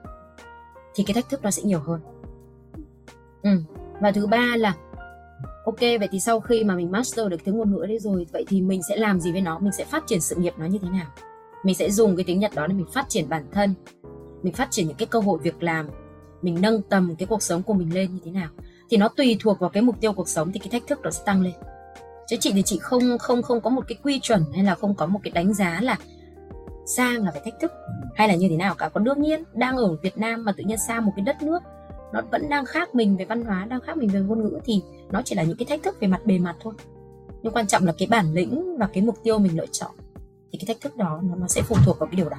thì 0.95 1.05
cái 1.07 1.15
thách 1.15 1.29
thức 1.29 1.43
nó 1.43 1.51
sẽ 1.51 1.63
nhiều 1.63 1.81
hơn. 1.81 2.01
Ừ. 3.43 3.51
và 4.01 4.13
thứ 4.13 4.27
ba 4.27 4.57
là 4.57 4.75
ok, 5.65 5.81
vậy 5.81 6.09
thì 6.13 6.21
sau 6.21 6.41
khi 6.41 6.65
mà 6.65 6.75
mình 6.77 6.91
master 6.91 7.29
được 7.29 7.45
tiếng 7.45 7.57
ngôn 7.57 7.73
ngữ 7.73 7.85
đấy 7.89 7.99
rồi, 7.99 8.27
vậy 8.33 8.45
thì 8.49 8.61
mình 8.61 8.81
sẽ 8.89 8.97
làm 8.97 9.21
gì 9.21 9.33
với 9.33 9.41
nó? 9.41 9.59
Mình 9.59 9.73
sẽ 9.73 9.85
phát 9.85 10.07
triển 10.07 10.21
sự 10.21 10.37
nghiệp 10.37 10.55
nó 10.57 10.67
như 10.67 10.79
thế 10.83 10.89
nào? 10.89 11.07
Mình 11.65 11.75
sẽ 11.75 11.91
dùng 11.91 12.17
cái 12.17 12.25
tiếng 12.25 12.41
nhật 12.41 12.55
đó 12.55 12.67
để 12.67 12.75
mình 12.75 12.87
phát 12.93 13.09
triển 13.09 13.29
bản 13.29 13.47
thân, 13.53 13.75
mình 14.43 14.55
phát 14.55 14.69
triển 14.71 14.87
những 14.87 14.97
cái 14.97 15.07
cơ 15.07 15.19
hội 15.19 15.39
việc 15.43 15.63
làm, 15.63 15.89
mình 16.43 16.59
nâng 16.61 16.83
tầm 16.83 17.15
cái 17.19 17.27
cuộc 17.27 17.43
sống 17.43 17.63
của 17.63 17.75
mình 17.75 17.95
lên 17.95 18.15
như 18.15 18.21
thế 18.25 18.31
nào? 18.31 18.49
Thì 18.91 18.97
nó 18.97 19.09
tùy 19.09 19.37
thuộc 19.41 19.61
vào 19.61 19.71
cái 19.71 19.83
mục 19.83 20.01
tiêu 20.01 20.13
cuộc 20.13 20.29
sống 20.29 20.53
thì 20.53 20.59
cái 20.59 20.69
thách 20.69 20.87
thức 20.87 21.01
nó 21.03 21.11
sẽ 21.11 21.23
tăng 21.27 21.43
lên. 21.43 21.53
Chứ 22.27 22.37
chị 22.41 22.53
thì 22.55 22.63
chị 22.63 22.79
không 22.79 23.19
không 23.19 23.43
không 23.43 23.61
có 23.61 23.71
một 23.71 23.85
cái 23.89 23.99
quy 24.03 24.21
chuẩn 24.21 24.45
hay 24.55 24.65
là 24.65 24.75
không 24.75 24.95
có 24.95 25.07
một 25.07 25.21
cái 25.23 25.31
đánh 25.31 25.55
giá 25.55 25.81
là 25.83 25.99
sang 26.87 27.25
là 27.25 27.31
phải 27.31 27.41
thách 27.45 27.61
thức 27.61 27.73
hay 28.15 28.29
là 28.29 28.35
như 28.35 28.49
thế 28.49 28.57
nào 28.57 28.75
cả. 28.75 28.89
Còn 28.89 29.05
đương 29.05 29.23
nhiên, 29.23 29.43
đang 29.55 29.77
ở 29.77 29.97
Việt 30.03 30.19
Nam 30.19 30.45
mà 30.45 30.53
tự 30.53 30.65
nhiên 30.65 30.79
sang 30.79 31.07
một 31.07 31.13
cái 31.17 31.25
đất 31.25 31.43
nước 31.43 31.63
nó 32.13 32.21
vẫn 32.31 32.49
đang 32.49 32.65
khác 32.65 32.95
mình 32.95 33.17
về 33.17 33.25
văn 33.25 33.45
hóa 33.45 33.65
đang 33.65 33.81
khác 33.81 33.97
mình 33.97 34.09
về 34.09 34.21
ngôn 34.21 34.45
ngữ 34.45 34.59
thì 34.65 34.83
nó 35.11 35.23
chỉ 35.25 35.35
là 35.35 35.43
những 35.43 35.57
cái 35.57 35.67
thách 35.67 35.83
thức 35.83 36.01
về 36.01 36.09
mặt 36.09 36.21
bề 36.25 36.39
mặt 36.39 36.57
thôi. 36.61 36.75
Nhưng 37.43 37.53
quan 37.53 37.67
trọng 37.67 37.85
là 37.85 37.93
cái 37.99 38.09
bản 38.11 38.33
lĩnh 38.33 38.77
và 38.79 38.89
cái 38.93 39.05
mục 39.05 39.15
tiêu 39.23 39.39
mình 39.39 39.57
lựa 39.57 39.67
chọn. 39.67 39.91
Thì 40.53 40.59
cái 40.59 40.65
thách 40.67 40.81
thức 40.81 40.97
đó 40.97 41.21
nó, 41.23 41.35
nó 41.37 41.47
sẽ 41.47 41.63
phụ 41.63 41.77
thuộc 41.87 41.99
vào 41.99 42.07
cái 42.07 42.17
điều 42.17 42.29
đó. 42.29 42.37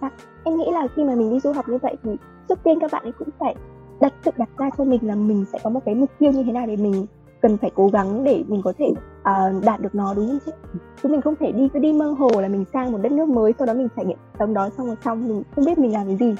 À, 0.00 0.10
em 0.44 0.56
nghĩ 0.56 0.64
là 0.72 0.88
khi 0.96 1.04
mà 1.04 1.14
mình 1.14 1.30
đi 1.30 1.40
du 1.40 1.52
học 1.52 1.68
như 1.68 1.78
vậy 1.82 1.96
thì 2.04 2.10
trước 2.48 2.58
tiên 2.64 2.78
các 2.80 2.92
bạn 2.92 3.02
ấy 3.02 3.12
cũng 3.18 3.28
phải 3.38 3.54
đặt 4.00 4.14
tự 4.24 4.30
đặt 4.36 4.48
ra 4.56 4.70
cho 4.78 4.84
mình 4.84 5.00
là 5.02 5.14
mình 5.14 5.44
sẽ 5.52 5.58
có 5.62 5.70
một 5.70 5.80
cái 5.84 5.94
mục 5.94 6.10
tiêu 6.18 6.32
như 6.32 6.42
thế 6.42 6.52
nào 6.52 6.66
để 6.66 6.76
mình 6.76 7.06
cần 7.42 7.58
phải 7.58 7.70
cố 7.74 7.88
gắng 7.88 8.24
để 8.24 8.44
mình 8.48 8.62
có 8.62 8.72
thể 8.78 8.86
uh, 8.88 9.64
đạt 9.64 9.80
được 9.80 9.94
nó 9.94 10.14
đúng 10.14 10.28
không 10.28 10.38
chứ 10.46 10.78
chứ 11.02 11.08
mình 11.08 11.20
không 11.20 11.34
thể 11.40 11.52
đi 11.52 11.68
cứ 11.74 11.78
đi 11.78 11.92
mơ 11.92 12.14
hồ 12.18 12.40
là 12.40 12.48
mình 12.48 12.64
sang 12.72 12.92
một 12.92 12.98
đất 13.02 13.12
nước 13.12 13.28
mới 13.28 13.52
sau 13.58 13.66
đó 13.66 13.74
mình 13.74 13.88
trải 13.96 14.04
nghiệm 14.04 14.18
sống 14.38 14.54
đó 14.54 14.70
xong 14.76 14.86
rồi 14.86 14.96
xong 15.04 15.28
mình 15.28 15.42
không 15.54 15.64
biết 15.64 15.78
mình 15.78 15.92
làm 15.92 16.06
cái 16.06 16.16
gì. 16.16 16.34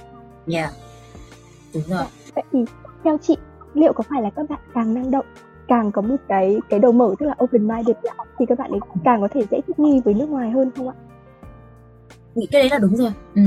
Yeah 0.55 0.72
đúng 1.74 1.83
rồi 1.88 2.04
vậy 2.35 2.44
thì 2.52 2.64
theo 3.04 3.18
chị 3.22 3.37
liệu 3.74 3.92
có 3.92 4.04
phải 4.09 4.22
là 4.22 4.31
các 4.31 4.50
bạn 4.50 4.61
càng 4.74 4.94
năng 4.94 5.11
động 5.11 5.26
càng 5.68 5.92
có 5.92 6.02
một 6.02 6.16
cái 6.28 6.59
cái 6.68 6.81
đầu 6.81 6.92
mở 6.92 7.14
tức 7.18 7.26
là 7.26 7.35
open 7.44 7.68
minded 7.68 7.96
thì 8.38 8.46
các 8.46 8.59
bạn 8.59 8.70
ấy 8.70 8.81
càng 9.04 9.20
có 9.20 9.28
thể 9.28 9.42
dễ 9.50 9.61
thích 9.66 9.78
nghi 9.78 10.00
với 10.04 10.14
nước 10.14 10.28
ngoài 10.28 10.50
hơn 10.50 10.70
không 10.76 10.88
ạ? 10.88 10.94
Nghĩ 12.35 12.46
cái 12.50 12.62
đấy 12.62 12.70
là 12.70 12.78
đúng 12.78 12.96
rồi. 12.96 13.12
Ừ. 13.35 13.42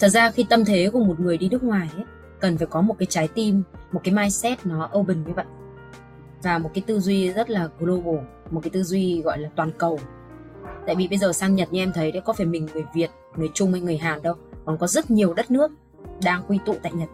Thật 0.00 0.08
ra 0.08 0.30
khi 0.30 0.46
tâm 0.50 0.64
thế 0.64 0.90
của 0.92 0.98
một 0.98 1.20
người 1.20 1.38
đi 1.38 1.48
nước 1.48 1.62
ngoài 1.62 1.88
ấy, 1.96 2.04
cần 2.40 2.58
phải 2.58 2.66
có 2.66 2.80
một 2.80 2.94
cái 2.98 3.06
trái 3.06 3.28
tim, 3.28 3.62
một 3.92 4.00
cái 4.04 4.14
mindset 4.14 4.66
nó 4.66 4.90
open 4.98 5.24
như 5.24 5.32
vậy 5.32 5.44
và 6.42 6.58
một 6.58 6.70
cái 6.74 6.84
tư 6.86 7.00
duy 7.00 7.32
rất 7.32 7.50
là 7.50 7.68
global, 7.78 8.24
một 8.50 8.60
cái 8.62 8.70
tư 8.70 8.82
duy 8.82 9.22
gọi 9.22 9.38
là 9.38 9.48
toàn 9.56 9.70
cầu. 9.78 9.98
Tại 10.86 10.94
vì 10.94 11.08
bây 11.08 11.18
giờ 11.18 11.32
sang 11.32 11.54
Nhật 11.54 11.72
như 11.72 11.82
em 11.82 11.92
thấy 11.92 12.12
đấy 12.12 12.22
có 12.24 12.32
phải 12.32 12.46
mình 12.46 12.66
người 12.74 12.84
Việt, 12.94 13.10
người 13.36 13.50
Trung 13.54 13.72
hay 13.72 13.80
người 13.80 13.96
Hàn 13.96 14.22
đâu, 14.22 14.34
còn 14.64 14.78
có 14.78 14.86
rất 14.86 15.10
nhiều 15.10 15.34
đất 15.34 15.50
nước 15.50 15.72
đang 16.24 16.42
quy 16.48 16.58
tụ 16.66 16.74
tại 16.82 16.92
Nhật 16.92 17.08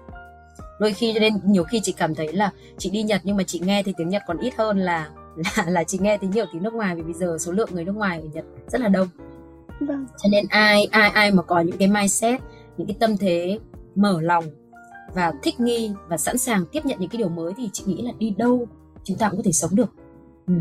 đôi 0.78 0.92
khi 0.92 1.12
cho 1.14 1.20
nên 1.20 1.40
nhiều 1.44 1.64
khi 1.64 1.80
chị 1.82 1.92
cảm 1.92 2.14
thấy 2.14 2.32
là 2.32 2.50
chị 2.78 2.90
đi 2.90 3.02
Nhật 3.02 3.20
nhưng 3.24 3.36
mà 3.36 3.42
chị 3.42 3.60
nghe 3.64 3.82
thì 3.82 3.92
tiếng 3.96 4.08
Nhật 4.08 4.22
còn 4.26 4.38
ít 4.38 4.54
hơn 4.58 4.78
là 4.78 5.10
là 5.36 5.64
là 5.66 5.84
chị 5.84 5.98
nghe 6.00 6.18
tiếng 6.18 6.30
nhiều 6.30 6.44
tiếng 6.52 6.62
nước 6.62 6.74
ngoài 6.74 6.96
vì 6.96 7.02
bây 7.02 7.12
giờ 7.12 7.36
số 7.40 7.52
lượng 7.52 7.68
người 7.72 7.84
nước 7.84 7.96
ngoài 7.96 8.20
ở 8.20 8.26
Nhật 8.32 8.44
rất 8.66 8.80
là 8.80 8.88
đông 8.88 9.08
vâng. 9.80 10.06
cho 10.22 10.28
nên 10.32 10.46
ai 10.48 10.88
ai 10.90 11.10
ai 11.10 11.30
mà 11.30 11.42
có 11.42 11.60
những 11.60 11.78
cái 11.78 11.88
mindset 11.88 12.40
những 12.76 12.86
cái 12.86 12.96
tâm 13.00 13.16
thế 13.16 13.58
mở 13.94 14.20
lòng 14.20 14.44
và 15.14 15.32
thích 15.42 15.60
nghi 15.60 15.92
và 16.08 16.16
sẵn 16.16 16.38
sàng 16.38 16.66
tiếp 16.72 16.80
nhận 16.84 17.00
những 17.00 17.10
cái 17.10 17.18
điều 17.18 17.28
mới 17.28 17.52
thì 17.56 17.70
chị 17.72 17.84
nghĩ 17.86 18.02
là 18.02 18.12
đi 18.18 18.34
đâu 18.38 18.66
chúng 19.04 19.18
ta 19.18 19.28
cũng 19.28 19.38
có 19.38 19.42
thể 19.44 19.52
sống 19.52 19.76
được 19.76 19.90
ừ. 20.46 20.54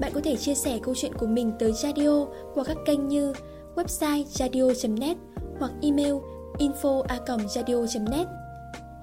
Bạn 0.00 0.12
có 0.14 0.20
thể 0.24 0.36
chia 0.36 0.54
sẻ 0.54 0.78
câu 0.82 0.94
chuyện 0.94 1.12
của 1.14 1.26
mình 1.26 1.52
tới 1.58 1.72
Radio 1.72 2.26
qua 2.54 2.64
các 2.64 2.76
kênh 2.86 3.08
như 3.08 3.32
website 3.76 4.24
radio.net 4.24 5.16
hoặc 5.58 5.72
email 5.82 6.14
info@radio.net. 6.58 8.26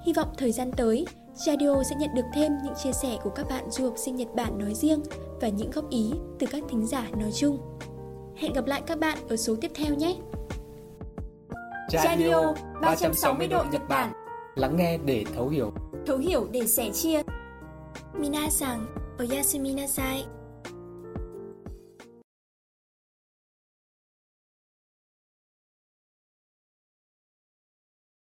Hy 0.04 0.12
vọng 0.12 0.28
thời 0.38 0.52
gian 0.52 0.70
tới, 0.76 1.06
Radio 1.34 1.82
sẽ 1.82 1.96
nhận 1.98 2.14
được 2.14 2.24
thêm 2.34 2.52
những 2.64 2.74
chia 2.82 2.92
sẻ 2.92 3.16
của 3.22 3.30
các 3.30 3.46
bạn 3.48 3.70
du 3.70 3.84
học 3.84 3.94
sinh 3.96 4.16
Nhật 4.16 4.28
Bản 4.34 4.58
nói 4.58 4.74
riêng 4.74 5.02
và 5.40 5.48
những 5.48 5.70
góp 5.70 5.90
ý 5.90 6.12
từ 6.38 6.46
các 6.46 6.62
thính 6.68 6.86
giả 6.86 7.08
nói 7.20 7.30
chung. 7.32 7.58
Hẹn 8.36 8.52
gặp 8.52 8.66
lại 8.66 8.82
các 8.86 8.98
bạn 8.98 9.18
ở 9.28 9.36
số 9.36 9.56
tiếp 9.60 9.70
theo 9.74 9.94
nhé! 9.94 10.16
Radio 11.92 12.54
360 12.82 13.48
độ 13.48 13.64
Nhật 13.72 13.82
Bản 13.88 14.12
Lắng 14.54 14.76
nghe 14.76 14.98
để 15.04 15.24
thấu 15.34 15.48
hiểu 15.48 15.72
Thấu 16.06 16.16
hiểu 16.16 16.48
để 16.52 16.66
sẻ 16.66 16.90
chia 16.90 17.22
Minasan, 18.18 18.86
oyasumi 19.18 19.74
nasai 19.74 20.24